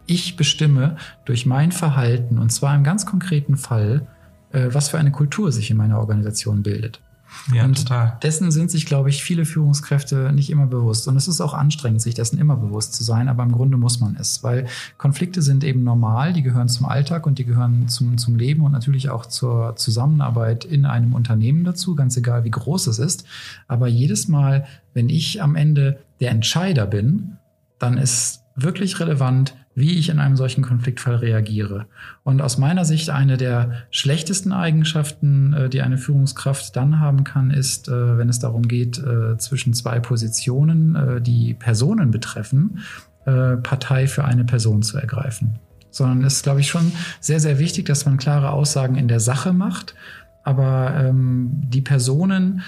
ich 0.07 0.37
bestimme 0.37 0.97
durch 1.25 1.47
mein 1.47 1.73
Verhalten, 1.73 2.38
und 2.38 2.51
zwar 2.51 2.75
im 2.75 2.85
ganz 2.85 3.07
konkreten 3.07 3.57
Fall, 3.57 4.07
äh, 4.53 4.69
was 4.73 4.88
für 4.88 4.99
eine 4.99 5.12
Kultur 5.12 5.53
sich 5.53 5.71
in 5.71 5.77
meiner 5.77 5.99
Organisation 5.99 6.62
bildet. 6.62 7.01
Ja, 7.53 7.64
und 7.64 7.79
total. 7.79 8.17
dessen 8.23 8.51
sind 8.51 8.71
sich, 8.71 8.87
glaube 8.87 9.11
ich, 9.11 9.23
viele 9.23 9.45
Führungskräfte 9.45 10.33
nicht 10.33 10.51
immer 10.51 10.67
bewusst. 10.67 11.09
Und 11.09 11.17
es 11.17 11.29
ist 11.29 11.40
auch 11.40 11.53
anstrengend, 11.53 12.01
sich 12.01 12.14
dessen 12.14 12.38
immer 12.38 12.57
bewusst 12.57 12.95
zu 12.95 13.05
sein, 13.05 13.29
aber 13.29 13.43
im 13.43 13.53
Grunde 13.53 13.77
muss 13.77 14.01
man 14.01 14.17
es, 14.19 14.43
weil 14.43 14.67
Konflikte 14.99 15.43
sind 15.43 15.64
eben 15.64 15.83
normal, 15.83 16.33
die 16.33 16.43
gehören 16.43 16.69
zum 16.69 16.87
Alltag 16.87 17.27
und 17.27 17.38
die 17.38 17.45
gehören 17.45 17.88
zum, 17.88 18.19
zum 18.19 18.37
Leben 18.37 18.62
und 18.62 18.73
natürlich 18.73 19.11
auch 19.11 19.27
zur 19.27 19.77
Zusammenarbeit 19.77 20.64
in 20.64 20.87
einem 20.87 21.14
Unternehmen 21.14 21.64
dazu, 21.64 21.95
ganz 21.95 22.17
egal 22.17 22.45
wie 22.45 22.51
groß 22.51 22.87
es 22.87 22.99
ist. 22.99 23.25
Aber 23.69 23.88
jedes 23.88 24.29
Mal, 24.29 24.67
wenn 24.93 25.09
ich 25.09 25.43
am 25.43 25.57
Ende 25.57 25.99
der 26.21 26.31
Entscheider 26.31 26.87
bin, 26.87 27.37
dann 27.79 27.99
ist 27.99 28.43
wirklich 28.57 29.01
relevant, 29.01 29.55
wie 29.74 29.98
ich 29.98 30.08
in 30.08 30.18
einem 30.18 30.37
solchen 30.37 30.62
Konfliktfall 30.62 31.16
reagiere. 31.16 31.87
Und 32.22 32.40
aus 32.40 32.58
meiner 32.58 32.84
Sicht 32.84 33.10
eine 33.10 33.37
der 33.37 33.72
schlechtesten 33.90 34.52
Eigenschaften, 34.52 35.52
äh, 35.52 35.68
die 35.68 35.82
eine 35.82 35.98
Führungskraft 35.98 36.74
dann 36.76 37.00
haben 37.00 37.24
kann, 37.24 37.50
ist, 37.50 37.88
äh, 37.88 38.18
wenn 38.18 38.28
es 38.28 38.38
darum 38.38 38.68
geht, 38.68 38.98
äh, 38.98 39.37
zwischen 39.38 39.74
zwei 39.74 40.00
Positionen, 40.00 40.96
die 41.22 41.54
Personen 41.54 42.10
betreffen, 42.10 42.78
Partei 43.24 44.06
für 44.06 44.24
eine 44.24 44.44
Person 44.44 44.82
zu 44.82 44.98
ergreifen. 44.98 45.58
Sondern 45.90 46.22
es 46.24 46.34
ist, 46.34 46.42
glaube 46.42 46.60
ich, 46.60 46.68
schon 46.68 46.92
sehr, 47.20 47.40
sehr 47.40 47.58
wichtig, 47.58 47.87
dass 47.87 48.04
man 48.04 48.16
klare 48.16 48.50
Aussagen 48.50 48.96
in 48.96 49.08
der 49.08 49.20
Sache 49.20 49.52
macht. 49.52 49.94
Aber 50.44 50.94
ähm, 50.96 51.50
die 51.68 51.80
Personen 51.80 52.62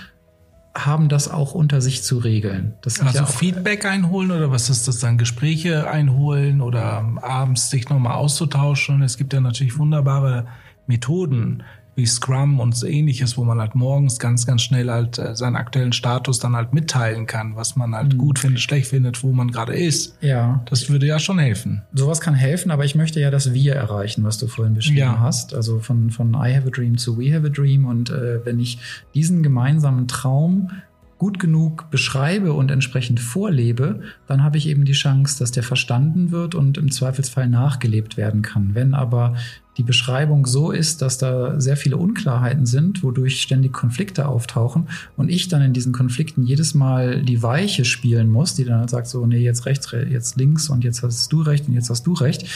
haben 0.85 1.09
das 1.09 1.29
auch 1.29 1.55
unter 1.55 1.81
sich 1.81 2.03
zu 2.03 2.19
regeln. 2.19 2.75
Das 2.83 3.01
also 3.01 3.19
ja 3.19 3.27
Feedback 3.27 3.85
einholen 3.85 4.31
oder 4.31 4.51
was 4.51 4.69
ist 4.69 4.87
das 4.89 4.99
dann? 4.99 5.19
Gespräche 5.19 5.89
einholen 5.89 6.61
oder 6.61 7.05
abends 7.23 7.71
sich 7.71 7.89
nochmal 7.89 8.15
auszutauschen. 8.15 9.03
Es 9.03 9.17
gibt 9.17 9.33
ja 9.33 9.41
natürlich 9.41 9.79
wunderbare 9.79 10.47
Methoden, 10.87 11.63
wie 11.97 12.07
Scrum 12.07 12.61
und 12.61 12.77
so 12.77 12.87
ähnliches, 12.87 13.39
wo 13.39 13.45
man 13.45 13.59
halt 13.59 13.75
morgens 13.75 14.19
ganz, 14.19 14.47
ganz 14.47 14.63
schnell 14.63 14.91
halt 14.91 15.19
äh, 15.19 15.35
seinen 15.35 15.57
aktuellen 15.57 15.93
Status 15.93 16.39
dann 16.39 16.55
halt 16.55 16.75
mitteilen 16.75 17.27
kann, 17.27 17.57
was 17.57 17.75
man 17.75 17.95
halt 17.95 18.13
mhm. 18.13 18.19
gut 18.19 18.39
findet, 18.39 18.61
schlecht 18.61 18.89
findet, 18.89 19.23
wo 19.23 19.33
man 19.33 19.51
gerade 19.51 19.75
ist. 19.75 20.17
Ja. 20.21 20.63
Das 20.67 20.91
würde 20.91 21.07
ja 21.07 21.19
schon 21.19 21.39
helfen. 21.39 21.83
Sowas 21.95 22.21
kann 22.21 22.35
helfen, 22.35 22.71
aber 22.71 22.85
ich 22.85 22.95
möchte 22.95 23.19
ja 23.19 23.31
das 23.31 23.55
Wir 23.55 23.75
erreichen, 23.75 24.25
was 24.25 24.37
du 24.37 24.47
vorhin 24.47 24.75
beschrieben 24.75 24.99
ja. 24.99 25.21
hast. 25.21 25.55
Also 25.55 25.81
von, 25.81 26.11
von 26.11 26.35
I 26.35 26.55
have 26.55 26.67
a 26.67 26.71
dream 26.71 26.99
zu 26.99 27.19
We 27.19 27.35
have 27.35 27.47
a 27.47 27.51
dream. 27.51 27.87
Und 27.87 28.11
äh, 28.11 28.45
wenn 28.45 28.61
ich 28.61 28.79
diesen 29.15 29.43
gemeinsamen 29.43 30.07
Traum 30.07 30.71
gut 31.19 31.39
genug 31.39 31.91
beschreibe 31.91 32.53
und 32.53 32.71
entsprechend 32.71 33.21
vorlebe, 33.21 34.01
dann 34.27 34.43
habe 34.43 34.59
ich 34.59 34.69
eben 34.69 34.85
die 34.85 34.93
Chance, 34.93 35.39
dass 35.39 35.51
der 35.51 35.63
verstanden 35.63 36.31
wird 36.31 36.55
und 36.55 36.77
im 36.77 36.91
Zweifelsfall 36.91 37.49
nachgelebt 37.49 38.19
werden 38.19 38.43
kann. 38.43 38.75
Wenn 38.75 38.93
aber 38.93 39.35
die 39.77 39.83
Beschreibung 39.83 40.47
so 40.47 40.71
ist, 40.71 41.03
dass 41.03 41.19
da 41.19 41.61
sehr 41.61 41.77
viele 41.77 41.99
Unklarheiten 41.99 42.65
sind, 42.65 43.03
wodurch 43.03 43.43
ständig 43.43 43.73
Konflikte 43.73 44.27
auftauchen 44.27 44.89
und 45.17 45.29
ich 45.29 45.49
dann 45.49 45.63
in 45.63 45.73
diesen 45.73 45.93
Konflikten 45.93 46.45
jedes 46.45 46.75
Mal 46.75 47.23
die 47.23 47.43
Weiche 47.43 47.85
spielen 47.85 48.31
muss, 48.31 48.55
die 48.55 48.65
dann 48.65 48.81
halt 48.81 48.91
sagt 48.91 49.07
so, 49.07 49.27
nee, 49.27 49.39
jetzt 49.39 49.67
rechts, 49.67 49.93
jetzt 49.93 50.37
links 50.37 50.71
und 50.71 50.85
jetzt 50.85 51.03
hast 51.03 51.33
du 51.33 51.43
recht 51.43 51.69
und 51.69 51.75
jetzt 51.75 51.91
hast 51.91 52.07
du 52.07 52.15
recht, 52.15 52.47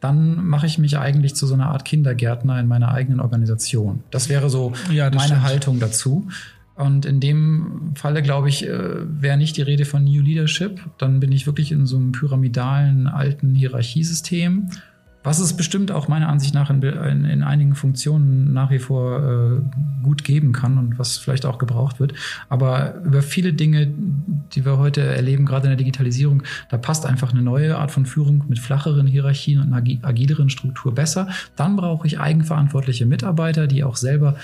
dann 0.00 0.46
mache 0.46 0.66
ich 0.66 0.78
mich 0.78 0.98
eigentlich 0.98 1.34
zu 1.34 1.46
so 1.46 1.54
einer 1.54 1.68
Art 1.68 1.84
Kindergärtner 1.84 2.58
in 2.58 2.66
meiner 2.66 2.92
eigenen 2.92 3.20
Organisation. 3.20 4.02
Das 4.10 4.28
wäre 4.30 4.48
so 4.48 4.72
ja, 4.90 5.10
meine 5.10 5.20
stimmt. 5.20 5.42
Haltung 5.42 5.80
dazu. 5.80 6.28
Und 6.76 7.04
in 7.04 7.20
dem 7.20 7.92
Falle, 7.94 8.22
glaube 8.22 8.48
ich, 8.48 8.66
äh, 8.66 8.72
wäre 9.20 9.36
nicht 9.36 9.58
die 9.58 9.62
Rede 9.62 9.84
von 9.84 10.02
New 10.02 10.22
Leadership. 10.22 10.80
Dann 10.96 11.20
bin 11.20 11.30
ich 11.30 11.44
wirklich 11.44 11.72
in 11.72 11.84
so 11.84 11.98
einem 11.98 12.12
pyramidalen 12.12 13.06
alten 13.06 13.54
Hierarchiesystem 13.54 14.70
was 15.22 15.38
es 15.38 15.54
bestimmt 15.54 15.92
auch 15.92 16.08
meiner 16.08 16.28
Ansicht 16.28 16.54
nach 16.54 16.70
in, 16.70 16.82
in, 16.82 17.24
in 17.24 17.42
einigen 17.42 17.74
Funktionen 17.74 18.52
nach 18.52 18.70
wie 18.70 18.78
vor 18.78 19.20
äh, 19.20 20.02
gut 20.02 20.24
geben 20.24 20.52
kann 20.52 20.78
und 20.78 20.98
was 20.98 21.18
vielleicht 21.18 21.44
auch 21.44 21.58
gebraucht 21.58 22.00
wird. 22.00 22.14
Aber 22.48 22.94
über 23.04 23.22
viele 23.22 23.52
Dinge, 23.52 23.92
die 24.52 24.64
wir 24.64 24.78
heute 24.78 25.02
erleben, 25.02 25.44
gerade 25.44 25.66
in 25.66 25.70
der 25.70 25.76
Digitalisierung, 25.76 26.42
da 26.70 26.78
passt 26.78 27.04
einfach 27.04 27.32
eine 27.32 27.42
neue 27.42 27.76
Art 27.76 27.90
von 27.90 28.06
Führung 28.06 28.44
mit 28.48 28.58
flacheren 28.58 29.06
Hierarchien 29.06 29.60
und 29.60 29.72
agileren 29.74 30.48
Struktur 30.48 30.94
besser. 30.94 31.28
Dann 31.56 31.76
brauche 31.76 32.06
ich 32.06 32.18
eigenverantwortliche 32.18 33.04
Mitarbeiter, 33.04 33.66
die 33.66 33.84
auch 33.84 33.96
selber 33.96 34.36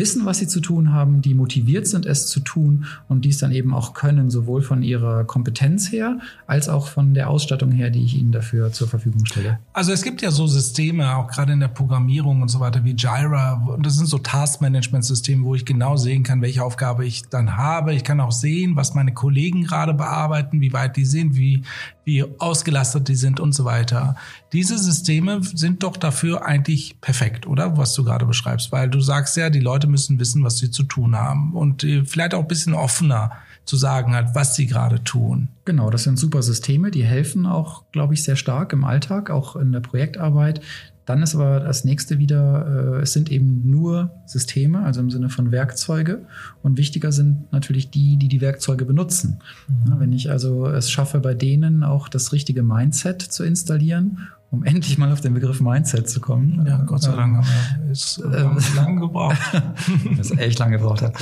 wissen, 0.00 0.26
was 0.26 0.38
sie 0.38 0.48
zu 0.48 0.60
tun 0.60 0.92
haben, 0.92 1.22
die 1.22 1.34
motiviert 1.34 1.86
sind, 1.86 2.06
es 2.06 2.26
zu 2.26 2.40
tun 2.40 2.86
und 3.08 3.24
dies 3.24 3.38
dann 3.38 3.52
eben 3.52 3.72
auch 3.72 3.94
können, 3.94 4.30
sowohl 4.30 4.62
von 4.62 4.82
ihrer 4.82 5.24
Kompetenz 5.24 5.92
her 5.92 6.18
als 6.46 6.68
auch 6.68 6.88
von 6.88 7.14
der 7.14 7.30
Ausstattung 7.30 7.70
her, 7.70 7.90
die 7.90 8.02
ich 8.02 8.16
ihnen 8.16 8.32
dafür 8.32 8.72
zur 8.72 8.88
Verfügung 8.88 9.26
stelle. 9.26 9.58
Also 9.72 9.92
es 9.92 10.02
gibt 10.02 10.22
ja 10.22 10.30
so 10.30 10.46
Systeme, 10.46 11.16
auch 11.16 11.28
gerade 11.28 11.52
in 11.52 11.60
der 11.60 11.68
Programmierung 11.68 12.42
und 12.42 12.48
so 12.48 12.60
weiter, 12.60 12.82
wie 12.84 12.94
Jira. 12.96 13.62
Und 13.68 13.84
das 13.84 13.96
sind 13.96 14.06
so 14.06 14.18
Task-Management-Systeme, 14.18 15.44
wo 15.44 15.54
ich 15.54 15.64
genau 15.64 15.96
sehen 15.96 16.22
kann, 16.22 16.40
welche 16.40 16.64
Aufgabe 16.64 17.04
ich 17.04 17.28
dann 17.28 17.56
habe. 17.56 17.94
Ich 17.94 18.02
kann 18.02 18.20
auch 18.20 18.32
sehen, 18.32 18.76
was 18.76 18.94
meine 18.94 19.12
Kollegen 19.12 19.64
gerade 19.64 19.92
bearbeiten, 19.92 20.60
wie 20.60 20.72
weit 20.72 20.96
die 20.96 21.04
sind, 21.04 21.36
wie, 21.36 21.62
wie 22.04 22.24
ausgelastet 22.38 23.08
die 23.08 23.14
sind 23.14 23.38
und 23.38 23.52
so 23.52 23.64
weiter. 23.64 24.16
Diese 24.52 24.78
Systeme 24.78 25.42
sind 25.42 25.82
doch 25.82 25.96
dafür 25.96 26.44
eigentlich 26.46 27.00
perfekt, 27.00 27.46
oder? 27.46 27.76
Was 27.76 27.92
du 27.92 28.02
gerade 28.02 28.24
beschreibst, 28.24 28.72
weil 28.72 28.88
du 28.88 29.00
sagst 29.00 29.36
ja, 29.36 29.50
die 29.50 29.60
Leute 29.60 29.86
müssen 29.90 30.18
wissen, 30.18 30.44
was 30.44 30.58
sie 30.58 30.70
zu 30.70 30.82
tun 30.82 31.16
haben 31.16 31.54
und 31.54 31.84
äh, 31.84 32.04
vielleicht 32.04 32.34
auch 32.34 32.42
ein 32.42 32.48
bisschen 32.48 32.74
offener 32.74 33.32
zu 33.64 33.76
sagen 33.76 34.14
hat, 34.14 34.34
was 34.34 34.56
sie 34.56 34.66
gerade 34.66 35.04
tun. 35.04 35.48
Genau, 35.64 35.90
das 35.90 36.04
sind 36.04 36.18
super 36.18 36.42
Systeme, 36.42 36.90
die 36.90 37.04
helfen 37.04 37.46
auch, 37.46 37.84
glaube 37.92 38.14
ich, 38.14 38.22
sehr 38.22 38.36
stark 38.36 38.72
im 38.72 38.84
Alltag, 38.84 39.30
auch 39.30 39.54
in 39.54 39.70
der 39.72 39.80
Projektarbeit. 39.80 40.60
Dann 41.06 41.22
ist 41.22 41.34
aber 41.34 41.60
das 41.60 41.84
nächste 41.84 42.18
wieder, 42.18 42.98
äh, 42.98 43.02
es 43.02 43.12
sind 43.12 43.32
eben 43.32 43.68
nur 43.68 44.10
Systeme, 44.26 44.82
also 44.82 45.00
im 45.00 45.10
Sinne 45.10 45.28
von 45.28 45.50
Werkzeuge. 45.50 46.26
Und 46.62 46.78
wichtiger 46.78 47.10
sind 47.10 47.52
natürlich 47.52 47.90
die, 47.90 48.16
die 48.16 48.28
die 48.28 48.40
Werkzeuge 48.40 48.84
benutzen. 48.84 49.40
Mhm. 49.66 49.90
Ja, 49.90 50.00
wenn 50.00 50.12
ich 50.12 50.30
also 50.30 50.66
es 50.66 50.90
schaffe, 50.90 51.18
bei 51.18 51.34
denen 51.34 51.82
auch 51.82 52.08
das 52.08 52.32
richtige 52.32 52.62
Mindset 52.62 53.22
zu 53.22 53.44
installieren 53.44 54.28
um 54.50 54.64
endlich 54.64 54.98
mal 54.98 55.12
auf 55.12 55.20
den 55.20 55.34
Begriff 55.34 55.60
Mindset 55.60 56.08
zu 56.08 56.20
kommen. 56.20 56.64
Ja, 56.66 56.82
Gott 56.82 57.02
sei 57.02 57.14
Dank 57.14 57.36
haben 57.36 57.46
wir 57.84 57.92
es 57.92 58.18
äh, 58.18 58.76
lange 58.76 59.00
gebraucht. 59.00 59.38
das 60.16 60.32
echt 60.32 60.58
lange 60.58 60.78
gebraucht 60.78 61.02
hat. 61.02 61.14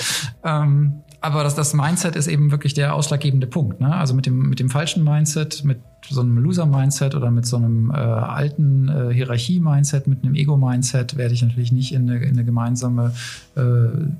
Ähm, 0.44 1.02
aber 1.20 1.42
das, 1.42 1.54
das 1.54 1.74
Mindset 1.74 2.16
ist 2.16 2.28
eben 2.28 2.50
wirklich 2.50 2.74
der 2.74 2.94
ausschlaggebende 2.94 3.46
Punkt. 3.46 3.80
Ne? 3.80 3.94
Also 3.94 4.14
mit 4.14 4.26
dem, 4.26 4.48
mit 4.48 4.60
dem 4.60 4.70
falschen 4.70 5.02
Mindset, 5.02 5.64
mit 5.64 5.80
so 6.08 6.20
einem 6.20 6.38
Loser-Mindset 6.38 7.16
oder 7.16 7.30
mit 7.30 7.44
so 7.44 7.56
einem 7.56 7.90
äh, 7.90 7.94
alten 7.94 8.88
äh, 8.88 9.12
Hierarchie-Mindset, 9.12 10.06
mit 10.06 10.24
einem 10.24 10.34
Ego-Mindset 10.34 11.16
werde 11.16 11.34
ich 11.34 11.42
natürlich 11.42 11.72
nicht 11.72 11.92
in 11.92 12.08
eine, 12.08 12.22
in 12.22 12.30
eine 12.30 12.44
gemeinsame, 12.44 13.12
äh, 13.56 13.62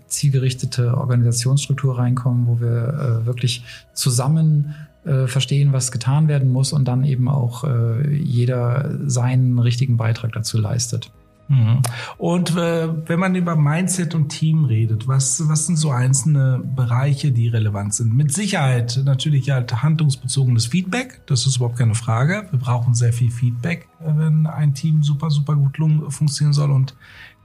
zielgerichtete 0.09 0.99
Organisationsstruktur 0.99 1.99
reinkommen, 1.99 2.47
wo 2.49 2.61
wir 2.61 3.23
äh, 3.23 3.27
wirklich 3.27 3.62
zusammen 3.94 4.75
äh, 5.04 5.26
verstehen, 5.26 5.72
was 5.72 5.92
getan 5.92 6.28
werden 6.28 6.50
muss 6.50 6.72
und 6.72 6.87
dann 6.87 7.04
eben 7.04 7.28
auch 7.28 7.64
äh, 7.64 8.14
jeder 8.14 8.98
seinen 9.06 9.58
richtigen 9.58 9.96
Beitrag 9.96 10.32
dazu 10.32 10.58
leistet. 10.58 11.11
Mhm. 11.48 11.80
Und 12.18 12.56
äh, 12.56 12.88
wenn 13.08 13.18
man 13.18 13.34
über 13.34 13.56
Mindset 13.56 14.14
und 14.14 14.28
Team 14.28 14.66
redet, 14.66 15.08
was, 15.08 15.48
was 15.48 15.66
sind 15.66 15.76
so 15.76 15.90
einzelne 15.90 16.62
Bereiche, 16.62 17.32
die 17.32 17.48
relevant 17.48 17.94
sind? 17.94 18.14
Mit 18.14 18.32
Sicherheit 18.32 19.00
natürlich 19.04 19.50
halt 19.50 19.82
handlungsbezogenes 19.82 20.66
Feedback, 20.66 21.22
das 21.26 21.46
ist 21.46 21.56
überhaupt 21.56 21.78
keine 21.78 21.94
Frage. 21.94 22.46
Wir 22.50 22.58
brauchen 22.58 22.94
sehr 22.94 23.14
viel 23.14 23.30
Feedback, 23.30 23.88
äh, 24.00 24.12
wenn 24.14 24.46
ein 24.46 24.74
Team 24.74 25.02
super, 25.02 25.30
super 25.30 25.56
gut 25.56 25.78
funktionieren 26.12 26.52
soll 26.52 26.70
und 26.70 26.94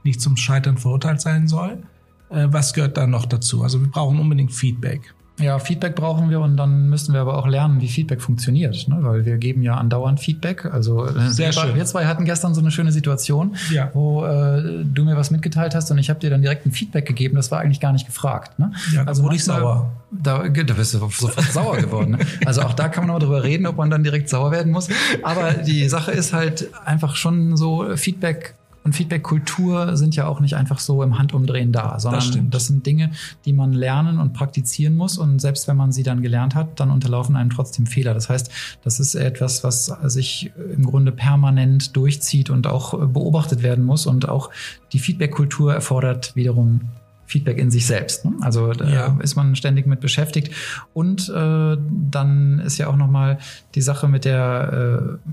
nicht 0.02 0.20
zum 0.20 0.36
Scheitern 0.36 0.76
verurteilt 0.76 1.22
sein 1.22 1.48
soll. 1.48 1.82
Äh, 2.28 2.48
was 2.50 2.74
gehört 2.74 2.98
da 2.98 3.06
noch 3.06 3.24
dazu? 3.24 3.62
Also 3.62 3.80
wir 3.80 3.88
brauchen 3.88 4.20
unbedingt 4.20 4.52
Feedback. 4.52 5.14
Ja, 5.40 5.58
Feedback 5.58 5.96
brauchen 5.96 6.30
wir 6.30 6.40
und 6.40 6.56
dann 6.56 6.88
müssen 6.88 7.12
wir 7.12 7.20
aber 7.20 7.36
auch 7.36 7.48
lernen, 7.48 7.80
wie 7.80 7.88
Feedback 7.88 8.22
funktioniert, 8.22 8.86
ne? 8.86 8.98
weil 9.00 9.24
wir 9.24 9.36
geben 9.36 9.62
ja 9.62 9.74
andauernd 9.74 10.20
Feedback. 10.20 10.64
Also 10.64 11.06
äh, 11.06 11.28
Sehr 11.30 11.48
wir, 11.48 11.52
schön. 11.52 11.74
wir 11.74 11.84
zwei 11.86 12.06
hatten 12.06 12.24
gestern 12.24 12.54
so 12.54 12.60
eine 12.60 12.70
schöne 12.70 12.92
Situation, 12.92 13.56
ja. 13.72 13.90
wo 13.94 14.24
äh, 14.24 14.84
du 14.84 15.04
mir 15.04 15.16
was 15.16 15.32
mitgeteilt 15.32 15.74
hast 15.74 15.90
und 15.90 15.98
ich 15.98 16.08
habe 16.08 16.20
dir 16.20 16.30
dann 16.30 16.40
direkt 16.40 16.66
ein 16.66 16.70
Feedback 16.70 17.06
gegeben. 17.06 17.34
Das 17.34 17.50
war 17.50 17.58
eigentlich 17.60 17.80
gar 17.80 17.92
nicht 17.92 18.06
gefragt. 18.06 18.60
Ne? 18.60 18.72
Ja, 18.92 19.04
also 19.04 19.24
wurde 19.24 19.34
ich 19.34 19.44
sauer. 19.44 19.90
Da, 20.12 20.48
da 20.48 20.74
bist 20.74 20.94
du 20.94 20.98
sofort 20.98 21.40
sauer 21.52 21.78
geworden. 21.78 22.12
Ne? 22.12 22.18
Also 22.46 22.62
auch 22.62 22.74
da 22.74 22.88
kann 22.88 23.04
man 23.04 23.10
aber 23.10 23.26
drüber 23.26 23.42
reden, 23.42 23.66
ob 23.66 23.76
man 23.76 23.90
dann 23.90 24.04
direkt 24.04 24.28
sauer 24.28 24.52
werden 24.52 24.70
muss. 24.70 24.88
Aber 25.24 25.52
die 25.54 25.88
Sache 25.88 26.12
ist 26.12 26.32
halt 26.32 26.68
einfach 26.84 27.16
schon 27.16 27.56
so 27.56 27.96
Feedback 27.96 28.54
und 28.84 28.94
Feedback-Kultur 28.94 29.96
sind 29.96 30.14
ja 30.14 30.26
auch 30.26 30.40
nicht 30.40 30.56
einfach 30.56 30.78
so 30.78 31.02
im 31.02 31.18
Handumdrehen 31.18 31.72
da, 31.72 31.98
sondern 31.98 32.20
das, 32.20 32.38
das, 32.50 32.66
sind 32.66 32.84
Dinge, 32.84 33.12
die 33.46 33.54
man 33.54 33.72
lernen 33.72 34.18
und 34.18 34.34
praktizieren 34.34 34.94
muss. 34.94 35.16
Und 35.16 35.40
selbst 35.40 35.66
wenn 35.66 35.76
man 35.76 35.90
sie 35.90 36.02
dann 36.02 36.20
gelernt 36.20 36.54
hat, 36.54 36.78
dann 36.80 36.90
unterlaufen 36.90 37.34
einem 37.34 37.48
trotzdem 37.48 37.86
Fehler. 37.86 38.12
Das 38.12 38.28
heißt, 38.28 38.50
das 38.82 39.00
ist 39.00 39.14
etwas, 39.14 39.64
was 39.64 39.86
sich 40.04 40.52
im 40.76 40.84
Grunde 40.84 41.12
permanent 41.12 41.96
durchzieht 41.96 42.50
und 42.50 42.66
auch 42.66 42.92
beobachtet 43.08 43.62
werden 43.62 43.84
muss. 43.84 44.06
Und 44.06 44.28
auch 44.28 44.50
die 44.92 44.98
Feedback-Kultur 44.98 45.72
erfordert 45.72 46.36
wiederum 46.36 46.82
Feedback 47.26 47.56
in 47.56 47.70
sich 47.70 47.86
selbst. 47.86 48.26
Ne? 48.26 48.34
Also 48.42 48.72
da 48.72 48.86
ja. 48.86 49.18
ist 49.22 49.34
man 49.34 49.56
ständig 49.56 49.86
mit 49.86 50.00
beschäftigt. 50.00 50.54
Und 50.92 51.30
äh, 51.30 51.76
dann 52.10 52.58
ist 52.58 52.76
ja 52.76 52.88
auch 52.88 52.96
nochmal 52.96 53.38
die 53.74 53.80
Sache 53.80 54.08
mit 54.08 54.26
der 54.26 55.18
äh, 55.24 55.30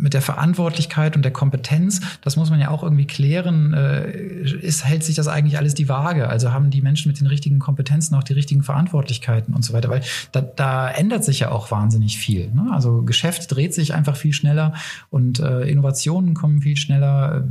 mit 0.00 0.14
der 0.14 0.22
Verantwortlichkeit 0.22 1.14
und 1.16 1.22
der 1.22 1.32
Kompetenz, 1.32 2.00
das 2.22 2.36
muss 2.36 2.50
man 2.50 2.58
ja 2.58 2.70
auch 2.70 2.82
irgendwie 2.82 3.06
klären, 3.06 3.74
äh, 3.74 4.10
ist, 4.10 4.84
hält 4.84 5.04
sich 5.04 5.14
das 5.14 5.28
eigentlich 5.28 5.58
alles 5.58 5.74
die 5.74 5.88
Waage? 5.88 6.28
Also 6.28 6.52
haben 6.52 6.70
die 6.70 6.80
Menschen 6.80 7.08
mit 7.10 7.20
den 7.20 7.26
richtigen 7.26 7.58
Kompetenzen 7.58 8.14
auch 8.14 8.22
die 8.22 8.32
richtigen 8.32 8.62
Verantwortlichkeiten 8.62 9.54
und 9.54 9.64
so 9.64 9.72
weiter? 9.72 9.90
Weil 9.90 10.02
da, 10.32 10.40
da 10.40 10.88
ändert 10.88 11.24
sich 11.24 11.40
ja 11.40 11.50
auch 11.50 11.70
wahnsinnig 11.70 12.18
viel. 12.18 12.50
Ne? 12.52 12.68
Also 12.72 13.02
Geschäft 13.02 13.54
dreht 13.54 13.74
sich 13.74 13.94
einfach 13.94 14.16
viel 14.16 14.32
schneller 14.32 14.74
und 15.10 15.38
äh, 15.40 15.62
Innovationen 15.62 16.34
kommen 16.34 16.62
viel 16.62 16.76
schneller. 16.76 17.44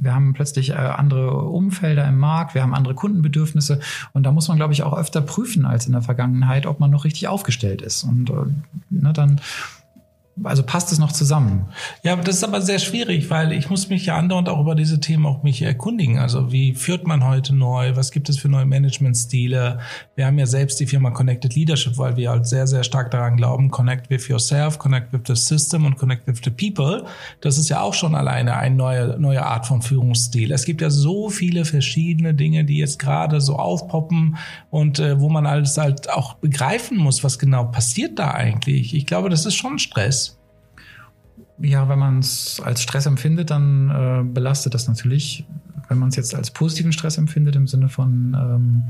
Wir 0.00 0.14
haben 0.14 0.32
plötzlich 0.32 0.70
äh, 0.70 0.74
andere 0.74 1.36
Umfelder 1.36 2.06
im 2.08 2.18
Markt, 2.18 2.54
wir 2.54 2.62
haben 2.62 2.74
andere 2.74 2.94
Kundenbedürfnisse 2.94 3.80
und 4.12 4.24
da 4.24 4.32
muss 4.32 4.48
man, 4.48 4.56
glaube 4.56 4.72
ich, 4.72 4.82
auch 4.82 4.96
öfter 4.96 5.20
prüfen 5.20 5.64
als 5.64 5.86
in 5.86 5.92
der 5.92 6.02
Vergangenheit, 6.02 6.66
ob 6.66 6.80
man 6.80 6.90
noch 6.90 7.04
richtig 7.04 7.28
aufgestellt 7.28 7.82
ist. 7.82 8.02
Und 8.02 8.30
äh, 8.30 8.34
ne, 8.90 9.12
dann 9.12 9.40
also 10.44 10.62
passt 10.62 10.90
es 10.92 10.98
noch 10.98 11.12
zusammen? 11.12 11.66
Ja, 12.02 12.16
das 12.16 12.36
ist 12.36 12.44
aber 12.44 12.62
sehr 12.62 12.78
schwierig, 12.78 13.28
weil 13.28 13.52
ich 13.52 13.68
muss 13.68 13.90
mich 13.90 14.06
ja 14.06 14.16
andauernd 14.16 14.48
auch 14.48 14.60
über 14.60 14.74
diese 14.74 14.98
Themen 14.98 15.26
auch 15.26 15.42
mich 15.42 15.60
erkundigen. 15.60 16.18
Also 16.18 16.50
wie 16.50 16.74
führt 16.74 17.06
man 17.06 17.24
heute 17.24 17.54
neu? 17.54 17.96
Was 17.96 18.10
gibt 18.10 18.30
es 18.30 18.38
für 18.38 18.48
neue 18.48 18.64
Managementstile? 18.64 19.80
Wir 20.16 20.26
haben 20.26 20.38
ja 20.38 20.46
selbst 20.46 20.80
die 20.80 20.86
Firma 20.86 21.10
Connected 21.10 21.54
Leadership, 21.54 21.98
weil 21.98 22.16
wir 22.16 22.30
halt 22.30 22.46
sehr, 22.46 22.66
sehr 22.66 22.82
stark 22.82 23.10
daran 23.10 23.36
glauben, 23.36 23.70
connect 23.70 24.08
with 24.08 24.26
yourself, 24.28 24.78
connect 24.78 25.12
with 25.12 25.20
the 25.26 25.36
system 25.36 25.84
und 25.84 25.98
connect 25.98 26.26
with 26.26 26.40
the 26.42 26.50
people. 26.50 27.04
Das 27.42 27.58
ist 27.58 27.68
ja 27.68 27.82
auch 27.82 27.94
schon 27.94 28.14
alleine 28.14 28.56
eine 28.56 28.74
neue, 28.74 29.20
neue 29.20 29.44
Art 29.44 29.66
von 29.66 29.82
Führungsstil. 29.82 30.50
Es 30.50 30.64
gibt 30.64 30.80
ja 30.80 30.88
so 30.88 31.28
viele 31.28 31.66
verschiedene 31.66 32.32
Dinge, 32.32 32.64
die 32.64 32.78
jetzt 32.78 32.98
gerade 32.98 33.42
so 33.42 33.56
aufpoppen 33.56 34.38
und 34.70 34.98
äh, 34.98 35.20
wo 35.20 35.28
man 35.28 35.44
alles 35.44 35.76
halt 35.76 36.10
auch 36.10 36.34
begreifen 36.34 36.96
muss, 36.96 37.22
was 37.22 37.38
genau 37.38 37.64
passiert 37.64 38.18
da 38.18 38.30
eigentlich. 38.30 38.94
Ich 38.94 39.04
glaube, 39.04 39.28
das 39.28 39.44
ist 39.44 39.56
schon 39.56 39.78
Stress. 39.78 40.31
Ja, 41.62 41.88
wenn 41.88 41.98
man 41.98 42.18
es 42.18 42.60
als 42.60 42.82
Stress 42.82 43.06
empfindet, 43.06 43.50
dann 43.50 43.90
äh, 43.90 44.24
belastet 44.24 44.74
das 44.74 44.88
natürlich. 44.88 45.44
Wenn 45.88 45.98
man 45.98 46.08
es 46.08 46.16
jetzt 46.16 46.34
als 46.34 46.50
positiven 46.50 46.92
Stress 46.92 47.18
empfindet, 47.18 47.54
im 47.54 47.68
Sinne 47.68 47.88
von 47.88 48.36
ähm, 48.36 48.82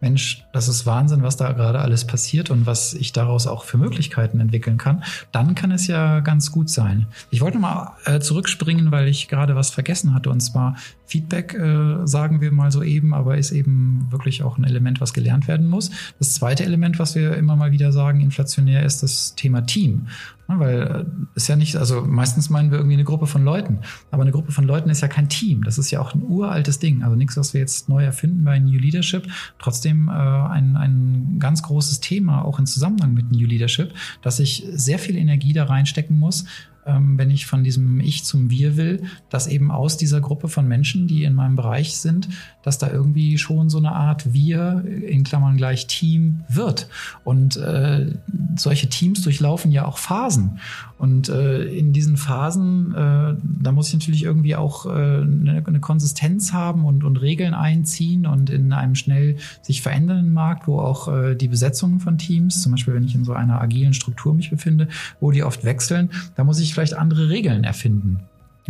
Mensch, 0.00 0.44
das 0.52 0.68
ist 0.68 0.86
Wahnsinn, 0.86 1.22
was 1.22 1.36
da 1.36 1.52
gerade 1.52 1.80
alles 1.80 2.06
passiert 2.06 2.50
und 2.50 2.66
was 2.66 2.94
ich 2.94 3.12
daraus 3.12 3.46
auch 3.46 3.64
für 3.64 3.78
Möglichkeiten 3.78 4.40
entwickeln 4.40 4.76
kann, 4.76 5.02
dann 5.32 5.54
kann 5.54 5.72
es 5.72 5.86
ja 5.86 6.20
ganz 6.20 6.52
gut 6.52 6.68
sein. 6.68 7.06
Ich 7.30 7.40
wollte 7.40 7.58
mal 7.58 7.96
äh, 8.04 8.20
zurückspringen, 8.20 8.92
weil 8.92 9.08
ich 9.08 9.28
gerade 9.28 9.56
was 9.56 9.70
vergessen 9.70 10.14
hatte 10.14 10.30
und 10.30 10.40
zwar 10.40 10.76
Feedback, 11.06 11.54
äh, 11.54 12.06
sagen 12.06 12.40
wir 12.40 12.52
mal 12.52 12.70
so 12.70 12.82
eben, 12.82 13.14
aber 13.14 13.38
ist 13.38 13.50
eben 13.50 14.06
wirklich 14.10 14.42
auch 14.42 14.58
ein 14.58 14.64
Element, 14.64 15.00
was 15.00 15.14
gelernt 15.14 15.48
werden 15.48 15.66
muss. 15.66 15.90
Das 16.18 16.34
zweite 16.34 16.64
Element, 16.64 16.98
was 16.98 17.14
wir 17.14 17.36
immer 17.36 17.56
mal 17.56 17.72
wieder 17.72 17.90
sagen, 17.90 18.20
inflationär, 18.20 18.84
ist 18.84 19.02
das 19.02 19.34
Thema 19.34 19.62
Team. 19.62 20.08
Ja, 20.48 20.58
weil 20.58 20.80
äh, 20.82 21.04
ist 21.34 21.48
ja 21.48 21.56
nicht, 21.56 21.76
also 21.76 22.02
meistens 22.02 22.48
meinen 22.48 22.70
wir 22.70 22.78
irgendwie 22.78 22.94
eine 22.94 23.04
Gruppe 23.04 23.26
von 23.26 23.44
Leuten, 23.44 23.80
aber 24.10 24.22
eine 24.22 24.32
Gruppe 24.32 24.50
von 24.50 24.64
Leuten 24.64 24.88
ist 24.88 25.02
ja 25.02 25.08
kein 25.08 25.28
Team. 25.28 25.62
Das 25.62 25.76
ist 25.76 25.90
ja 25.90 26.00
auch 26.00 26.14
ein 26.14 26.22
uraltes 26.22 26.78
Ding. 26.78 27.02
Also 27.02 27.16
nichts, 27.16 27.36
was 27.36 27.52
wir 27.52 27.60
jetzt 27.60 27.88
neu 27.88 28.02
erfinden 28.02 28.44
bei 28.44 28.58
New 28.58 28.78
Leadership. 28.78 29.26
Trotzdem 29.58 30.08
äh, 30.08 30.12
ein, 30.12 30.76
ein 30.76 31.36
ganz 31.38 31.62
großes 31.62 32.00
Thema, 32.00 32.44
auch 32.44 32.58
in 32.58 32.66
Zusammenhang 32.66 33.12
mit 33.12 33.30
New 33.30 33.46
Leadership, 33.46 33.92
dass 34.22 34.40
ich 34.40 34.66
sehr 34.72 34.98
viel 34.98 35.16
Energie 35.16 35.52
da 35.52 35.64
reinstecken 35.64 36.18
muss, 36.18 36.46
wenn 36.88 37.30
ich 37.30 37.46
von 37.46 37.64
diesem 37.64 38.00
Ich 38.00 38.24
zum 38.24 38.50
Wir 38.50 38.76
will, 38.76 39.02
dass 39.30 39.46
eben 39.46 39.70
aus 39.70 39.96
dieser 39.96 40.20
Gruppe 40.20 40.48
von 40.48 40.66
Menschen, 40.66 41.06
die 41.06 41.24
in 41.24 41.34
meinem 41.34 41.56
Bereich 41.56 41.96
sind, 41.96 42.28
dass 42.62 42.78
da 42.78 42.90
irgendwie 42.90 43.38
schon 43.38 43.70
so 43.70 43.78
eine 43.78 43.92
Art 43.92 44.32
Wir 44.32 44.84
in 44.84 45.24
Klammern 45.24 45.56
gleich 45.56 45.86
Team 45.86 46.44
wird. 46.48 46.88
Und 47.24 47.56
äh, 47.56 48.12
solche 48.56 48.88
Teams 48.88 49.22
durchlaufen 49.22 49.72
ja 49.72 49.84
auch 49.84 49.98
Phasen. 49.98 50.60
Und 50.98 51.28
äh, 51.28 51.62
in 51.64 51.92
diesen 51.92 52.16
Phasen, 52.16 52.92
äh, 52.92 53.34
da 53.62 53.72
muss 53.72 53.88
ich 53.88 53.94
natürlich 53.94 54.24
irgendwie 54.24 54.56
auch 54.56 54.84
äh, 54.86 54.88
eine, 54.90 55.62
eine 55.64 55.80
Konsistenz 55.80 56.52
haben 56.52 56.84
und, 56.84 57.04
und 57.04 57.18
Regeln 57.18 57.54
einziehen 57.54 58.26
und 58.26 58.50
in 58.50 58.72
einem 58.72 58.96
schnell 58.96 59.36
sich 59.62 59.80
verändernden 59.80 60.32
Markt, 60.32 60.66
wo 60.66 60.80
auch 60.80 61.08
äh, 61.08 61.34
die 61.36 61.48
Besetzungen 61.48 62.00
von 62.00 62.18
Teams, 62.18 62.62
zum 62.62 62.72
Beispiel 62.72 62.94
wenn 62.94 63.04
ich 63.04 63.14
in 63.14 63.24
so 63.24 63.32
einer 63.32 63.60
agilen 63.60 63.94
Struktur 63.94 64.34
mich 64.34 64.50
befinde, 64.50 64.88
wo 65.20 65.30
die 65.30 65.44
oft 65.44 65.64
wechseln, 65.64 66.10
da 66.34 66.42
muss 66.42 66.58
ich 66.58 66.74
vielleicht 66.74 66.94
andere 66.94 67.28
Regeln 67.28 67.62
erfinden 67.62 68.20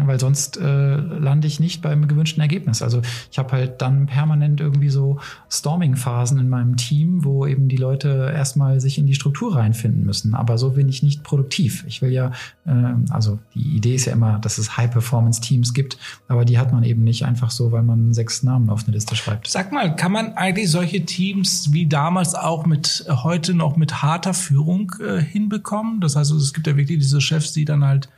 weil 0.07 0.21
sonst 0.21 0.57
äh, 0.57 0.97
lande 0.97 1.47
ich 1.47 1.61
nicht 1.61 1.83
beim 1.83 2.07
gewünschten 2.07 2.41
Ergebnis. 2.41 2.83
Also 2.83 3.03
ich 3.31 3.39
habe 3.39 3.53
halt 3.53 3.83
dann 3.83 4.07
permanent 4.07 4.61
irgendwie 4.61 4.91
so 4.91 5.19
Storming-Phasen 5.51 6.39
in 6.39 6.49
meinem 6.49 6.77
Team, 6.77 7.25
wo 7.25 7.47
eben 7.47 7.69
die 7.69 7.77
Leute 7.77 8.33
erstmal 8.35 8.81
sich 8.81 8.99
in 8.99 9.07
die 9.07 9.15
Struktur 9.15 9.57
reinfinden 9.57 10.05
müssen. 10.05 10.35
Aber 10.35 10.57
so 10.59 10.71
bin 10.71 10.89
ich 10.89 11.03
nicht 11.03 11.25
produktiv. 11.25 11.85
Ich 11.89 12.01
will 12.01 12.11
ja, 12.11 12.33
äh, 12.65 12.95
also 13.11 13.39
die 13.55 13.77
Idee 13.77 13.95
ist 13.95 14.05
ja 14.05 14.13
immer, 14.13 14.39
dass 14.39 14.59
es 14.59 14.77
High-Performance-Teams 14.77 15.75
gibt, 15.75 15.99
aber 16.29 16.45
die 16.45 16.59
hat 16.59 16.73
man 16.73 16.85
eben 16.85 17.03
nicht 17.03 17.25
einfach 17.25 17.51
so, 17.51 17.73
weil 17.73 17.83
man 17.83 18.13
sechs 18.15 18.43
Namen 18.43 18.71
auf 18.71 18.85
eine 18.85 18.95
Liste 18.95 19.17
schreibt. 19.17 19.49
Sag 19.49 19.73
mal, 19.73 19.97
kann 19.97 20.13
man 20.13 20.35
eigentlich 20.35 20.71
solche 20.71 21.05
Teams 21.05 21.73
wie 21.73 21.87
damals 21.87 22.35
auch 22.35 22.67
mit 22.67 23.05
heute 23.09 23.55
noch 23.55 23.77
mit 23.77 24.03
harter 24.03 24.35
Führung 24.35 24.93
äh, 25.05 25.21
hinbekommen? 25.21 26.01
Das 26.01 26.15
heißt, 26.15 26.31
es 26.33 26.55
gibt 26.55 26.67
ja 26.67 26.77
wirklich 26.77 26.99
diese 26.99 27.21
Chefs, 27.21 27.53
die 27.53 27.65
dann 27.65 27.85
halt 27.85 28.09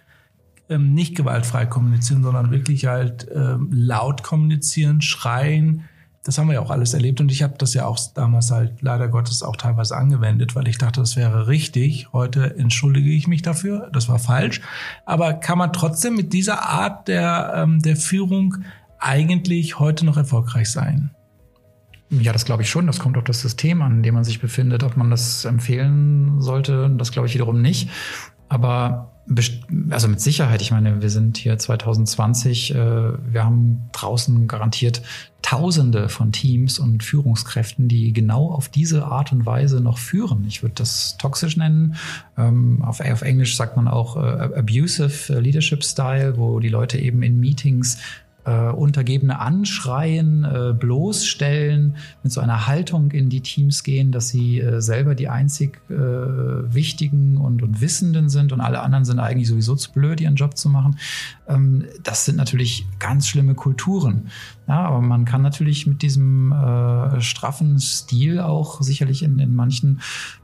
ähm, 0.70 0.94
nicht 0.94 1.16
gewaltfrei 1.16 1.66
kommunizieren, 1.66 2.22
sondern 2.22 2.50
wirklich 2.50 2.87
halt 2.87 3.26
ähm, 3.35 3.68
laut 3.72 4.22
kommunizieren, 4.22 5.02
schreien. 5.02 5.85
Das 6.22 6.38
haben 6.38 6.48
wir 6.48 6.54
ja 6.54 6.61
auch 6.61 6.70
alles 6.70 6.94
erlebt 6.94 7.20
und 7.20 7.33
ich 7.33 7.42
habe 7.42 7.54
das 7.59 7.74
ja 7.74 7.87
auch 7.87 7.98
damals 8.14 8.50
halt 8.50 8.83
leider 8.83 9.09
Gottes 9.09 9.42
auch 9.42 9.56
teilweise 9.56 9.96
angewendet, 9.96 10.54
weil 10.54 10.68
ich 10.68 10.78
dachte, 10.78 11.00
das 11.00 11.16
wäre 11.16 11.48
richtig. 11.48 12.12
Heute 12.12 12.56
entschuldige 12.56 13.11
ich 13.11 13.26
mich 13.26 13.42
dafür, 13.42 13.90
das 13.92 14.09
war 14.09 14.18
falsch. 14.18 14.61
Aber 15.06 15.35
kann 15.35 15.59
man 15.59 15.72
trotzdem 15.72 16.14
mit 16.14 16.33
dieser 16.33 16.68
Art 16.68 17.09
der, 17.09 17.52
ähm, 17.56 17.80
der 17.80 17.96
Führung 17.96 18.59
eigentlich 18.98 19.78
heute 19.78 20.04
noch 20.04 20.18
erfolgreich 20.18 20.70
sein? 20.70 21.11
Ja, 22.11 22.33
das 22.33 22.44
glaube 22.44 22.62
ich 22.62 22.70
schon. 22.70 22.87
Das 22.87 22.98
kommt 22.98 23.16
auf 23.16 23.24
das 23.24 23.40
System 23.40 23.83
an, 23.83 23.96
in 23.96 24.02
dem 24.02 24.14
man 24.14 24.24
sich 24.24 24.40
befindet. 24.40 24.83
Ob 24.83 24.96
man 24.96 25.11
das 25.11 25.44
empfehlen 25.44 26.40
sollte, 26.40 26.90
das 26.98 27.12
glaube 27.12 27.28
ich 27.28 27.35
wiederum 27.35 27.62
nicht. 27.62 27.88
Aber 28.48 29.19
also 29.90 30.09
mit 30.09 30.21
Sicherheit, 30.21 30.61
ich 30.61 30.71
meine, 30.73 31.03
wir 31.03 31.11
sind 31.11 31.37
hier 31.37 31.57
2020, 31.57 32.75
äh, 32.75 32.77
wir 32.77 33.45
haben 33.45 33.88
draußen 33.93 34.49
garantiert 34.49 35.03
Tausende 35.43 36.11
von 36.11 36.33
Teams 36.33 36.79
und 36.79 37.03
Führungskräften, 37.03 37.88
die 37.88 38.12
genau 38.12 38.51
auf 38.51 38.69
diese 38.69 39.07
Art 39.07 39.33
und 39.33 39.47
Weise 39.47 39.81
noch 39.81 39.97
führen. 39.97 40.45
Ich 40.47 40.62
würde 40.62 40.75
das 40.77 41.16
toxisch 41.16 41.57
nennen. 41.57 41.97
Ähm, 42.37 42.83
auf, 42.83 43.01
Englisch 43.01 43.57
sagt 43.57 43.75
man 43.77 43.88
auch 43.88 44.16
äh, 44.16 44.21
abusive 44.21 45.40
Leadership 45.40 45.83
Style, 45.83 46.37
wo 46.37 46.61
die 46.61 46.69
Leute 46.69 46.99
eben 46.99 47.23
in 47.23 47.40
Meetings 47.40 47.99
äh, 48.51 48.71
Untergebene 48.73 49.39
anschreien, 49.39 50.45
äh, 50.45 50.73
bloßstellen, 50.73 51.97
mit 52.23 52.33
so 52.33 52.41
einer 52.41 52.67
Haltung 52.67 53.13
in 53.13 53.29
die 53.29 53.41
Teams 53.41 53.85
gehen, 53.85 54.11
dass 54.11 54.29
sie 54.29 54.61
äh, 54.61 54.81
selber 54.81 55.15
die 55.15 55.29
einzig 55.29 55.81
äh, 55.89 55.95
Wichtigen 55.95 57.37
und, 57.37 57.63
und 57.63 57.81
Wissenden 57.81 58.29
sind 58.29 58.53
und 58.53 58.61
alle 58.61 58.81
anderen 58.81 59.05
sind 59.05 59.21
eigentlich 59.21 59.49
sowieso 59.49 59.77
zu 59.77 59.93
blöd, 59.93 60.21
ihren 60.21 60.35
Job 60.35 60.57
zu 60.57 60.69
machen. 60.69 60.97
Ähm, 61.49 61.85
das 62.03 62.25
sind 62.25 62.37
natürlich 62.37 62.87
ganz 62.99 63.29
schlimme 63.29 63.55
Kulturen. 63.55 64.31
Ja, 64.70 64.83
aber 64.85 65.00
man 65.00 65.24
kann 65.24 65.42
natürlich 65.42 65.88
mit 65.88 66.00
diesem 66.00 66.52
äh, 66.52 67.20
straffen 67.20 67.80
Stil 67.80 68.38
auch 68.38 68.80
sicherlich 68.83 69.24
in, 69.24 69.40
in 69.40 69.56
manchen 69.56 70.00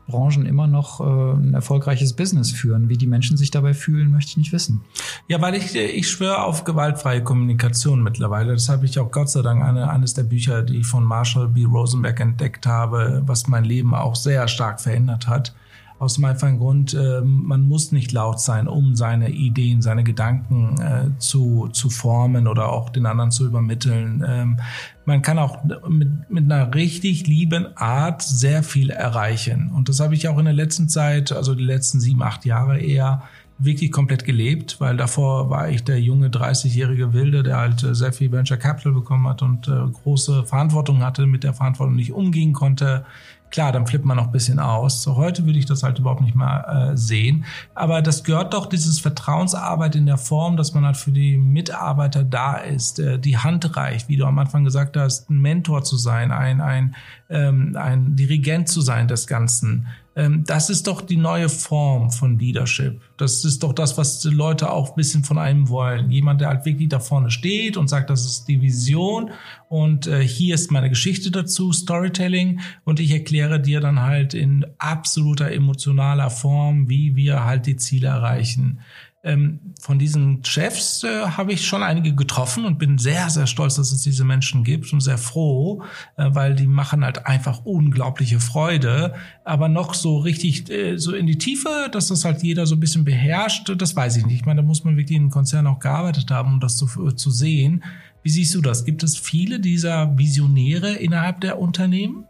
Branchen 0.09 0.47
immer 0.47 0.67
noch 0.67 0.99
äh, 0.99 1.05
ein 1.37 1.55
erfolgreiches 1.55 2.15
Business 2.15 2.51
führen. 2.51 2.89
Wie 2.89 2.97
die 2.97 3.07
Menschen 3.07 3.37
sich 3.37 3.53
dabei 3.53 3.73
fühlen, 3.73 4.11
möchte 4.11 4.31
ich 4.31 4.37
nicht 4.37 4.53
wissen. 4.53 4.81
Ja, 5.29 5.41
weil 5.41 5.55
ich, 5.55 5.77
ich 5.77 6.11
schwöre 6.11 6.43
auf 6.43 6.65
gewaltfreie 6.65 7.23
Kommunikation 7.23 8.03
mittlerweile. 8.03 8.55
Das 8.55 8.69
habe 8.69 8.85
ich 8.85 8.99
auch 8.99 9.13
Gott 9.13 9.31
sei 9.31 9.43
Dank 9.43 9.63
eine, 9.63 9.91
eines 9.91 10.15
der 10.15 10.25
Bücher, 10.25 10.65
die 10.65 10.79
ich 10.79 10.89
von 10.89 11.05
Marshall 11.05 11.47
B. 11.47 11.63
Rosenberg 11.63 12.19
entdeckt 12.19 12.67
habe, 12.67 13.23
was 13.27 13.47
mein 13.47 13.63
Leben 13.63 13.95
auch 13.95 14.17
sehr 14.17 14.49
stark 14.49 14.81
verändert 14.81 15.29
hat. 15.29 15.55
Aus 15.99 16.15
dem 16.15 16.27
einfachen 16.27 16.59
Grund, 16.59 16.93
äh, 16.93 17.23
man 17.23 17.63
muss 17.63 17.91
nicht 17.91 18.13
laut 18.13 18.41
sein, 18.41 18.69
um 18.69 18.97
seine 18.97 19.31
Ideen, 19.31 19.81
seine 19.81 20.05
Gedanken 20.05 20.81
äh, 20.81 21.19
zu, 21.19 21.69
zu 21.73 21.89
formen 21.89 22.49
oder 22.49 22.71
auch 22.71 22.91
den 22.91 23.07
anderen 23.07 23.31
zu 23.31 23.47
übermitteln. 23.47 24.23
Ähm, 24.27 24.61
man 25.07 25.23
kann 25.23 25.39
auch 25.39 25.65
mit, 25.89 26.31
mit 26.31 26.45
einer 26.45 26.75
richtig 26.75 27.27
lieben 27.27 27.77
Art 27.77 28.23
sehr 28.23 28.63
viel 28.63 28.91
erreichen. 28.91 29.71
Und 29.75 29.89
das 29.89 30.01
habe 30.01 30.15
ich 30.15 30.29
auch 30.29 30.39
in 30.39 30.45
der 30.45 30.55
letzten 30.55 30.89
Zeit, 30.89 31.33
also 31.33 31.55
die 31.55 31.65
letzten 31.65 32.01
sieben, 32.01 32.23
acht 32.23 32.45
Jahre 32.45 32.79
eher 32.79 33.23
wirklich 33.59 33.91
komplett 33.91 34.25
gelebt, 34.25 34.77
weil 34.81 34.97
davor 34.97 35.49
war 35.49 35.71
ich 35.71 35.83
der 35.83 36.01
junge 36.01 36.29
30-jährige 36.29 37.13
Wilde, 37.13 37.43
der 37.43 37.57
halt 37.57 37.83
äh, 37.83 37.95
sehr 37.95 38.13
viel 38.13 38.31
Venture 38.31 38.59
Capital 38.59 38.93
bekommen 38.93 39.27
hat 39.27 39.43
und 39.43 39.67
äh, 39.69 39.73
große 40.03 40.45
Verantwortung 40.45 41.03
hatte, 41.03 41.27
mit 41.27 41.43
der 41.43 41.55
Verantwortung 41.55 41.97
nicht 41.97 42.13
umgehen 42.13 42.53
konnte. 42.53 43.07
Klar, 43.57 43.73
dann 43.73 43.87
flippt 43.87 44.05
man 44.05 44.19
noch 44.19 44.27
ein 44.27 44.33
bisschen 44.33 44.59
aus. 44.59 45.01
So, 45.01 45.17
heute 45.17 45.47
würde 45.47 45.59
ich 45.59 45.65
das 45.65 45.83
halt 45.83 45.99
überhaupt 45.99 46.21
nicht 46.21 46.35
mehr 46.35 46.91
äh, 46.93 46.97
sehen. 46.99 47.47
Aber 47.75 48.03
das 48.03 48.23
gehört 48.23 48.53
doch 48.53 48.67
dieses 48.67 49.01
Vertrauensarbeit 49.01 49.97
in 49.97 50.05
der 50.05 50.19
Form, 50.19 50.59
dass 50.59 50.75
man 50.75 50.85
halt 50.85 50.99
für 50.99 51.11
die 51.11 51.39
Mitarbeiter 51.39 52.23
da 52.23 52.57
ist, 52.59 52.99
äh, 52.99 53.19
die 53.19 53.39
Hand 53.39 53.75
reicht, 53.75 54.11
wie 54.11 54.19
du 54.19 54.27
am 54.27 54.39
Anfang 54.39 54.65
gesagt 54.65 54.99
hast, 54.99 55.31
ein 55.31 55.41
Mentor 55.41 55.85
zu 55.85 55.97
sein, 55.97 56.33
ein, 56.33 56.61
ein, 56.61 56.97
ähm, 57.31 57.75
ein 57.81 58.15
Dirigent 58.15 58.69
zu 58.69 58.83
sein 58.83 59.09
des 59.09 59.27
Ganzen 59.27 59.87
das 60.17 60.71
ist 60.71 60.87
doch 60.87 61.03
die 61.03 61.19
neue 61.19 61.51
Form 61.51 62.11
von 62.11 62.39
Leadership. 62.39 63.03
Das 63.19 63.45
ist 63.45 63.63
doch 63.63 63.75
das, 63.75 63.99
was 63.99 64.21
die 64.21 64.31
Leute 64.31 64.71
auch 64.71 64.91
ein 64.91 64.97
bisschen 64.97 65.25
von 65.25 65.37
einem 65.37 65.69
wollen. 65.69 66.11
Jemand, 66.11 66.41
der 66.41 66.49
halt 66.49 66.65
wirklich 66.65 66.89
da 66.89 67.01
vorne 67.01 67.31
steht 67.31 67.77
und 67.77 67.89
sagt, 67.89 68.09
das 68.09 68.25
ist 68.25 68.49
die 68.49 68.63
Vision 68.63 69.31
und 69.69 70.07
äh, 70.07 70.27
hier 70.27 70.55
ist 70.55 70.71
meine 70.71 70.89
Geschichte 70.89 71.31
dazu, 71.31 71.71
Storytelling 71.71 72.61
und 72.85 72.99
ich 72.99 73.11
erkläre 73.11 73.61
dir 73.61 73.81
dann 73.81 74.01
halt 74.01 74.33
in 74.33 74.65
absoluter 74.79 75.53
emotionaler 75.53 76.31
Form, 76.31 76.89
wie 76.89 77.15
wir 77.15 77.45
halt 77.45 77.67
die 77.67 77.77
Ziele 77.77 78.09
erreichen. 78.09 78.81
Ähm, 79.27 79.59
von 79.81 79.99
diesen 79.99 80.45
Chefs 80.45 81.03
äh, 81.03 81.27
habe 81.27 81.53
ich 81.53 81.67
schon 81.67 81.83
einige 81.83 82.15
getroffen 82.15 82.65
und 82.65 82.79
bin 82.79 82.97
sehr, 82.97 83.29
sehr 83.29 83.49
stolz, 83.49 83.75
dass 83.75 83.91
es 83.91 84.03
diese 84.03 84.25
Menschen 84.25 84.63
gibt 84.63 84.93
und 84.93 85.01
sehr 85.01 85.19
froh, 85.19 85.83
äh, 86.17 86.29
weil 86.31 86.55
die 86.55 86.69
machen 86.69 87.05
halt 87.05 87.27
einfach 87.27 87.65
unglaubliche 87.65 88.39
Freude. 88.39 89.15
Aber 89.45 89.69
noch 89.69 89.95
so 89.95 90.19
richtig 90.19 90.71
äh, 90.71 90.97
so 90.97 91.13
in 91.13 91.27
die 91.27 91.39
Tiefe, 91.39 91.89
dass 91.91 92.07
das 92.07 92.25
halt 92.25 92.45
jeder 92.45 92.67
so 92.67 92.77
ein 92.77 92.81
bisschen 92.81 93.05
beherrscht, 93.05 93.69
das 93.77 93.97
weiß 93.97 94.17
ich 94.17 94.27
nicht. 94.27 94.37
Ich 94.37 94.47
meine, 94.47 94.63
da 94.63 94.67
muss 94.67 94.85
man 94.85 94.97
wirklich 94.97 95.17
in 95.17 95.25
einem 95.25 95.31
Konzern 95.31 95.67
auch 95.67 95.81
gearbeitet 95.81 96.31
haben, 96.31 96.55
um 96.55 96.61
das 96.61 96.77
zu, 96.77 96.87
zu 96.87 97.31
sehen. 97.33 97.83
Wie 98.23 98.31
siehst 98.31 98.55
du 98.55 98.63
das? 98.63 98.85
Gibt 98.85 99.03
es 99.03 99.19
viele 99.19 99.59
dieser 99.59 100.17
Visionäre 100.17 100.95
innerhalb 100.95 101.41
der 101.41 101.59
Unternehmen? 101.59 102.27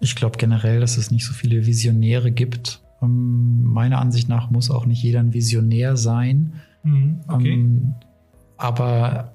Ich 0.00 0.16
glaube 0.16 0.38
generell, 0.38 0.80
dass 0.80 0.96
es 0.96 1.12
nicht 1.12 1.24
so 1.24 1.32
viele 1.32 1.66
Visionäre 1.66 2.32
gibt. 2.32 2.83
Ähm, 3.04 3.64
meiner 3.64 4.00
Ansicht 4.00 4.28
nach 4.28 4.50
muss 4.50 4.70
auch 4.70 4.86
nicht 4.86 5.02
jeder 5.02 5.20
ein 5.20 5.32
Visionär 5.32 5.96
sein. 5.96 6.54
Mhm, 6.82 7.20
okay. 7.28 7.52
ähm, 7.52 7.94
aber 8.56 9.34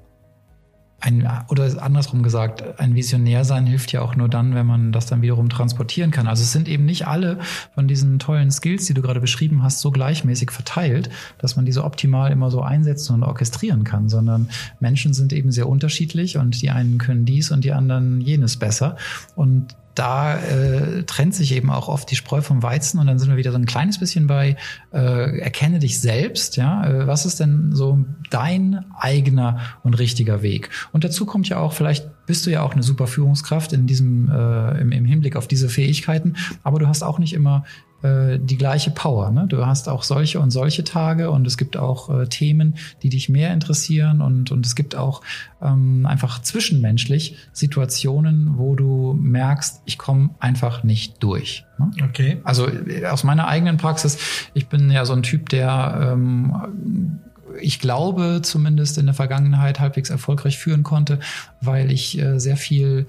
ein, 1.01 1.28
oder 1.47 1.82
andersrum 1.82 2.24
gesagt, 2.24 2.80
ein 2.80 2.95
Visionär 2.95 3.45
sein 3.45 3.65
hilft 3.65 3.91
ja 3.91 4.01
auch 4.01 4.15
nur 4.15 4.28
dann, 4.28 4.53
wenn 4.53 4.65
man 4.65 4.91
das 4.91 5.05
dann 5.05 5.22
wiederum 5.22 5.49
transportieren 5.49 6.11
kann. 6.11 6.28
Also 6.28 6.43
es 6.43 6.51
sind 6.51 6.67
eben 6.67 6.86
nicht 6.86 7.07
alle 7.07 7.39
von 7.74 7.88
diesen 7.88 8.20
tollen 8.20 8.51
Skills, 8.51 8.86
die 8.86 8.93
du 8.93 9.01
gerade 9.01 9.22
beschrieben 9.22 9.63
hast, 9.63 9.80
so 9.80 9.91
gleichmäßig 9.91 10.51
verteilt, 10.51 11.09
dass 11.38 11.55
man 11.55 11.65
diese 11.65 11.84
optimal 11.84 12.32
immer 12.32 12.51
so 12.51 12.61
einsetzen 12.61 13.13
und 13.13 13.24
orchestrieren 13.24 13.84
kann, 13.84 14.09
sondern 14.09 14.49
Menschen 14.80 15.13
sind 15.13 15.32
eben 15.32 15.51
sehr 15.51 15.70
unterschiedlich 15.70 16.38
und 16.38 16.61
die 16.61 16.70
einen 16.70 16.97
können 16.97 17.26
dies 17.26 17.51
und 17.51 17.63
die 17.63 17.72
anderen 17.72 18.20
jenes 18.20 18.57
besser. 18.57 18.97
Und 19.36 19.76
da 19.96 20.38
äh, 20.38 21.04
trennt 21.04 21.36
sich 21.36 21.54
eben 21.54 21.70
auch 21.70 21.88
oft 21.88 22.10
die 22.10 22.16
Spreu 22.16 22.42
vom 22.42 22.64
Weizen 22.64 23.00
und 23.00 23.08
dann 23.08 23.20
sind 23.20 23.30
wir 23.30 23.38
wieder 23.38 23.52
so 23.52 23.58
ein 23.58 23.66
kleines 23.66 24.00
bisschen 24.00 24.28
bei 24.28 24.56
äh, 24.94 25.40
erkenne 25.40 25.80
dich 25.80 26.00
selbst, 26.00 26.56
ja, 26.58 26.86
äh, 26.86 27.08
was 27.08 27.26
ist 27.26 27.40
denn 27.40 27.72
so 27.74 28.06
dein 28.30 28.86
eigener 28.98 29.60
und 29.84 29.96
richtiger 29.96 30.42
Weg? 30.42 30.70
Und 30.92 31.04
dazu 31.04 31.26
kommt 31.26 31.50
ja 31.50 31.58
auch 31.58 31.74
vielleicht 31.74 32.26
bist 32.26 32.46
du 32.46 32.52
ja 32.52 32.62
auch 32.62 32.74
eine 32.74 32.84
super 32.84 33.08
Führungskraft 33.08 33.74
in 33.74 33.88
diesem 33.88 34.30
äh, 34.30 34.80
im, 34.80 34.92
im 34.92 35.06
Hinblick 35.06 35.36
auf 35.36 35.48
diese 35.48 35.68
Fähigkeiten, 35.70 36.36
aber 36.64 36.80
du 36.80 36.88
hast 36.88 37.04
auch 37.04 37.20
nicht 37.20 37.34
immer 37.34 37.66
die 38.02 38.58
gleiche 38.58 38.91
Power. 38.91 39.32
Ne? 39.32 39.45
Du 39.47 39.66
hast 39.66 39.89
auch 39.89 40.04
solche 40.04 40.39
und 40.39 40.52
solche 40.52 40.84
Tage 40.84 41.32
und 41.32 41.45
es 41.45 41.58
gibt 41.58 41.76
auch 41.76 42.10
äh, 42.10 42.28
Themen, 42.28 42.76
die 43.04 43.10
dich 43.10 43.30
mehr 43.30 43.54
interessieren 43.54 44.22
und, 44.22 44.52
und 44.52 44.66
es 44.66 44.76
gibt 44.76 44.95
auch 44.95 45.22
ähm, 45.62 46.06
einfach 46.06 46.41
zwischenmenschlich 46.41 47.38
Situationen, 47.52 48.58
wo 48.58 48.76
du 48.76 49.18
merkst, 49.20 49.82
ich 49.86 49.97
komme 49.97 50.30
einfach 50.39 50.84
nicht 50.84 51.22
durch. 51.22 51.66
Ne? 51.78 51.91
Okay. 52.08 52.38
Also 52.43 52.68
äh, 52.68 53.06
aus 53.06 53.24
meiner 53.24 53.47
eigenen 53.47 53.78
Praxis, 53.78 54.18
ich 54.54 54.68
bin 54.68 54.89
ja 54.91 55.06
so 55.06 55.14
ein 55.14 55.24
Typ, 55.24 55.50
der 55.50 56.14
ähm, 56.14 57.20
ich 57.60 57.80
glaube 57.80 58.39
zumindest 58.43 58.97
in 58.97 59.06
der 59.06 59.16
Vergangenheit 59.16 59.80
halbwegs 59.80 60.10
erfolgreich 60.10 60.58
führen 60.58 60.84
konnte, 60.84 61.20
weil 61.62 61.91
ich 61.91 62.18
äh, 62.18 62.39
sehr 62.39 62.58
viel 62.58 63.08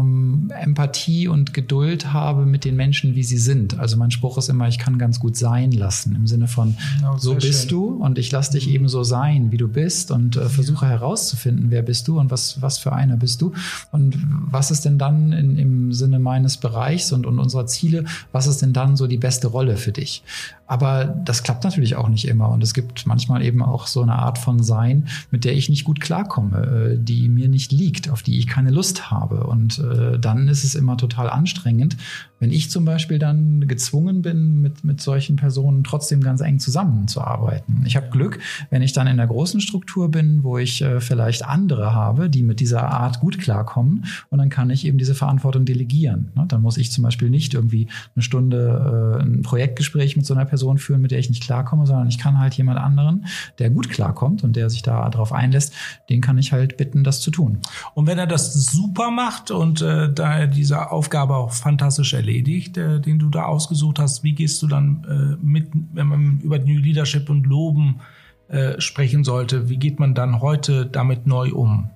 ähm, 0.00 0.52
Empathie 0.60 1.28
und 1.28 1.54
Geduld 1.54 2.12
habe 2.12 2.46
mit 2.46 2.64
den 2.64 2.76
Menschen, 2.76 3.14
wie 3.14 3.22
sie 3.22 3.38
sind. 3.38 3.78
Also 3.78 3.96
mein 3.96 4.10
Spruch 4.10 4.38
ist 4.38 4.48
immer, 4.48 4.68
ich 4.68 4.78
kann 4.78 4.98
ganz 4.98 5.20
gut 5.20 5.36
sein 5.36 5.72
lassen, 5.72 6.14
im 6.14 6.26
Sinne 6.26 6.48
von, 6.48 6.76
oh, 7.04 7.16
so 7.18 7.34
bist 7.34 7.62
schön. 7.62 7.68
du 7.70 7.86
und 7.94 8.18
ich 8.18 8.30
lasse 8.32 8.52
dich 8.52 8.66
mhm. 8.66 8.74
eben 8.74 8.88
so 8.88 9.04
sein, 9.04 9.52
wie 9.52 9.56
du 9.56 9.68
bist 9.68 10.10
und 10.10 10.36
äh, 10.36 10.48
versuche 10.48 10.86
herauszufinden, 10.86 11.70
wer 11.70 11.82
bist 11.82 12.08
du 12.08 12.18
und 12.18 12.30
was, 12.30 12.60
was 12.62 12.78
für 12.78 12.92
einer 12.92 13.16
bist 13.16 13.42
du 13.42 13.52
und 13.92 14.16
was 14.50 14.70
ist 14.70 14.84
denn 14.84 14.98
dann 14.98 15.32
in, 15.32 15.56
im 15.56 15.92
Sinne 15.92 16.18
meines 16.18 16.56
Bereichs 16.56 17.12
und, 17.12 17.26
und 17.26 17.38
unserer 17.38 17.66
Ziele, 17.66 18.04
was 18.32 18.46
ist 18.46 18.62
denn 18.62 18.72
dann 18.72 18.96
so 18.96 19.06
die 19.06 19.18
beste 19.18 19.48
Rolle 19.48 19.76
für 19.76 19.92
dich? 19.92 20.22
Aber 20.66 21.04
das 21.04 21.42
klappt 21.42 21.64
natürlich 21.64 21.96
auch 21.96 22.08
nicht 22.08 22.26
immer. 22.26 22.48
Und 22.48 22.62
es 22.62 22.72
gibt 22.72 23.06
manchmal 23.06 23.44
eben 23.44 23.62
auch 23.62 23.86
so 23.86 24.02
eine 24.02 24.14
Art 24.14 24.38
von 24.38 24.62
Sein, 24.62 25.08
mit 25.30 25.44
der 25.44 25.54
ich 25.54 25.68
nicht 25.68 25.84
gut 25.84 26.00
klarkomme, 26.00 26.94
äh, 26.94 26.98
die 26.98 27.28
mir 27.28 27.48
nicht 27.48 27.70
liegt, 27.70 28.08
auf 28.08 28.22
die 28.22 28.38
ich 28.38 28.46
keine 28.46 28.70
Lust 28.70 29.10
habe. 29.10 29.46
Und 29.46 29.78
äh, 29.78 30.18
dann 30.18 30.48
ist 30.48 30.64
es 30.64 30.74
immer 30.74 30.96
total 30.96 31.28
anstrengend, 31.28 31.96
wenn 32.40 32.50
ich 32.50 32.70
zum 32.70 32.84
Beispiel 32.84 33.18
dann 33.18 33.68
gezwungen 33.68 34.22
bin, 34.22 34.60
mit, 34.60 34.84
mit 34.84 35.00
solchen 35.00 35.36
Personen 35.36 35.84
trotzdem 35.84 36.20
ganz 36.20 36.40
eng 36.40 36.58
zusammenzuarbeiten. 36.58 37.84
Ich 37.86 37.96
habe 37.96 38.08
Glück, 38.10 38.38
wenn 38.70 38.82
ich 38.82 38.92
dann 38.92 39.06
in 39.06 39.18
der 39.18 39.26
großen 39.26 39.60
Struktur 39.60 40.10
bin, 40.10 40.44
wo 40.44 40.56
ich 40.56 40.80
äh, 40.80 41.00
vielleicht 41.00 41.44
andere 41.44 41.94
habe, 41.94 42.30
die 42.30 42.42
mit 42.42 42.60
dieser 42.60 42.90
Art 42.90 43.20
gut 43.20 43.38
klarkommen. 43.38 44.06
Und 44.30 44.38
dann 44.38 44.48
kann 44.48 44.70
ich 44.70 44.86
eben 44.86 44.96
diese 44.96 45.14
Verantwortung 45.14 45.66
delegieren. 45.66 46.32
Ne? 46.34 46.46
Dann 46.48 46.62
muss 46.62 46.78
ich 46.78 46.90
zum 46.90 47.04
Beispiel 47.04 47.28
nicht 47.28 47.52
irgendwie 47.52 47.88
eine 48.14 48.22
Stunde 48.22 49.20
ein 49.20 49.42
Projektgespräch 49.42 50.16
mit 50.16 50.24
so 50.26 50.34
einer 50.34 50.44
Person 50.44 50.53
führen, 50.78 51.00
mit 51.00 51.10
der 51.10 51.18
ich 51.18 51.28
nicht 51.28 51.42
klarkomme, 51.42 51.86
sondern 51.86 52.08
ich 52.08 52.18
kann 52.18 52.38
halt 52.38 52.54
jemand 52.54 52.78
anderen, 52.78 53.26
der 53.58 53.70
gut 53.70 53.90
klarkommt 53.90 54.44
und 54.44 54.56
der 54.56 54.70
sich 54.70 54.82
da 54.82 55.08
darauf 55.08 55.32
einlässt, 55.32 55.72
den 56.08 56.20
kann 56.20 56.38
ich 56.38 56.52
halt 56.52 56.76
bitten, 56.76 57.04
das 57.04 57.20
zu 57.20 57.30
tun. 57.30 57.58
Und 57.94 58.06
wenn 58.06 58.18
er 58.18 58.26
das 58.26 58.54
super 58.54 59.10
macht 59.10 59.50
und 59.50 59.82
äh, 59.82 60.12
da 60.12 60.38
er 60.38 60.46
diese 60.46 60.90
Aufgabe 60.90 61.36
auch 61.36 61.52
fantastisch 61.52 62.14
erledigt, 62.14 62.76
äh, 62.76 63.00
den 63.00 63.18
du 63.18 63.28
da 63.28 63.44
ausgesucht 63.44 63.98
hast. 63.98 64.22
Wie 64.24 64.32
gehst 64.32 64.62
du 64.62 64.66
dann 64.66 65.04
äh, 65.08 65.44
mit, 65.44 65.68
wenn 65.92 66.06
man 66.06 66.40
über 66.40 66.58
New 66.58 66.78
Leadership 66.78 67.30
und 67.30 67.46
Loben 67.46 68.00
äh, 68.48 68.80
sprechen 68.80 69.24
sollte, 69.24 69.68
wie 69.68 69.78
geht 69.78 69.98
man 69.98 70.14
dann 70.14 70.40
heute 70.40 70.86
damit 70.86 71.26
neu 71.26 71.52
um? 71.52 71.90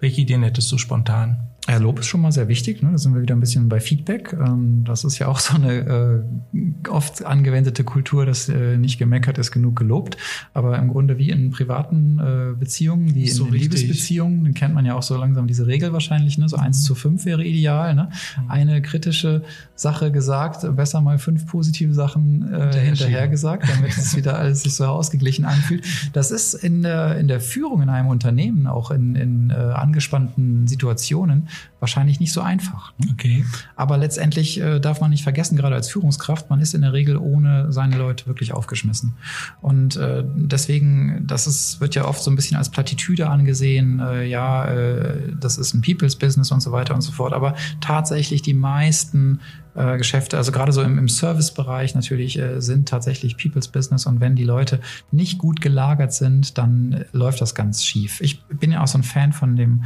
Welche 0.00 0.22
Ideen 0.22 0.42
hättest 0.42 0.70
du 0.72 0.78
spontan? 0.78 1.48
Ja, 1.68 1.76
Lob 1.76 1.98
ist 1.98 2.06
schon 2.06 2.22
mal 2.22 2.32
sehr 2.32 2.48
wichtig. 2.48 2.82
Ne? 2.82 2.92
Da 2.92 2.98
sind 2.98 3.14
wir 3.14 3.20
wieder 3.20 3.36
ein 3.36 3.40
bisschen 3.40 3.68
bei 3.68 3.78
Feedback. 3.78 4.32
Ähm, 4.32 4.84
das 4.84 5.04
ist 5.04 5.18
ja 5.18 5.28
auch 5.28 5.38
so 5.38 5.54
eine 5.54 6.24
äh, 6.54 6.88
oft 6.88 7.24
angewendete 7.24 7.84
Kultur, 7.84 8.24
dass 8.24 8.48
äh, 8.48 8.78
nicht 8.78 8.98
gemeckert 8.98 9.36
ist, 9.36 9.50
genug 9.50 9.76
gelobt. 9.76 10.16
Aber 10.54 10.78
im 10.78 10.88
Grunde 10.88 11.18
wie 11.18 11.28
in 11.28 11.50
privaten 11.50 12.18
äh, 12.18 12.58
Beziehungen, 12.58 13.14
wie 13.14 13.28
so 13.28 13.44
in 13.44 13.52
richtig. 13.52 13.82
Liebesbeziehungen, 13.82 14.44
dann 14.44 14.54
kennt 14.54 14.74
man 14.74 14.86
ja 14.86 14.94
auch 14.94 15.02
so 15.02 15.16
langsam 15.18 15.46
diese 15.46 15.66
Regel 15.66 15.92
wahrscheinlich. 15.92 16.38
Ne? 16.38 16.48
So 16.48 16.56
eins 16.56 16.84
zu 16.84 16.94
fünf 16.94 17.26
wäre 17.26 17.44
ideal. 17.44 17.94
Ne? 17.94 18.08
Mhm. 18.42 18.50
Eine 18.50 18.80
kritische 18.80 19.42
Sache 19.78 20.10
gesagt, 20.10 20.66
besser 20.74 21.00
mal 21.00 21.18
fünf 21.18 21.46
positive 21.46 21.94
Sachen 21.94 22.52
äh, 22.52 22.76
hinterher 22.76 23.28
gesagt, 23.28 23.68
damit 23.68 23.96
es 23.96 24.16
wieder 24.16 24.36
alles 24.36 24.64
sich 24.64 24.74
so 24.74 24.84
ausgeglichen 24.86 25.44
anfühlt. 25.44 25.86
Das 26.12 26.32
ist 26.32 26.54
in 26.54 26.82
der, 26.82 27.16
in 27.16 27.28
der 27.28 27.40
Führung 27.40 27.80
in 27.82 27.88
einem 27.88 28.08
Unternehmen, 28.08 28.66
auch 28.66 28.90
in, 28.90 29.14
in 29.14 29.50
äh, 29.50 29.54
angespannten 29.54 30.66
Situationen, 30.66 31.48
wahrscheinlich 31.78 32.18
nicht 32.18 32.32
so 32.32 32.40
einfach. 32.40 32.92
Ne? 32.98 33.06
Okay. 33.12 33.44
Aber 33.76 33.98
letztendlich 33.98 34.60
äh, 34.60 34.80
darf 34.80 35.00
man 35.00 35.10
nicht 35.10 35.22
vergessen, 35.22 35.56
gerade 35.56 35.76
als 35.76 35.88
Führungskraft, 35.88 36.50
man 36.50 36.60
ist 36.60 36.74
in 36.74 36.80
der 36.80 36.92
Regel 36.92 37.16
ohne 37.16 37.72
seine 37.72 37.96
Leute 37.96 38.26
wirklich 38.26 38.52
aufgeschmissen. 38.52 39.14
Und 39.60 39.94
äh, 39.94 40.24
deswegen, 40.34 41.24
das 41.28 41.46
ist, 41.46 41.80
wird 41.80 41.94
ja 41.94 42.04
oft 42.04 42.20
so 42.20 42.32
ein 42.32 42.36
bisschen 42.36 42.56
als 42.56 42.68
Plattitüde 42.68 43.28
angesehen, 43.28 44.00
äh, 44.00 44.24
ja, 44.24 44.64
äh, 44.64 45.32
das 45.38 45.56
ist 45.56 45.72
ein 45.72 45.82
People's 45.82 46.16
Business 46.16 46.50
und 46.50 46.60
so 46.60 46.72
weiter 46.72 46.96
und 46.96 47.02
so 47.02 47.12
fort. 47.12 47.32
Aber 47.32 47.54
tatsächlich 47.80 48.42
die 48.42 48.54
meisten 48.54 49.38
äh, 49.78 49.96
Geschäfte, 49.96 50.36
also 50.36 50.50
gerade 50.50 50.72
so 50.72 50.82
im, 50.82 50.98
im 50.98 51.08
Servicebereich 51.08 51.94
natürlich 51.94 52.38
äh, 52.38 52.60
sind 52.60 52.88
tatsächlich 52.88 53.36
People's 53.36 53.68
Business 53.68 54.06
und 54.06 54.20
wenn 54.20 54.34
die 54.34 54.44
Leute 54.44 54.80
nicht 55.12 55.38
gut 55.38 55.60
gelagert 55.60 56.12
sind, 56.12 56.58
dann 56.58 57.04
läuft 57.12 57.40
das 57.40 57.54
ganz 57.54 57.84
schief. 57.84 58.20
Ich 58.20 58.44
bin 58.46 58.72
ja 58.72 58.82
auch 58.82 58.88
so 58.88 58.98
ein 58.98 59.04
Fan 59.04 59.32
von 59.32 59.54
dem 59.54 59.84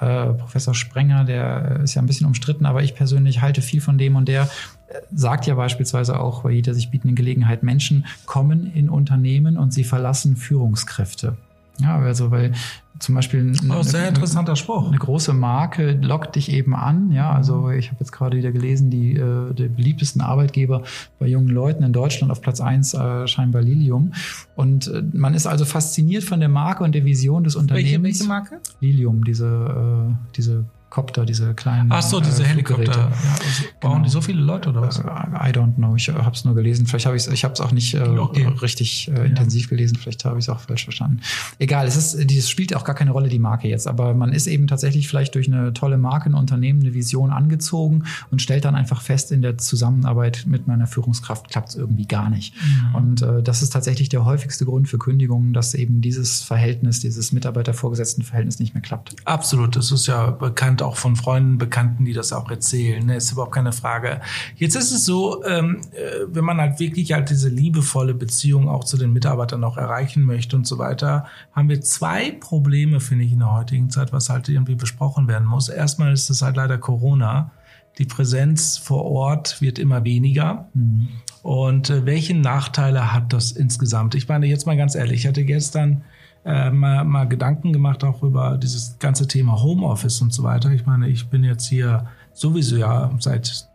äh, 0.00 0.32
Professor 0.32 0.74
Sprenger, 0.74 1.24
der 1.24 1.80
ist 1.82 1.94
ja 1.94 2.00
ein 2.00 2.06
bisschen 2.06 2.26
umstritten, 2.26 2.64
aber 2.64 2.82
ich 2.82 2.94
persönlich 2.94 3.42
halte 3.42 3.60
viel 3.60 3.82
von 3.82 3.98
dem 3.98 4.16
und 4.16 4.28
der 4.28 4.44
äh, 4.88 5.00
sagt 5.14 5.46
ja 5.46 5.54
beispielsweise 5.54 6.18
auch 6.18 6.42
bei 6.42 6.52
jeder 6.52 6.72
sich 6.72 6.90
bietenden 6.90 7.14
Gelegenheit, 7.14 7.62
Menschen 7.62 8.06
kommen 8.24 8.72
in 8.72 8.88
Unternehmen 8.88 9.58
und 9.58 9.74
sie 9.74 9.84
verlassen 9.84 10.36
Führungskräfte. 10.36 11.36
Ja, 11.78 11.98
also 11.98 12.30
weil 12.30 12.52
zum 13.00 13.16
Beispiel 13.16 13.40
ein 13.40 13.70
oh, 13.70 13.82
sehr 13.82 14.08
interessanter 14.08 14.54
Spruch. 14.54 14.86
Eine 14.86 14.98
große 14.98 15.32
Marke 15.32 15.98
lockt 16.00 16.36
dich 16.36 16.50
eben 16.50 16.76
an. 16.76 17.10
Ja, 17.10 17.32
also 17.32 17.70
ich 17.70 17.88
habe 17.88 17.98
jetzt 18.00 18.12
gerade 18.12 18.36
wieder 18.36 18.52
gelesen, 18.52 18.88
die, 18.90 19.16
äh, 19.16 19.52
die 19.52 19.68
beliebtesten 19.68 20.20
Arbeitgeber 20.20 20.82
bei 21.18 21.26
jungen 21.26 21.48
Leuten 21.48 21.82
in 21.82 21.92
Deutschland 21.92 22.30
auf 22.30 22.40
Platz 22.40 22.60
eins 22.60 22.94
äh, 22.94 23.26
scheinbar 23.26 23.62
Lilium. 23.62 24.12
Und 24.54 24.86
äh, 24.86 25.02
man 25.12 25.34
ist 25.34 25.46
also 25.46 25.64
fasziniert 25.64 26.22
von 26.22 26.38
der 26.38 26.48
Marke 26.48 26.84
und 26.84 26.94
der 26.94 27.04
Vision 27.04 27.42
des 27.42 27.56
Unternehmens. 27.56 27.92
Welche, 27.92 28.02
welche 28.02 28.28
Marke? 28.28 28.60
Lilium, 28.80 29.24
diese, 29.24 29.46
äh, 29.46 30.14
diese 30.36 30.64
Copter, 30.94 31.26
diese 31.26 31.54
kleinen. 31.54 31.90
Ach 31.90 32.02
so, 32.02 32.20
diese 32.20 32.44
äh, 32.44 32.46
Helikopter. 32.46 32.92
Ja, 32.92 33.06
also 33.08 33.64
bauen 33.80 33.94
genau. 33.94 34.04
die 34.04 34.10
so 34.10 34.20
viele 34.20 34.40
Leute 34.40 34.68
oder 34.68 34.82
was? 34.82 35.00
I 35.00 35.50
don't 35.50 35.74
know. 35.74 35.96
Ich 35.96 36.08
habe 36.08 36.30
es 36.30 36.44
nur 36.44 36.54
gelesen. 36.54 36.86
Vielleicht 36.86 37.06
habe 37.06 37.16
ich 37.16 37.26
ich 37.26 37.42
habe 37.42 37.52
es 37.52 37.60
auch 37.60 37.72
nicht 37.72 37.94
äh, 37.94 38.02
okay. 38.02 38.46
richtig 38.62 39.10
äh, 39.10 39.26
intensiv 39.26 39.64
ja. 39.64 39.70
gelesen. 39.70 39.96
Vielleicht 39.96 40.24
habe 40.24 40.38
ich 40.38 40.44
es 40.44 40.48
auch 40.48 40.60
falsch 40.60 40.84
verstanden. 40.84 41.20
Egal, 41.58 41.88
es 41.88 41.96
ist, 41.96 42.30
dieses 42.30 42.48
spielt 42.48 42.76
auch 42.76 42.84
gar 42.84 42.94
keine 42.94 43.10
Rolle 43.10 43.28
die 43.28 43.40
Marke 43.40 43.66
jetzt. 43.66 43.88
Aber 43.88 44.14
man 44.14 44.32
ist 44.32 44.46
eben 44.46 44.68
tatsächlich 44.68 45.08
vielleicht 45.08 45.34
durch 45.34 45.48
eine 45.48 45.72
tolle 45.72 45.98
Marke, 45.98 46.30
ein 46.30 46.34
Unternehmen, 46.34 46.80
eine 46.80 46.94
Vision 46.94 47.32
angezogen 47.32 48.04
und 48.30 48.40
stellt 48.40 48.64
dann 48.64 48.76
einfach 48.76 49.02
fest, 49.02 49.32
in 49.32 49.42
der 49.42 49.58
Zusammenarbeit 49.58 50.44
mit 50.46 50.68
meiner 50.68 50.86
Führungskraft 50.86 51.50
klappt 51.50 51.70
es 51.70 51.74
irgendwie 51.74 52.06
gar 52.06 52.30
nicht. 52.30 52.54
Mhm. 52.54 52.94
Und 52.94 53.22
äh, 53.22 53.42
das 53.42 53.62
ist 53.62 53.70
tatsächlich 53.70 54.10
der 54.10 54.24
häufigste 54.24 54.64
Grund 54.64 54.88
für 54.88 54.98
Kündigungen, 54.98 55.54
dass 55.54 55.74
eben 55.74 56.00
dieses 56.02 56.42
Verhältnis, 56.42 57.00
dieses 57.00 57.32
Mitarbeiter-Vorgesetzten-Verhältnis 57.32 58.60
nicht 58.60 58.74
mehr 58.74 58.82
klappt. 58.82 59.16
Absolut. 59.24 59.74
Das 59.74 59.90
ist 59.90 60.06
ja 60.06 60.30
bekannt 60.30 60.83
auch 60.84 60.96
von 60.96 61.16
Freunden, 61.16 61.58
Bekannten, 61.58 62.04
die 62.04 62.12
das 62.12 62.32
auch 62.32 62.50
erzählen. 62.50 63.04
Ne? 63.04 63.16
Ist 63.16 63.32
überhaupt 63.32 63.54
keine 63.54 63.72
Frage. 63.72 64.20
Jetzt 64.56 64.76
ist 64.76 64.92
es 64.92 65.04
so, 65.04 65.44
ähm, 65.44 65.80
äh, 65.92 66.26
wenn 66.28 66.44
man 66.44 66.58
halt 66.58 66.78
wirklich 66.78 67.12
halt 67.12 67.30
diese 67.30 67.48
liebevolle 67.48 68.14
Beziehung 68.14 68.68
auch 68.68 68.84
zu 68.84 68.96
den 68.96 69.12
Mitarbeitern 69.12 69.64
auch 69.64 69.76
erreichen 69.76 70.22
möchte 70.22 70.56
und 70.56 70.66
so 70.66 70.78
weiter, 70.78 71.26
haben 71.52 71.68
wir 71.68 71.80
zwei 71.80 72.30
Probleme, 72.32 73.00
finde 73.00 73.24
ich, 73.24 73.32
in 73.32 73.40
der 73.40 73.52
heutigen 73.52 73.90
Zeit, 73.90 74.12
was 74.12 74.30
halt 74.30 74.48
irgendwie 74.48 74.76
besprochen 74.76 75.28
werden 75.28 75.46
muss. 75.46 75.68
Erstmal 75.68 76.12
ist 76.12 76.30
es 76.30 76.42
halt 76.42 76.56
leider 76.56 76.78
Corona. 76.78 77.50
Die 77.98 78.06
Präsenz 78.06 78.76
vor 78.76 79.04
Ort 79.04 79.60
wird 79.60 79.78
immer 79.78 80.04
weniger. 80.04 80.68
Mhm. 80.74 81.08
Und 81.42 81.90
äh, 81.90 82.06
welche 82.06 82.34
Nachteile 82.34 83.12
hat 83.12 83.32
das 83.32 83.52
insgesamt? 83.52 84.14
Ich 84.14 84.28
meine, 84.28 84.46
jetzt 84.46 84.66
mal 84.66 84.76
ganz 84.76 84.94
ehrlich, 84.94 85.20
ich 85.20 85.26
hatte 85.26 85.44
gestern 85.44 86.02
äh, 86.44 86.70
mal, 86.70 87.04
mal 87.04 87.24
Gedanken 87.24 87.72
gemacht 87.72 88.04
auch 88.04 88.22
über 88.22 88.58
dieses 88.58 88.98
ganze 88.98 89.26
Thema 89.26 89.62
Homeoffice 89.62 90.20
und 90.20 90.32
so 90.32 90.42
weiter. 90.42 90.70
Ich 90.70 90.86
meine, 90.86 91.08
ich 91.08 91.28
bin 91.28 91.44
jetzt 91.44 91.66
hier 91.66 92.06
sowieso 92.32 92.76
ja 92.76 93.10
seit 93.18 93.68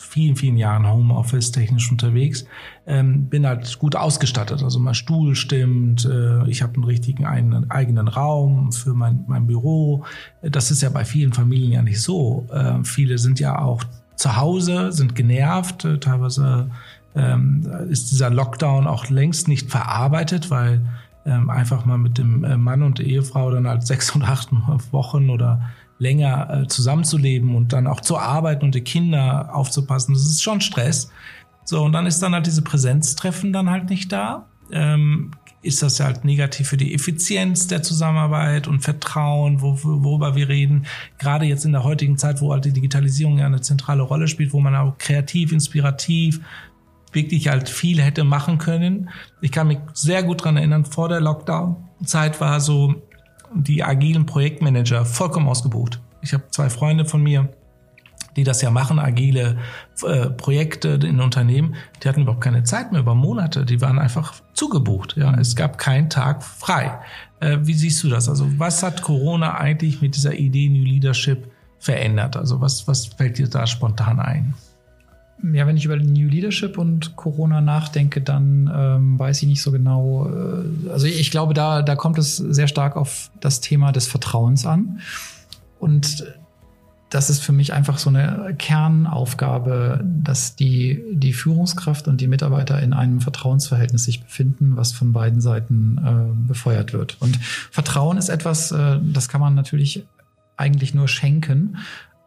vielen, 0.00 0.36
vielen 0.36 0.56
Jahren 0.56 0.86
Homeoffice 0.86 1.52
technisch 1.52 1.90
unterwegs, 1.90 2.44
ähm, 2.86 3.26
bin 3.26 3.46
halt 3.46 3.78
gut 3.78 3.96
ausgestattet. 3.96 4.62
Also 4.62 4.78
mein 4.78 4.94
Stuhl 4.94 5.34
stimmt, 5.34 6.04
äh, 6.04 6.46
ich 6.48 6.62
habe 6.62 6.74
einen 6.74 6.84
richtigen 6.84 7.24
einen, 7.24 7.70
eigenen 7.70 8.08
Raum 8.08 8.72
für 8.72 8.94
mein, 8.94 9.24
mein 9.26 9.46
Büro. 9.46 10.04
Das 10.42 10.70
ist 10.70 10.82
ja 10.82 10.90
bei 10.90 11.04
vielen 11.04 11.32
Familien 11.32 11.72
ja 11.72 11.82
nicht 11.82 12.02
so. 12.02 12.46
Äh, 12.52 12.84
viele 12.84 13.18
sind 13.18 13.40
ja 13.40 13.58
auch 13.58 13.84
zu 14.16 14.36
Hause, 14.36 14.92
sind 14.92 15.14
genervt, 15.14 15.88
teilweise 16.00 16.70
ähm, 17.14 17.66
ist 17.88 18.10
dieser 18.10 18.28
Lockdown 18.28 18.86
auch 18.86 19.08
längst 19.08 19.48
nicht 19.48 19.70
verarbeitet, 19.70 20.50
weil 20.50 20.82
ähm, 21.26 21.50
einfach 21.50 21.84
mal 21.84 21.98
mit 21.98 22.18
dem 22.18 22.44
äh, 22.44 22.56
Mann 22.56 22.82
und 22.82 22.98
der 22.98 23.06
Ehefrau 23.06 23.50
dann 23.50 23.68
halt 23.68 23.86
sechs 23.86 24.10
und 24.10 24.22
acht 24.22 24.50
Wochen 24.92 25.30
oder 25.30 25.70
länger 25.98 26.62
äh, 26.62 26.66
zusammenzuleben 26.66 27.54
und 27.54 27.72
dann 27.72 27.86
auch 27.86 28.00
zu 28.00 28.18
arbeiten 28.18 28.64
und 28.64 28.74
die 28.74 28.80
Kinder 28.80 29.54
aufzupassen, 29.54 30.14
das 30.14 30.24
ist 30.24 30.42
schon 30.42 30.60
Stress. 30.60 31.10
So, 31.64 31.84
und 31.84 31.92
dann 31.92 32.06
ist 32.06 32.20
dann 32.20 32.34
halt 32.34 32.46
diese 32.46 32.62
Präsenztreffen 32.62 33.52
dann 33.52 33.70
halt 33.70 33.90
nicht 33.90 34.10
da. 34.10 34.46
Ähm, 34.72 35.32
ist 35.62 35.82
das 35.82 36.00
halt 36.00 36.24
negativ 36.24 36.68
für 36.68 36.78
die 36.78 36.94
Effizienz 36.94 37.66
der 37.66 37.82
Zusammenarbeit 37.82 38.66
und 38.66 38.80
Vertrauen, 38.80 39.60
wo, 39.60 39.78
worüber 39.82 40.34
wir 40.34 40.48
reden. 40.48 40.86
Gerade 41.18 41.44
jetzt 41.44 41.66
in 41.66 41.72
der 41.72 41.84
heutigen 41.84 42.16
Zeit, 42.16 42.40
wo 42.40 42.52
halt 42.52 42.64
die 42.64 42.72
Digitalisierung 42.72 43.38
ja 43.38 43.46
eine 43.46 43.60
zentrale 43.60 44.02
Rolle 44.02 44.26
spielt, 44.26 44.54
wo 44.54 44.60
man 44.60 44.74
auch 44.74 44.96
kreativ, 44.96 45.52
inspirativ 45.52 46.40
wirklich 47.12 47.48
halt 47.48 47.68
viel 47.68 48.00
hätte 48.00 48.24
machen 48.24 48.58
können. 48.58 49.10
Ich 49.40 49.52
kann 49.52 49.68
mich 49.68 49.78
sehr 49.94 50.22
gut 50.22 50.44
dran 50.44 50.56
erinnern, 50.56 50.84
vor 50.84 51.08
der 51.08 51.20
Lockdown-Zeit 51.20 52.40
war 52.40 52.60
so 52.60 53.02
die 53.54 53.82
agilen 53.82 54.26
Projektmanager 54.26 55.04
vollkommen 55.04 55.48
ausgebucht. 55.48 56.00
Ich 56.22 56.32
habe 56.32 56.44
zwei 56.50 56.70
Freunde 56.70 57.04
von 57.04 57.22
mir, 57.22 57.48
die 58.36 58.44
das 58.44 58.62
ja 58.62 58.70
machen, 58.70 58.98
agile 58.98 59.58
äh, 60.06 60.30
Projekte 60.30 60.90
in 61.02 61.20
Unternehmen, 61.20 61.74
die 62.02 62.08
hatten 62.08 62.22
überhaupt 62.22 62.42
keine 62.42 62.62
Zeit 62.62 62.92
mehr 62.92 63.00
über 63.00 63.14
Monate, 63.14 63.64
die 63.64 63.80
waren 63.80 63.98
einfach 63.98 64.34
zugebucht. 64.54 65.16
Ja, 65.16 65.34
es 65.34 65.56
gab 65.56 65.78
keinen 65.78 66.10
Tag 66.10 66.44
frei. 66.44 67.00
Äh, 67.40 67.58
wie 67.62 67.74
siehst 67.74 68.02
du 68.04 68.08
das? 68.08 68.28
Also 68.28 68.46
was 68.58 68.82
hat 68.82 69.02
Corona 69.02 69.56
eigentlich 69.56 70.00
mit 70.00 70.14
dieser 70.14 70.34
Idee 70.34 70.68
New 70.68 70.84
Leadership 70.84 71.50
verändert? 71.78 72.36
Also 72.36 72.60
was, 72.60 72.86
was 72.86 73.06
fällt 73.06 73.38
dir 73.38 73.48
da 73.48 73.66
spontan 73.66 74.20
ein? 74.20 74.54
Ja, 75.42 75.66
wenn 75.66 75.76
ich 75.76 75.84
über 75.84 75.96
New 75.96 76.28
Leadership 76.28 76.78
und 76.78 77.16
Corona 77.16 77.60
nachdenke, 77.60 78.20
dann 78.20 78.70
ähm, 78.74 79.18
weiß 79.18 79.42
ich 79.42 79.48
nicht 79.48 79.62
so 79.62 79.72
genau. 79.72 80.28
Äh, 80.28 80.90
also 80.90 81.06
ich 81.06 81.30
glaube, 81.30 81.54
da, 81.54 81.82
da 81.82 81.96
kommt 81.96 82.18
es 82.18 82.36
sehr 82.36 82.68
stark 82.68 82.96
auf 82.96 83.30
das 83.40 83.60
Thema 83.60 83.92
des 83.92 84.06
Vertrauens 84.06 84.66
an. 84.66 85.00
Und 85.78 86.24
das 87.10 87.28
ist 87.28 87.42
für 87.42 87.52
mich 87.52 87.72
einfach 87.72 87.98
so 87.98 88.08
eine 88.08 88.54
Kernaufgabe, 88.56 90.04
dass 90.04 90.54
die, 90.54 91.02
die 91.12 91.32
Führungskraft 91.32 92.06
und 92.06 92.20
die 92.20 92.28
Mitarbeiter 92.28 92.80
in 92.80 92.92
einem 92.92 93.20
Vertrauensverhältnis 93.20 94.04
sich 94.04 94.22
befinden, 94.22 94.76
was 94.76 94.92
von 94.92 95.12
beiden 95.12 95.40
Seiten 95.40 95.98
äh, 95.98 96.46
befeuert 96.48 96.92
wird. 96.92 97.16
Und 97.20 97.36
Vertrauen 97.70 98.16
ist 98.16 98.28
etwas, 98.28 98.70
äh, 98.70 99.00
das 99.02 99.28
kann 99.28 99.40
man 99.40 99.56
natürlich 99.56 100.06
eigentlich 100.56 100.94
nur 100.94 101.08
schenken. 101.08 101.78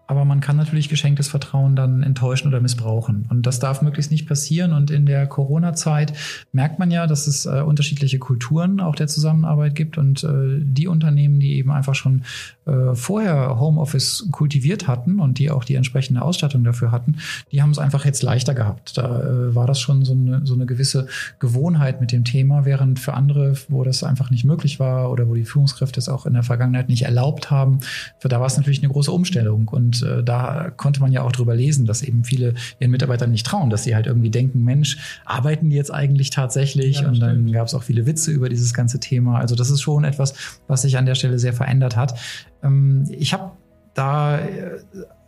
Aber 0.05 0.25
man 0.25 0.41
kann 0.41 0.57
natürlich 0.57 0.89
geschenktes 0.89 1.29
Vertrauen 1.29 1.75
dann 1.75 2.03
enttäuschen 2.03 2.49
oder 2.49 2.59
missbrauchen. 2.59 3.25
Und 3.29 3.45
das 3.45 3.59
darf 3.59 3.81
möglichst 3.81 4.11
nicht 4.11 4.27
passieren. 4.27 4.73
Und 4.73 4.91
in 4.91 5.05
der 5.05 5.27
Corona-Zeit 5.27 6.13
merkt 6.51 6.77
man 6.77 6.91
ja, 6.91 7.07
dass 7.07 7.25
es 7.25 7.45
äh, 7.45 7.61
unterschiedliche 7.61 8.19
Kulturen 8.19 8.81
auch 8.81 8.95
der 8.95 9.07
Zusammenarbeit 9.07 9.75
gibt. 9.75 9.97
Und 9.97 10.23
äh, 10.23 10.59
die 10.59 10.87
Unternehmen, 10.87 11.39
die 11.39 11.55
eben 11.55 11.71
einfach 11.71 11.95
schon 11.95 12.23
äh, 12.65 12.95
vorher 12.95 13.59
Homeoffice 13.59 14.27
kultiviert 14.31 14.87
hatten 14.87 15.19
und 15.19 15.39
die 15.39 15.51
auch 15.51 15.63
die 15.63 15.75
entsprechende 15.75 16.21
Ausstattung 16.21 16.63
dafür 16.63 16.91
hatten, 16.91 17.15
die 17.51 17.61
haben 17.61 17.71
es 17.71 17.79
einfach 17.79 18.03
jetzt 18.03 18.23
leichter 18.23 18.53
gehabt. 18.53 18.97
Da 18.97 19.21
äh, 19.21 19.55
war 19.55 19.67
das 19.67 19.79
schon 19.79 20.03
so 20.03 20.13
eine, 20.13 20.45
so 20.45 20.53
eine 20.53 20.65
gewisse 20.65 21.07
Gewohnheit 21.39 22.01
mit 22.01 22.11
dem 22.11 22.25
Thema, 22.25 22.65
während 22.65 22.99
für 22.99 23.13
andere, 23.13 23.55
wo 23.69 23.83
das 23.83 24.03
einfach 24.03 24.31
nicht 24.31 24.43
möglich 24.43 24.79
war 24.79 25.11
oder 25.11 25.29
wo 25.29 25.35
die 25.35 25.45
Führungskräfte 25.45 25.99
es 25.99 26.09
auch 26.09 26.25
in 26.25 26.33
der 26.33 26.43
Vergangenheit 26.43 26.89
nicht 26.89 27.03
erlaubt 27.03 27.51
haben, 27.51 27.79
für 28.19 28.27
da 28.27 28.39
war 28.39 28.47
es 28.47 28.57
natürlich 28.57 28.83
eine 28.83 28.91
große 28.91 29.11
Umstellung. 29.11 29.67
Und 29.67 29.92
und 30.01 30.07
äh, 30.07 30.23
da 30.23 30.71
konnte 30.75 30.99
man 30.99 31.11
ja 31.11 31.21
auch 31.21 31.31
drüber 31.31 31.55
lesen, 31.55 31.85
dass 31.85 32.01
eben 32.01 32.23
viele 32.23 32.53
ihren 32.79 32.91
Mitarbeitern 32.91 33.31
nicht 33.31 33.45
trauen, 33.45 33.69
dass 33.69 33.83
sie 33.83 33.95
halt 33.95 34.07
irgendwie 34.07 34.29
denken, 34.29 34.63
Mensch, 34.63 34.97
arbeiten 35.25 35.69
die 35.69 35.75
jetzt 35.75 35.93
eigentlich 35.93 36.29
tatsächlich? 36.29 37.01
Ja, 37.01 37.07
und 37.07 37.19
dann 37.19 37.51
gab 37.51 37.67
es 37.67 37.73
auch 37.73 37.83
viele 37.83 38.05
Witze 38.05 38.31
über 38.31 38.49
dieses 38.49 38.73
ganze 38.73 38.99
Thema. 38.99 39.39
Also 39.39 39.55
das 39.55 39.69
ist 39.69 39.81
schon 39.81 40.03
etwas, 40.03 40.33
was 40.67 40.81
sich 40.81 40.97
an 40.97 41.05
der 41.05 41.15
Stelle 41.15 41.39
sehr 41.39 41.53
verändert 41.53 41.95
hat. 41.95 42.19
Ähm, 42.63 43.05
ich 43.09 43.33
habe 43.33 43.51
da 43.93 44.39
äh, 44.39 44.79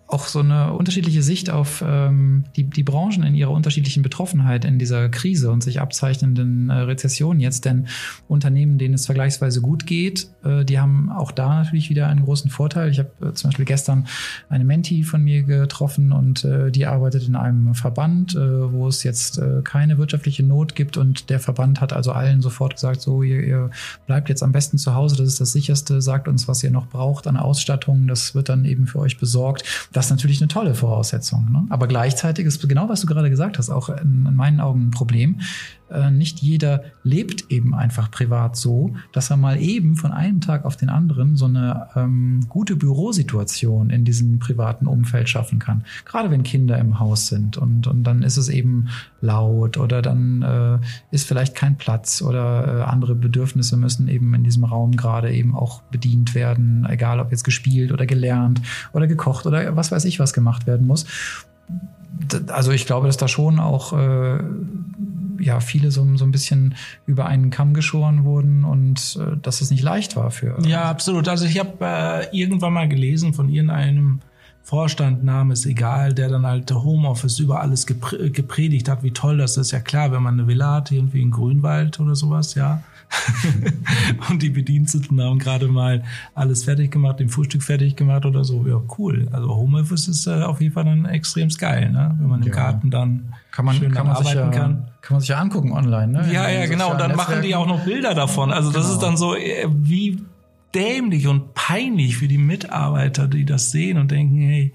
auch 0.08 0.28
so 0.28 0.40
eine 0.40 0.74
unterschiedliche 0.74 1.24
Sicht 1.24 1.50
auf 1.50 1.84
ähm, 1.86 2.44
die, 2.56 2.66
die 2.66 2.84
Branchen 2.84 3.24
in 3.24 3.34
ihrer 3.34 3.50
unterschiedlichen 3.50 4.04
Betroffenheit 4.04 4.64
in 4.64 4.78
dieser 4.78 5.10
Krise 5.10 5.50
und 5.52 5.64
sich 5.64 5.82
abzeichnenden 5.82 6.70
äh, 6.70 6.74
Rezession 6.74 7.40
jetzt. 7.40 7.66
Denn 7.66 7.88
Unternehmen, 8.28 8.78
denen 8.78 8.94
es 8.94 9.08
vergleichsweise 9.08 9.62
gut 9.62 9.88
geht, 9.88 10.30
äh, 10.44 10.64
die 10.64 10.80
haben 10.80 11.12
auch 11.12 11.32
da 11.32 11.56
natürlich 11.56 11.90
wieder 11.90 12.08
einen 12.08 12.24
großen 12.24 12.52
Vorteil. 12.52 12.92
Ich 12.92 13.00
habe 13.00 13.10
äh, 13.22 13.34
zum 13.34 13.50
Beispiel 13.50 13.66
gestern 13.66 14.06
eine 14.48 14.64
Menti 14.64 15.04
von 15.04 15.24
mir 15.24 15.42
getroffen 15.42 16.12
und 16.12 16.44
äh, 16.44 16.72
die 16.72 16.86
arbeitet 16.86 17.28
in 17.28 17.36
einem 17.36 17.74
Verband, 17.74 18.36
äh, 18.36 18.72
wo 18.72 18.88
es 18.88 19.02
jetzt 19.02 19.40
äh, 19.40 19.62
keine 19.64 19.98
wirtschaftliche 19.98 20.44
Not 20.44 20.76
gibt. 20.76 20.98
Und 20.98 21.32
der 21.32 21.40
Verband 21.40 21.82
hat 21.82 21.94
also 21.94 22.12
allen 22.12 22.44
sofort 22.44 22.76
gesagt, 22.76 23.02
so 23.02 23.24
ihr, 23.24 23.42
ihr 23.42 23.72
bleibt 24.06 24.30
jetzt 24.30 24.44
am 24.44 24.52
besten 24.52 24.78
zu 24.78 24.94
Hause, 24.94 25.16
das 25.16 25.30
ist 25.30 25.42
das 25.42 25.52
sicherste, 25.52 26.00
sagt 26.00 26.28
uns, 26.28 26.48
was 26.48 26.64
ihr 26.64 26.70
noch 26.70 26.86
braucht 26.86 27.26
an 27.26 27.38
Ausstattung, 27.38 28.06
das 28.06 28.36
wird 28.36 28.50
dann 28.50 28.66
eben 28.66 28.86
für 28.86 29.00
euch 29.00 29.18
besorgt 29.18 29.64
das 29.96 30.06
ist 30.06 30.12
natürlich 30.12 30.42
eine 30.42 30.50
tolle 30.50 30.76
Voraussetzung. 30.76 31.48
Ne? 31.52 31.66
Aber 31.70 31.88
gleichzeitig 31.88 32.46
ist 32.46 32.68
genau, 32.68 32.90
was 32.90 33.02
du 33.02 33.08
gerade 33.08 33.30
gesagt 33.30 33.58
hast, 33.58 33.70
auch 33.70 33.90
in, 33.90 34.26
in 34.28 34.36
meinen 34.36 34.60
Augen 34.60 34.88
ein 34.88 34.92
Problem. 34.92 35.40
Äh, 35.90 36.10
nicht 36.10 36.40
jeder 36.40 36.84
lebt 37.04 37.52
eben 37.52 37.76
einfach 37.76 38.10
privat 38.10 38.56
so, 38.56 38.96
dass 39.12 39.30
er 39.30 39.38
mal 39.38 39.62
eben 39.62 39.96
von 39.96 40.12
einem 40.12 40.42
Tag 40.42 40.66
auf 40.66 40.76
den 40.78 40.90
anderen 40.90 41.36
so 41.36 41.46
eine 41.46 41.88
ähm, 41.96 42.48
gute 42.50 42.76
Bürosituation 42.76 43.92
in 43.92 44.04
diesem 44.04 44.40
privaten 44.40 44.88
Umfeld 44.88 45.30
schaffen 45.30 45.60
kann. 45.60 45.84
Gerade 46.06 46.32
wenn 46.32 46.42
Kinder 46.42 46.80
im 46.80 47.00
Haus 47.00 47.28
sind 47.28 47.58
und, 47.58 47.86
und 47.86 48.04
dann 48.04 48.24
ist 48.24 48.38
es 48.38 48.50
eben 48.50 48.88
laut 49.22 49.78
oder 49.78 50.02
dann 50.02 50.42
äh, 50.42 50.80
ist 51.12 51.28
vielleicht 51.28 51.54
kein 51.54 51.78
Platz 51.78 52.24
oder 52.24 52.80
äh, 52.80 52.82
andere 52.82 53.14
Bedürfnisse 53.14 53.78
müssen 53.78 54.08
eben 54.08 54.34
in 54.34 54.44
diesem 54.44 54.64
Raum 54.64 54.96
gerade 54.96 55.32
eben 55.32 55.56
auch 55.56 55.82
bedient 55.84 56.34
werden, 56.34 56.88
egal 56.90 57.20
ob 57.20 57.30
jetzt 57.30 57.44
gespielt 57.44 57.92
oder 57.92 58.08
gelernt 58.08 58.60
oder 58.94 59.06
gekocht 59.06 59.46
oder 59.46 59.76
was 59.76 59.92
weiß 59.92 60.06
ich 60.06 60.20
was 60.20 60.34
gemacht 60.34 60.66
werden 60.66 60.88
muss. 60.88 61.06
Also 62.48 62.72
ich 62.72 62.86
glaube, 62.86 63.08
dass 63.08 63.18
da 63.18 63.28
schon 63.28 63.60
auch 63.60 63.94
äh, 63.94 64.40
ja 65.40 65.60
viele 65.60 65.92
so, 65.92 66.06
so 66.18 66.26
ein 66.26 66.32
bisschen 66.32 66.76
über 67.06 67.26
einen 67.26 67.50
Kamm 67.50 67.74
geschoren 67.74 68.24
wurden 68.24 68.64
und 68.64 69.18
äh, 69.20 69.38
dass 69.42 69.62
es 69.62 69.72
nicht 69.72 69.84
leicht 69.84 70.16
war 70.16 70.32
für. 70.32 70.58
Ja, 70.66 70.84
absolut. 70.84 71.28
Also 71.28 71.46
ich 71.46 71.60
habe 71.60 71.74
äh, 71.82 72.38
irgendwann 72.38 72.74
mal 72.74 72.88
gelesen 72.88 73.34
von 73.34 73.50
irgendeinem 73.50 74.22
Vorstand, 74.64 75.24
Name 75.24 75.54
ist 75.54 75.68
egal, 75.68 76.14
der 76.16 76.28
dann 76.28 76.46
halt 76.48 76.72
Homeoffice 76.72 77.38
über 77.38 77.62
alles 77.62 77.86
gepredigt 77.86 78.90
hat, 78.90 79.04
wie 79.04 79.12
toll 79.12 79.38
das 79.38 79.58
ist. 79.58 79.70
Ja 79.70 79.80
klar, 79.80 80.12
wenn 80.12 80.24
man 80.24 80.40
eine 80.40 80.48
Villa 80.48 80.74
hat, 80.74 80.92
irgendwie 80.92 81.22
in 81.22 81.30
Grünwald 81.30 82.00
oder 82.00 82.16
sowas, 82.16 82.56
ja. 82.56 82.82
und 84.30 84.42
die 84.42 84.50
Bediensteten 84.50 85.22
haben 85.22 85.40
gerade 85.40 85.68
mal 85.68 86.04
alles 86.34 86.64
fertig 86.64 86.92
gemacht, 86.92 87.20
den 87.20 87.30
Frühstück 87.30 87.64
fertig 87.64 87.96
gemacht 87.96 88.26
oder 88.26 88.44
so. 88.44 88.66
Ja, 88.68 88.82
cool. 88.98 89.28
Also 89.32 89.56
Homeoffice 89.56 90.08
ist 90.08 90.28
äh, 90.28 90.44
auf 90.44 90.62
jeden 90.62 90.74
Fall 90.74 90.86
dann 90.86 91.06
extrem 91.06 91.50
geil, 91.50 91.92
ne? 91.92 92.16
wenn 92.20 92.28
man 92.28 92.42
im 92.42 92.48
ja. 92.48 92.54
Garten 92.54 92.90
dann 92.90 93.34
kann 93.52 93.66
man, 93.66 93.76
schön 93.76 93.94
kann 93.94 94.08
man 94.08 94.18
arbeiten 94.18 94.38
ja, 94.38 94.50
kann. 94.50 94.88
Kann 95.02 95.16
man 95.16 95.20
sich 95.22 95.30
ja 95.30 95.40
angucken 95.40 95.72
online, 95.72 96.12
ne? 96.12 96.34
Ja, 96.34 96.50
ja, 96.50 96.66
genau. 96.66 96.92
Und 96.92 97.00
dann 97.00 97.12
Netzwerken. 97.12 97.32
machen 97.32 97.42
die 97.42 97.56
auch 97.56 97.68
noch 97.68 97.86
Bilder 97.86 98.14
davon. 98.14 98.52
Also 98.52 98.72
das 98.72 98.84
genau. 98.84 98.94
ist 98.94 99.00
dann 99.02 99.18
so, 99.18 99.36
äh, 99.36 99.68
wie 99.70 100.22
dämlich 100.74 101.28
und 101.28 101.54
peinlich 101.54 102.18
für 102.18 102.28
die 102.28 102.38
Mitarbeiter, 102.38 103.28
die 103.28 103.46
das 103.46 103.72
sehen 103.72 103.98
und 103.98 104.12
denken, 104.12 104.38
hey, 104.38 104.74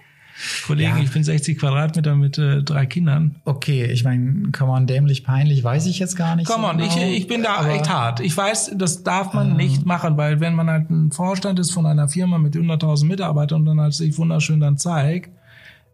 Kollege, 0.67 0.91
ja. 0.91 0.99
ich 0.99 1.11
bin 1.11 1.23
60 1.23 1.59
Quadratmeter 1.59 2.15
mit 2.15 2.39
äh, 2.39 2.63
drei 2.63 2.87
Kindern. 2.87 3.37
Okay, 3.45 3.85
ich 3.85 4.05
meine, 4.05 4.51
kann 4.53 4.69
man 4.69 4.87
dämlich, 4.87 5.25
peinlich, 5.25 5.63
weiß 5.63 5.87
ich 5.87 5.99
jetzt 5.99 6.17
gar 6.17 6.37
nicht. 6.37 6.49
Komm 6.49 6.63
so 6.63 6.69
genau, 6.69 6.85
ich, 6.85 6.97
ich 6.97 7.27
bin 7.27 7.43
da 7.43 7.69
echt 7.69 7.89
hart. 7.89 8.21
Ich 8.21 8.37
weiß, 8.37 8.73
das 8.77 9.03
darf 9.03 9.35
man 9.35 9.51
ähm, 9.51 9.57
nicht 9.57 9.87
machen, 9.87 10.17
weil 10.17 10.41
wenn 10.41 10.55
man 10.55 10.71
halt 10.71 10.91
ein 10.91 11.13
Vorstand 11.13 11.59
ist 11.59 11.73
von 11.73 11.87
einer 11.87 12.09
Firma 12.09 12.39
mit 12.39 12.55
100.000 12.55 13.07
Mitarbeitern 13.07 13.61
und 13.61 13.67
dann 13.67 13.81
halt 13.81 13.95
sich 13.95 14.17
wunderschön 14.17 14.61
dann 14.61 14.79
zeigt, 14.79 15.31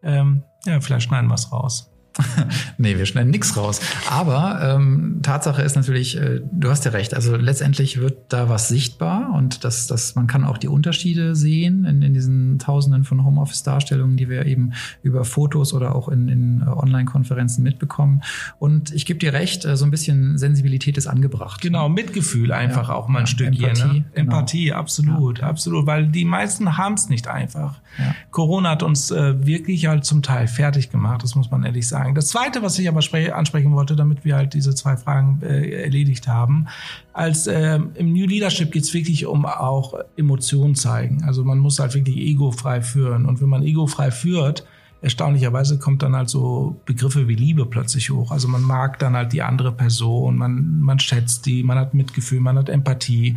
ähm, 0.03 0.43
ja, 0.64 0.80
vielleicht 0.80 1.09
schneiden 1.09 1.28
wir 1.28 1.34
es 1.34 1.53
raus. 1.53 1.91
nee, 2.78 2.96
wir 2.96 3.06
schneiden 3.06 3.30
nichts 3.30 3.56
raus. 3.56 3.80
Aber 4.10 4.60
ähm, 4.62 5.20
Tatsache 5.22 5.62
ist 5.62 5.76
natürlich, 5.76 6.16
äh, 6.16 6.40
du 6.50 6.70
hast 6.70 6.84
ja 6.84 6.90
recht, 6.90 7.14
also 7.14 7.36
letztendlich 7.36 8.00
wird 8.00 8.32
da 8.32 8.48
was 8.48 8.68
sichtbar 8.68 9.32
und 9.34 9.64
das, 9.64 9.86
das, 9.86 10.14
man 10.14 10.26
kann 10.26 10.44
auch 10.44 10.58
die 10.58 10.68
Unterschiede 10.68 11.34
sehen 11.34 11.84
in, 11.84 12.02
in 12.02 12.14
diesen 12.14 12.58
Tausenden 12.58 13.04
von 13.04 13.24
Homeoffice-Darstellungen, 13.24 14.16
die 14.16 14.28
wir 14.28 14.46
eben 14.46 14.72
über 15.02 15.24
Fotos 15.24 15.74
oder 15.74 15.94
auch 15.94 16.08
in, 16.08 16.28
in 16.28 16.62
äh, 16.62 16.68
Online-Konferenzen 16.68 17.62
mitbekommen. 17.62 18.22
Und 18.58 18.92
ich 18.92 19.06
gebe 19.06 19.18
dir 19.18 19.32
recht, 19.32 19.64
äh, 19.64 19.76
so 19.76 19.84
ein 19.84 19.90
bisschen 19.90 20.38
Sensibilität 20.38 20.96
ist 20.96 21.06
angebracht. 21.06 21.60
Genau, 21.60 21.88
Mitgefühl 21.88 22.52
einfach 22.52 22.88
ja, 22.88 22.94
auch 22.94 23.08
mal 23.08 23.20
ein 23.20 23.24
ja, 23.24 23.30
Stück 23.30 23.46
Empathie, 23.48 23.82
hier. 23.82 23.86
Ne? 23.86 23.92
Genau. 23.92 24.04
Empathie, 24.14 24.72
absolut, 24.72 25.40
ja. 25.40 25.46
absolut, 25.46 25.86
weil 25.86 26.06
die 26.06 26.24
meisten 26.24 26.76
haben 26.76 26.94
es 26.94 27.08
nicht 27.08 27.28
einfach. 27.28 27.80
Corona 28.30 28.70
hat 28.70 28.82
uns 28.82 29.10
äh, 29.10 29.46
wirklich 29.46 29.86
halt 29.86 30.04
zum 30.04 30.22
Teil 30.22 30.48
fertig 30.48 30.90
gemacht, 30.90 31.22
das 31.22 31.34
muss 31.34 31.50
man 31.50 31.64
ehrlich 31.64 31.88
sagen 31.88 32.05
sagen. 32.07 32.14
Das 32.14 32.28
Zweite, 32.28 32.62
was 32.62 32.78
ich 32.78 32.88
aber 32.88 33.00
ansprechen 33.34 33.74
wollte, 33.74 33.96
damit 33.96 34.24
wir 34.24 34.36
halt 34.36 34.54
diese 34.54 34.74
zwei 34.74 34.96
Fragen 34.96 35.40
äh, 35.42 35.82
erledigt 35.82 36.28
haben, 36.28 36.66
als 37.12 37.46
äh, 37.46 37.78
im 37.94 38.12
New 38.12 38.26
Leadership 38.26 38.72
geht 38.72 38.84
es 38.84 38.94
wirklich 38.94 39.26
um 39.26 39.44
auch 39.44 39.94
Emotionen 40.16 40.74
zeigen. 40.74 41.24
Also 41.24 41.44
man 41.44 41.59
muss 41.59 41.78
halt 41.78 41.94
wirklich 41.94 42.16
egofrei 42.16 42.80
führen. 42.82 43.26
Und 43.26 43.40
wenn 43.40 43.48
man 43.48 43.62
egofrei 43.62 44.11
führt, 44.11 44.66
erstaunlicherweise 45.02 45.78
kommt 45.78 46.02
dann 46.02 46.16
halt 46.16 46.30
so 46.30 46.76
Begriffe 46.84 47.28
wie 47.28 47.34
Liebe 47.34 47.66
plötzlich 47.66 48.11
hoch. 48.11 48.30
Also 48.30 48.48
man 48.48 48.62
mag 48.62 48.98
dann 48.98 49.14
halt 49.14 49.32
die 49.32 49.42
andere 49.42 49.72
Person, 49.72 50.36
man, 50.36 50.80
man 50.80 50.98
schätzt 50.98 51.46
die, 51.46 51.62
man 51.62 51.78
hat 51.78 51.94
Mitgefühl, 51.94 52.40
man 52.40 52.59
hat 52.59 52.68
Empathie. 52.68 53.36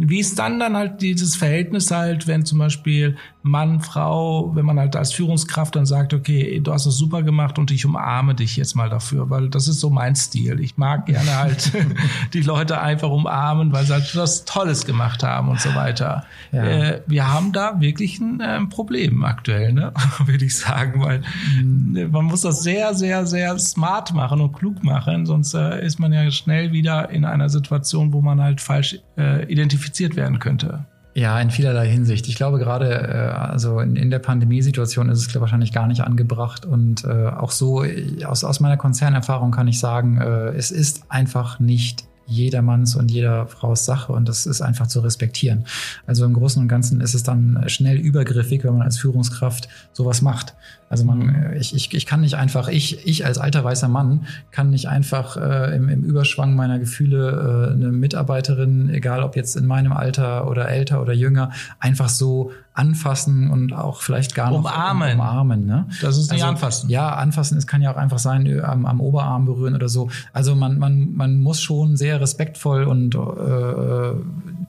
Wie 0.00 0.20
ist 0.20 0.38
dann 0.38 0.60
dann 0.60 0.76
halt 0.76 1.02
dieses 1.02 1.34
Verhältnis 1.34 1.90
halt, 1.90 2.28
wenn 2.28 2.44
zum 2.44 2.58
Beispiel 2.58 3.16
Mann, 3.42 3.80
Frau, 3.80 4.54
wenn 4.54 4.64
man 4.64 4.78
halt 4.78 4.94
als 4.94 5.12
Führungskraft 5.12 5.74
dann 5.74 5.86
sagt, 5.86 6.14
okay, 6.14 6.60
du 6.60 6.72
hast 6.72 6.86
das 6.86 6.96
super 6.96 7.22
gemacht 7.22 7.58
und 7.58 7.70
ich 7.70 7.84
umarme 7.84 8.34
dich 8.34 8.56
jetzt 8.56 8.76
mal 8.76 8.88
dafür, 8.88 9.30
weil 9.30 9.48
das 9.48 9.66
ist 9.66 9.80
so 9.80 9.90
mein 9.90 10.14
Stil. 10.14 10.60
Ich 10.60 10.76
mag 10.76 11.06
gerne 11.06 11.36
halt 11.36 11.72
die 12.32 12.42
Leute 12.42 12.80
einfach 12.80 13.10
umarmen, 13.10 13.72
weil 13.72 13.86
sie 13.86 13.94
halt 13.94 14.14
was 14.14 14.44
Tolles 14.44 14.84
gemacht 14.84 15.22
haben 15.22 15.48
und 15.48 15.60
so 15.60 15.74
weiter. 15.74 16.24
Ja. 16.52 16.64
Äh, 16.64 17.02
wir 17.06 17.32
haben 17.32 17.52
da 17.52 17.80
wirklich 17.80 18.20
ein 18.20 18.40
äh, 18.40 18.60
Problem 18.66 19.24
aktuell, 19.24 19.72
ne? 19.72 19.92
würde 20.24 20.44
ich 20.44 20.56
sagen, 20.56 21.02
weil 21.02 21.22
mhm. 21.60 22.10
man 22.10 22.26
muss 22.26 22.42
das 22.42 22.62
sehr, 22.62 22.94
sehr, 22.94 23.26
sehr 23.26 23.58
smart 23.58 24.12
machen 24.12 24.40
und 24.40 24.52
klug 24.52 24.84
machen, 24.84 25.26
sonst 25.26 25.54
äh, 25.54 25.84
ist 25.84 25.98
man 25.98 26.12
ja 26.12 26.30
schnell 26.30 26.72
wieder 26.72 27.10
in 27.10 27.24
einer 27.24 27.48
Situation, 27.48 28.12
wo 28.12 28.20
man 28.20 28.40
halt 28.40 28.60
falsch 28.60 29.00
äh, 29.16 29.50
identifiziert 29.88 30.16
werden 30.16 30.38
könnte. 30.38 30.84
Ja, 31.14 31.40
in 31.40 31.50
vielerlei 31.50 31.88
Hinsicht. 31.88 32.28
Ich 32.28 32.36
glaube 32.36 32.58
gerade, 32.58 32.90
äh, 32.90 33.34
also 33.34 33.80
in, 33.80 33.96
in 33.96 34.10
der 34.10 34.20
Pandemiesituation 34.20 35.08
ist 35.08 35.26
es 35.26 35.40
wahrscheinlich 35.40 35.72
gar 35.72 35.88
nicht 35.88 36.02
angebracht. 36.02 36.64
Und 36.64 37.04
äh, 37.04 37.28
auch 37.28 37.50
so 37.50 37.84
aus, 38.24 38.44
aus 38.44 38.60
meiner 38.60 38.76
Konzernerfahrung 38.76 39.50
kann 39.50 39.66
ich 39.66 39.80
sagen, 39.80 40.18
äh, 40.18 40.50
es 40.50 40.70
ist 40.70 41.02
einfach 41.08 41.58
nicht 41.58 42.04
jedermanns 42.28 42.94
und 42.94 43.10
jeder 43.10 43.46
Frau's 43.46 43.84
Sache 43.84 44.12
und 44.12 44.28
das 44.28 44.46
ist 44.46 44.60
einfach 44.60 44.86
zu 44.86 45.00
respektieren. 45.00 45.64
Also 46.06 46.24
im 46.24 46.34
Großen 46.34 46.60
und 46.60 46.68
Ganzen 46.68 47.00
ist 47.00 47.14
es 47.14 47.22
dann 47.22 47.64
schnell 47.68 47.96
übergriffig, 47.96 48.64
wenn 48.64 48.74
man 48.74 48.82
als 48.82 48.98
Führungskraft 48.98 49.68
sowas 49.92 50.20
macht. 50.20 50.54
Also 50.90 51.04
man, 51.04 51.18
mhm. 51.18 51.52
ich, 51.58 51.74
ich, 51.74 51.92
ich 51.94 52.06
kann 52.06 52.20
nicht 52.20 52.34
einfach, 52.34 52.68
ich, 52.68 53.06
ich 53.06 53.24
als 53.24 53.38
alter 53.38 53.64
weißer 53.64 53.88
Mann 53.88 54.26
kann 54.50 54.70
nicht 54.70 54.88
einfach 54.88 55.36
äh, 55.36 55.74
im, 55.74 55.88
im 55.88 56.04
Überschwang 56.04 56.54
meiner 56.54 56.78
Gefühle 56.78 57.70
äh, 57.70 57.72
eine 57.72 57.92
Mitarbeiterin, 57.92 58.90
egal 58.90 59.22
ob 59.22 59.34
jetzt 59.34 59.56
in 59.56 59.66
meinem 59.66 59.92
Alter 59.92 60.48
oder 60.48 60.68
älter 60.68 61.00
oder 61.00 61.14
jünger, 61.14 61.50
einfach 61.80 62.08
so 62.08 62.52
anfassen 62.78 63.50
und 63.50 63.72
auch 63.72 64.02
vielleicht 64.02 64.36
gar 64.36 64.50
nicht 64.50 64.58
umarmen. 64.60 65.14
umarmen 65.14 65.66
ne? 65.66 65.88
Das 66.00 66.16
ist 66.16 66.30
nicht 66.30 66.42
also, 66.42 66.54
anfassen. 66.54 66.88
Ja, 66.88 67.14
anfassen, 67.16 67.58
es 67.58 67.66
kann 67.66 67.82
ja 67.82 67.92
auch 67.92 67.96
einfach 67.96 68.20
sein, 68.20 68.60
am, 68.62 68.86
am 68.86 69.00
Oberarm 69.00 69.46
berühren 69.46 69.74
oder 69.74 69.88
so. 69.88 70.10
Also 70.32 70.54
man, 70.54 70.78
man, 70.78 71.12
man 71.14 71.42
muss 71.42 71.60
schon 71.60 71.96
sehr 71.96 72.20
respektvoll 72.20 72.84
und 72.84 73.16
äh, 73.16 73.18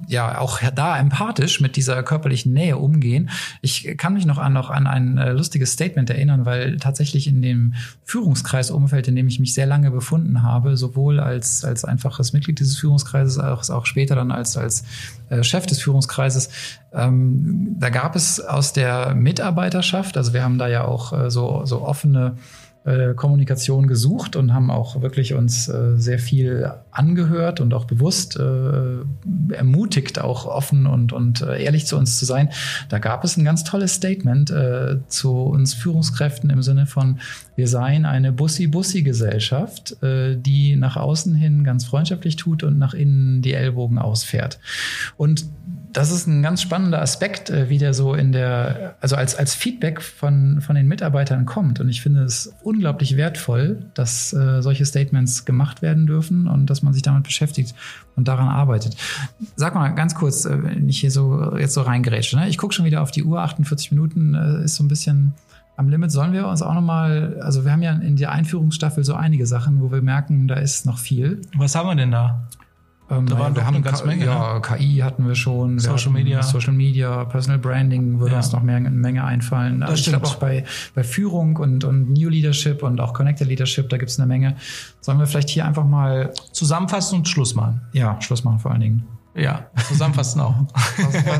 ja 0.09 0.39
auch 0.39 0.59
da 0.73 0.97
empathisch 0.97 1.61
mit 1.61 1.75
dieser 1.75 2.01
körperlichen 2.01 2.51
Nähe 2.51 2.77
umgehen. 2.77 3.29
Ich 3.61 3.95
kann 3.97 4.15
mich 4.15 4.25
noch 4.25 4.39
an, 4.39 4.53
noch 4.53 4.71
an 4.71 4.87
ein 4.87 5.19
äh, 5.19 5.31
lustiges 5.33 5.73
Statement 5.73 6.09
erinnern, 6.09 6.45
weil 6.45 6.77
tatsächlich 6.77 7.27
in 7.27 7.43
dem 7.43 7.75
Führungskreisumfeld, 8.05 9.07
in 9.07 9.15
dem 9.15 9.27
ich 9.27 9.39
mich 9.39 9.53
sehr 9.53 9.67
lange 9.67 9.91
befunden 9.91 10.41
habe, 10.41 10.77
sowohl 10.77 11.19
als, 11.19 11.63
als 11.63 11.85
einfaches 11.85 12.33
Mitglied 12.33 12.59
dieses 12.59 12.77
Führungskreises, 12.79 13.37
als 13.37 13.69
auch 13.69 13.85
später 13.85 14.15
dann 14.15 14.31
als, 14.31 14.57
als 14.57 14.83
äh, 15.29 15.43
Chef 15.43 15.67
des 15.67 15.79
Führungskreises, 15.79 16.49
ähm, 16.91 17.75
da 17.79 17.89
gab 17.91 18.15
es 18.15 18.39
aus 18.39 18.73
der 18.73 19.13
Mitarbeiterschaft, 19.13 20.17
also 20.17 20.33
wir 20.33 20.43
haben 20.43 20.57
da 20.57 20.67
ja 20.67 20.85
auch 20.85 21.13
äh, 21.13 21.29
so, 21.29 21.61
so 21.65 21.83
offene 21.83 22.35
äh, 22.89 23.13
Kommunikation 23.13 23.87
gesucht 23.87 24.35
und 24.35 24.53
haben 24.53 24.71
auch 24.71 25.01
wirklich 25.01 25.33
uns 25.33 25.67
äh, 25.67 25.97
sehr 25.97 26.19
viel 26.19 26.71
angehört 26.91 27.61
und 27.61 27.73
auch 27.73 27.85
bewusst 27.85 28.37
äh, 28.37 29.53
ermutigt, 29.53 30.19
auch 30.19 30.45
offen 30.45 30.87
und, 30.87 31.13
und 31.13 31.41
äh, 31.41 31.63
ehrlich 31.63 31.85
zu 31.85 31.97
uns 31.97 32.17
zu 32.17 32.25
sein. 32.25 32.49
Da 32.89 32.99
gab 32.99 33.23
es 33.23 33.37
ein 33.37 33.45
ganz 33.45 33.63
tolles 33.63 33.93
Statement 33.93 34.49
äh, 34.49 34.97
zu 35.07 35.33
uns 35.33 35.73
Führungskräften 35.73 36.49
im 36.49 36.63
Sinne 36.63 36.85
von, 36.85 37.19
wir 37.59 37.67
seien 37.67 38.05
eine 38.05 38.31
Bussi-Bussi-Gesellschaft, 38.31 40.01
äh, 40.01 40.37
die 40.37 40.77
nach 40.77 40.95
außen 40.95 41.35
hin 41.35 41.65
ganz 41.65 41.83
freundschaftlich 41.83 42.37
tut 42.37 42.63
und 42.63 42.79
nach 42.79 42.93
innen 42.93 43.41
die 43.41 43.51
Ellbogen 43.51 43.99
ausfährt. 43.99 44.59
Und 45.17 45.45
das 45.91 46.09
ist 46.09 46.25
ein 46.25 46.41
ganz 46.41 46.61
spannender 46.61 47.01
Aspekt, 47.01 47.49
äh, 47.49 47.67
wie 47.67 47.77
der 47.77 47.93
so 47.93 48.13
in 48.13 48.31
der, 48.31 48.95
also 49.01 49.17
als, 49.17 49.35
als 49.35 49.55
Feedback 49.55 50.01
von, 50.01 50.61
von 50.61 50.77
den 50.77 50.87
Mitarbeitern 50.87 51.45
kommt. 51.45 51.81
Und 51.81 51.89
ich 51.89 52.01
finde 52.01 52.23
es 52.23 52.53
unglaublich 52.63 53.17
wertvoll, 53.17 53.83
dass 53.93 54.31
äh, 54.31 54.61
solche 54.61 54.85
Statements 54.85 55.43
gemacht 55.43 55.81
werden 55.81 56.07
dürfen 56.07 56.47
und 56.47 56.69
dass 56.69 56.81
man 56.81 56.93
sich 56.93 57.01
damit 57.01 57.23
beschäftigt 57.23 57.75
und 58.15 58.29
daran 58.29 58.47
arbeitet. 58.47 58.95
Sag 59.57 59.75
mal 59.75 59.89
ganz 59.89 60.15
kurz, 60.15 60.45
äh, 60.45 60.63
wenn 60.63 60.87
ich 60.87 61.01
hier 61.01 61.11
so 61.11 61.57
jetzt 61.57 61.73
so 61.73 61.81
reingerätsche. 61.81 62.37
Ne? 62.37 62.47
Ich 62.47 62.57
gucke 62.57 62.73
schon 62.73 62.85
wieder 62.85 63.01
auf 63.01 63.11
die 63.11 63.25
Uhr, 63.25 63.41
48 63.41 63.91
Minuten 63.91 64.33
äh, 64.33 64.63
ist 64.63 64.75
so 64.75 64.83
ein 64.85 64.87
bisschen 64.87 65.33
am 65.79 65.87
Limit. 65.87 66.11
Sollen 66.11 66.33
wir 66.33 66.47
uns 66.47 66.61
auch 66.61 66.73
nochmal, 66.73 67.39
also 67.41 67.63
wir 67.63 67.71
haben 67.71 67.81
ja 67.81 67.93
in 67.93 68.17
der 68.17 68.31
Einführungsstaffel 68.31 69.03
so 69.03 69.15
einige 69.15 69.45
Sachen, 69.45 69.81
wo 69.81 69.91
wir 69.91 70.01
merken, 70.01 70.47
da 70.47 70.55
ist 70.55 70.85
noch 70.85 70.99
viel. 70.99 71.41
Was 71.55 71.73
haben 71.73 71.87
wir 71.87 71.95
denn 71.95 72.11
da? 72.11 72.47
Ähm, 73.09 73.25
da 73.25 73.39
waren 73.39 73.55
wir 73.55 73.65
haben 73.65 73.75
eine 73.75 73.83
ganze 73.83 74.05
Menge. 74.05 74.25
Ja, 74.25 74.55
ne? 74.55 74.61
KI 74.61 74.97
hatten 74.97 75.25
wir 75.25 75.35
schon. 75.35 75.79
Social 75.79 76.13
wir 76.13 76.19
Media. 76.19 76.43
Social 76.43 76.73
Media, 76.73 77.23
Personal 77.25 77.57
Branding 77.57 78.19
würde 78.19 78.33
ja. 78.33 78.37
uns 78.37 78.51
noch 78.51 78.61
mehr, 78.61 78.75
eine 78.75 78.89
Menge 78.89 79.23
einfallen. 79.23 79.79
Das 79.79 79.91
also 79.91 80.01
ich 80.01 80.07
glaube 80.09 80.27
auch 80.27 80.35
bei, 80.35 80.65
bei 80.93 81.03
Führung 81.03 81.55
und, 81.55 81.85
und 81.85 82.11
New 82.11 82.29
Leadership 82.29 82.83
und 82.83 82.99
auch 82.99 83.13
Connected 83.13 83.47
Leadership, 83.47 83.89
da 83.89 83.97
gibt 83.97 84.11
es 84.11 84.19
eine 84.19 84.27
Menge. 84.27 84.57
Sollen 84.99 85.17
wir 85.17 85.27
vielleicht 85.27 85.49
hier 85.49 85.65
einfach 85.65 85.85
mal 85.85 86.33
zusammenfassen 86.51 87.19
und 87.19 87.27
Schluss 87.27 87.55
machen? 87.55 87.81
Ja, 87.93 88.21
Schluss 88.21 88.43
machen 88.43 88.59
vor 88.59 88.71
allen 88.71 88.81
Dingen. 88.81 89.03
Ja, 89.39 89.67
zusammenfassen 89.87 90.41
auch. 90.41 90.55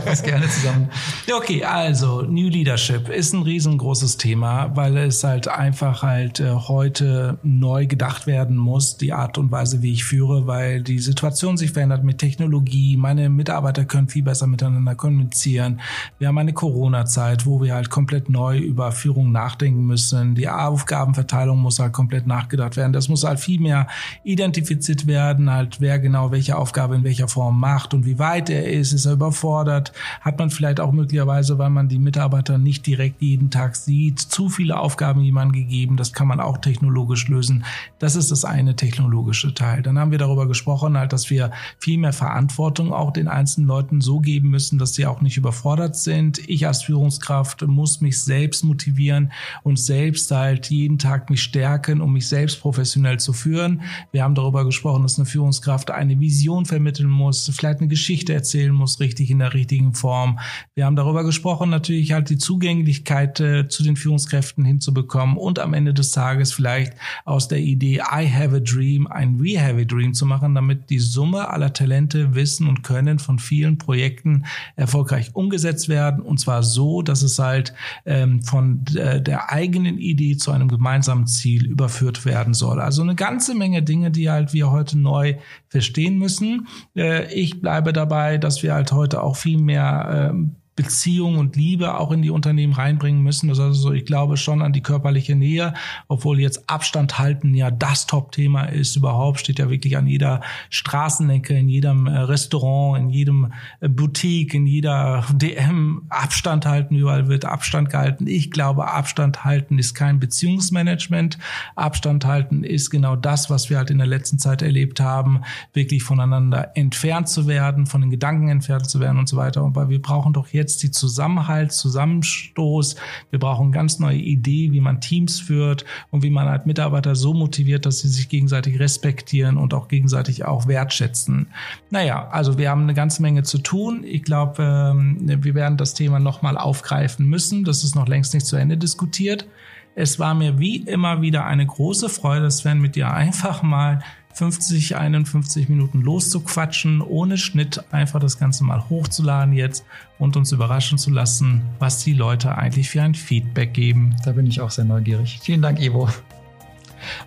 was 0.06 0.24
gerne 0.24 0.48
zusammen. 0.48 0.90
Okay, 1.36 1.66
also 1.66 2.22
New 2.22 2.48
Leadership 2.48 3.10
ist 3.10 3.34
ein 3.34 3.42
riesengroßes 3.42 4.16
Thema, 4.16 4.76
weil 4.76 4.96
es 4.98 5.24
halt 5.24 5.50
einfach 5.50 6.02
halt 6.02 6.40
äh, 6.40 6.52
heute 6.54 7.40
neu 7.44 7.88
gedacht 7.88 8.26
werden 8.26 8.56
muss, 8.56 8.98
die 8.98 9.12
Art 9.12 9.38
und 9.38 9.52
Weise, 9.52 9.82
wie 9.82 9.92
ich 9.92 10.06
führe, 10.06 10.48
weil 10.48 10.82
die 10.82 11.00
Situation 11.00 11.58
sich 11.58 11.72
verändert 11.72 12.06
mit 12.06 12.20
Technologie. 12.20 12.96
Meine 12.96 13.30
Mitarbeiter 13.30 13.84
können 13.84 14.08
viel 14.08 14.24
besser 14.24 14.48
miteinander 14.48 14.96
kommunizieren. 14.96 15.82
Wir 16.20 16.30
haben 16.30 16.38
eine 16.38 16.54
Corona-Zeit, 16.54 17.46
wo 17.46 17.62
wir 17.62 17.74
halt 17.74 17.90
komplett 17.90 18.30
neu 18.30 18.60
über 18.60 18.94
Führung 18.94 19.32
nachdenken 19.34 19.86
müssen. 19.86 20.36
Die 20.36 20.48
Aufgabenverteilung 20.48 21.60
muss 21.60 21.80
halt 21.80 21.92
komplett 21.92 22.28
nachgedacht 22.28 22.78
werden. 22.78 22.94
Das 22.94 23.10
muss 23.10 23.26
halt 23.26 23.40
viel 23.40 23.60
mehr 23.60 23.88
identifiziert 24.24 25.06
werden, 25.06 25.52
halt 25.52 25.82
wer 25.82 26.00
genau 26.00 26.32
welche 26.32 26.58
Aufgabe 26.58 26.96
in 26.96 27.04
welcher 27.04 27.28
Form 27.28 27.60
macht 27.60 27.89
macht 27.90 27.94
und 27.94 28.06
wie 28.06 28.20
weit 28.20 28.50
er 28.50 28.68
ist, 28.68 28.94
ist 28.94 29.06
er 29.06 29.14
überfordert, 29.14 29.92
hat 30.22 30.40
man 30.40 30.50
vielleicht 30.50 30.80
auch 30.80 30.92
möglicherweise, 30.92 31.58
weil 31.58 31.70
man 31.70 31.90
die 31.90 32.00
Mitarbeiter 32.00 32.58
nicht 32.58 32.86
direkt 32.86 33.22
jeden 33.22 33.50
Tag 33.50 33.76
sieht, 33.76 34.20
zu 34.20 34.50
viele 34.50 34.80
Aufgaben 34.80 35.22
jemandem 35.22 35.62
gegeben, 35.62 35.98
das 35.98 36.14
kann 36.14 36.28
man 36.28 36.40
auch 36.40 36.58
technologisch 36.58 37.28
lösen. 37.28 37.66
Das 38.00 38.16
ist 38.16 38.32
das 38.32 38.46
eine 38.46 38.76
technologische 38.76 39.54
Teil. 39.54 39.82
Dann 39.82 39.98
haben 39.98 40.12
wir 40.12 40.18
darüber 40.18 40.48
gesprochen, 40.48 40.98
halt, 40.98 41.14
dass 41.14 41.30
wir 41.30 41.52
viel 41.80 41.98
mehr 41.98 42.14
Verantwortung 42.14 42.94
auch 42.94 43.12
den 43.12 43.28
einzelnen 43.28 43.68
Leuten 43.68 44.02
so 44.02 44.20
geben 44.20 44.50
müssen, 44.50 44.78
dass 44.78 44.94
sie 44.94 45.06
auch 45.06 45.22
nicht 45.22 45.38
überfordert 45.38 45.96
sind. 45.96 46.40
Ich 46.48 46.68
als 46.68 46.84
Führungskraft 46.84 47.66
muss 47.68 48.02
mich 48.02 48.22
selbst 48.22 48.64
motivieren 48.64 49.32
und 49.64 49.80
selbst 49.80 50.32
halt 50.32 50.70
jeden 50.70 51.00
Tag 51.00 51.30
mich 51.30 51.42
stärken, 51.42 52.02
um 52.02 52.14
mich 52.14 52.28
selbst 52.28 52.62
professionell 52.62 53.20
zu 53.20 53.34
führen. 53.34 53.82
Wir 54.12 54.24
haben 54.24 54.36
darüber 54.36 54.66
gesprochen, 54.66 55.04
dass 55.04 55.18
eine 55.18 55.26
Führungskraft 55.26 55.92
eine 55.92 56.20
Vision 56.20 56.66
vermitteln 56.66 57.10
muss, 57.10 57.50
vielleicht 57.56 57.69
Möglichkeit, 57.70 57.80
eine 57.80 57.88
Geschichte 57.88 58.34
erzählen 58.34 58.74
muss, 58.74 59.00
richtig 59.00 59.30
in 59.30 59.40
der 59.40 59.54
richtigen 59.54 59.94
Form. 59.94 60.40
Wir 60.76 60.86
haben 60.86 60.96
darüber 60.96 61.24
gesprochen, 61.24 61.70
natürlich 61.70 62.12
halt 62.12 62.30
die 62.30 62.38
Zugänglichkeit 62.38 63.40
äh, 63.40 63.68
zu 63.68 63.84
den 63.84 63.96
Führungskräften 63.96 64.66
hinzubekommen 64.66 65.38
und 65.38 65.60
am 65.60 65.74
Ende 65.74 65.94
des 65.94 66.12
Tages 66.12 66.52
vielleicht 66.52 66.94
aus 67.26 67.48
der 67.48 67.60
Idee 67.60 67.98
I 67.98 68.28
have 68.30 68.56
a 68.56 68.60
dream 68.60 69.08
ein 69.08 69.40
We 69.40 69.60
have 69.60 69.80
a 69.80 69.86
dream 69.86 70.14
zu 70.14 70.26
machen, 70.26 70.56
damit 70.56 70.90
die 70.90 71.00
Summe 71.00 71.50
aller 71.50 71.74
Talente, 71.74 72.36
Wissen 72.36 72.68
und 72.68 72.84
Können 72.84 73.20
von 73.20 73.40
vielen 73.40 73.78
Projekten 73.78 74.46
erfolgreich 74.76 75.32
umgesetzt 75.34 75.90
werden 75.90 76.22
und 76.22 76.40
zwar 76.40 76.64
so, 76.64 77.02
dass 77.02 77.22
es 77.22 77.40
halt 77.40 77.74
ähm, 78.06 78.42
von 78.42 78.84
äh, 78.96 79.22
der 79.22 79.52
eigenen 79.52 79.98
Idee 79.98 80.38
zu 80.38 80.52
einem 80.52 80.68
gemeinsamen 80.68 81.28
Ziel 81.28 81.66
überführt 81.66 82.26
werden 82.26 82.54
soll. 82.54 82.80
Also 82.80 83.02
eine 83.02 83.16
ganze 83.16 83.56
Menge 83.56 83.84
Dinge, 83.84 84.12
die 84.12 84.30
halt 84.30 84.54
wir 84.54 84.72
heute 84.72 84.98
neu 84.98 85.36
verstehen 85.70 86.18
müssen. 86.18 86.68
Äh, 86.96 87.34
ich 87.60 87.62
bleibe 87.62 87.92
dabei, 87.92 88.38
dass 88.38 88.64
wir 88.64 88.74
halt 88.74 88.94
heute 88.94 89.22
auch 89.22 89.36
viel 89.36 89.62
mehr 89.62 90.30
ähm, 90.32 90.56
Beziehung 90.80 91.38
und 91.38 91.58
Liebe 91.58 92.00
auch 92.00 92.10
in 92.10 92.22
die 92.22 92.30
Unternehmen 92.30 92.72
reinbringen 92.72 93.22
müssen. 93.22 93.50
Das 93.50 93.60
also, 93.60 93.92
ich 93.92 94.06
glaube 94.06 94.38
schon 94.38 94.62
an 94.62 94.72
die 94.72 94.80
körperliche 94.80 95.36
Nähe, 95.36 95.74
obwohl 96.08 96.40
jetzt 96.40 96.70
Abstand 96.70 97.20
halten 97.20 97.54
ja 97.54 97.70
das 97.70 98.08
Top-Thema 98.08 98.64
ist 98.64 98.96
überhaupt, 98.96 99.42
steht 99.42 99.60
ja 99.60 99.70
wirklich 99.70 99.98
an 99.98 100.08
jeder 100.08 100.40
Straßenecke, 100.70 101.54
in 101.54 101.68
jedem 101.68 102.08
äh, 102.08 102.18
Restaurant, 102.18 102.98
in 102.98 103.10
jedem 103.10 103.52
äh, 103.82 103.90
Boutique, 103.90 104.54
in 104.54 104.68
jeder 104.68 105.26
DM. 105.34 106.04
Abstand 106.08 106.66
halten, 106.66 106.96
überall 106.96 107.28
wird 107.28 107.44
Abstand 107.44 107.90
gehalten. 107.90 108.26
Ich 108.26 108.50
glaube, 108.50 108.88
Abstand 108.88 109.44
halten 109.44 109.80
ist 109.80 109.96
kein 109.96 110.22
Beziehungsmanagement. 110.22 111.38
Abstand 111.76 112.24
halten 112.24 112.64
ist 112.64 112.90
genau 112.90 113.18
das, 113.18 113.50
was 113.50 113.70
wir 113.70 113.78
halt 113.78 113.92
in 113.92 113.98
der 113.98 114.08
letzten 114.08 114.40
Zeit 114.40 114.62
erlebt 114.62 115.02
haben, 115.02 115.42
wirklich 115.74 116.04
voneinander 116.04 116.72
entfernt 116.76 117.28
zu 117.28 117.48
werden, 117.48 117.86
von 117.86 118.00
den 118.00 118.12
Gedanken 118.12 118.48
entfernt 118.48 118.90
zu 118.90 119.02
werden 119.02 119.20
und 119.20 119.28
so 119.28 119.36
weiter. 119.36 119.62
Und 119.62 119.76
wir 119.76 120.02
brauchen 120.02 120.32
doch 120.32 120.48
jetzt 120.48 120.69
jetzt 120.70 120.84
die 120.84 120.92
Zusammenhalt, 120.92 121.72
Zusammenstoß. 121.72 122.96
Wir 123.32 123.40
brauchen 123.40 123.72
ganz 123.72 124.00
neue 124.00 124.18
Idee, 124.18 124.72
wie 124.72 124.80
man 124.80 125.02
Teams 125.02 125.40
führt 125.40 125.86
und 126.12 126.22
wie 126.22 126.30
man 126.30 126.48
halt 126.48 126.66
Mitarbeiter 126.66 127.16
so 127.16 127.34
motiviert, 127.34 127.86
dass 127.86 128.00
sie 128.00 128.08
sich 128.08 128.30
gegenseitig 128.30 128.80
respektieren 128.80 129.58
und 129.58 129.74
auch 129.74 129.88
gegenseitig 129.88 130.46
auch 130.46 130.68
wertschätzen. 130.68 131.48
Naja, 131.90 132.30
also 132.30 132.58
wir 132.58 132.70
haben 132.70 132.84
eine 132.84 132.94
ganze 132.94 133.22
Menge 133.22 133.44
zu 133.44 133.58
tun. 133.58 134.04
Ich 134.06 134.24
glaube, 134.24 134.64
ähm, 134.64 135.18
wir 135.44 135.56
werden 135.56 135.78
das 135.78 135.96
Thema 135.96 136.20
nochmal 136.20 136.58
aufgreifen 136.58 137.26
müssen. 137.26 137.64
Das 137.64 137.84
ist 137.84 137.96
noch 137.96 138.08
längst 138.08 138.34
nicht 138.34 138.46
zu 138.46 138.56
Ende 138.56 138.78
diskutiert. 138.78 139.48
Es 139.96 140.20
war 140.20 140.36
mir 140.36 140.60
wie 140.60 140.78
immer 140.78 141.22
wieder 141.22 141.46
eine 141.46 141.66
große 141.66 142.10
Freude, 142.10 142.50
Sven, 142.52 142.80
mit 142.80 142.96
dir 142.96 143.12
einfach 143.12 143.64
mal 143.64 144.02
50, 144.40 144.96
51 144.96 145.68
Minuten 145.68 146.00
loszuquatschen, 146.00 147.02
ohne 147.02 147.38
Schnitt, 147.38 147.84
einfach 147.92 148.22
das 148.22 148.40
Ganze 148.40 148.64
mal 148.64 148.90
hochzuladen 148.90 149.54
jetzt 149.54 149.84
und 150.18 150.38
uns 150.38 150.54
überraschen 150.54 150.98
zu 150.98 151.10
lassen, 151.10 151.62
was 151.78 152.06
die 152.06 152.14
Leute 152.14 152.58
eigentlich 152.58 152.90
für 152.90 153.02
ein 153.02 153.16
Feedback 153.16 153.74
geben. 153.74 154.16
Da 154.24 154.32
bin 154.32 154.48
ich 154.48 154.62
auch 154.62 154.72
sehr 154.72 154.86
neugierig. 154.86 155.42
Vielen 155.44 155.62
Dank, 155.62 155.82
Ivo. 155.82 156.08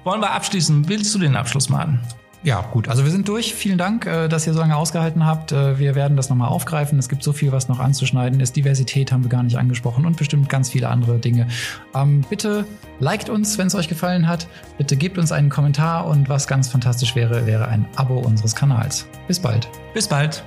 Wollen 0.05 0.23
wir 0.23 0.31
abschließen? 0.31 0.89
Willst 0.89 1.15
du 1.15 1.19
den 1.19 1.37
Abschluss 1.37 1.69
machen? 1.69 2.01
Ja, 2.45 2.63
gut. 2.73 2.89
Also 2.89 3.05
wir 3.05 3.11
sind 3.11 3.29
durch. 3.29 3.55
Vielen 3.55 3.79
Dank, 3.79 4.07
äh, 4.07 4.29
dass 4.29 4.47
ihr 4.47 4.53
so 4.53 4.59
lange 4.61 4.77
ausgehalten 4.77 5.25
habt. 5.25 5.53
Äh, 5.53 5.79
wir 5.79 5.95
werden 5.95 6.17
das 6.17 6.29
nochmal 6.29 6.49
aufgreifen. 6.49 6.99
Es 6.99 7.09
gibt 7.09 7.23
so 7.23 7.33
viel, 7.33 7.53
was 7.53 7.69
noch 7.69 7.79
anzuschneiden 7.79 8.41
ist. 8.41 8.57
Diversität 8.57 9.13
haben 9.13 9.23
wir 9.23 9.31
gar 9.31 9.43
nicht 9.43 9.59
angesprochen 9.59 10.07
und 10.07 10.17
bestimmt 10.17 10.49
ganz 10.49 10.71
viele 10.71 10.89
andere 10.89 11.19
Dinge. 11.19 11.47
Ähm, 11.95 12.25
bitte 12.29 12.65
liked 12.99 13.29
uns, 13.29 13.59
wenn 13.59 13.69
es 13.69 13.75
euch 13.75 13.89
gefallen 13.89 14.27
hat. 14.27 14.49
Bitte 14.77 14.97
gebt 14.97 15.19
uns 15.19 15.31
einen 15.31 15.51
Kommentar 15.51 16.07
und 16.07 16.29
was 16.29 16.49
ganz 16.49 16.69
fantastisch 16.69 17.15
wäre, 17.15 17.47
wäre 17.47 17.69
ein 17.69 17.87
Abo 17.95 18.19
unseres 18.19 18.55
Kanals. 18.55 19.07
Bis 19.29 19.39
bald. 19.39 19.69
Bis 19.95 20.09
bald. 20.09 20.45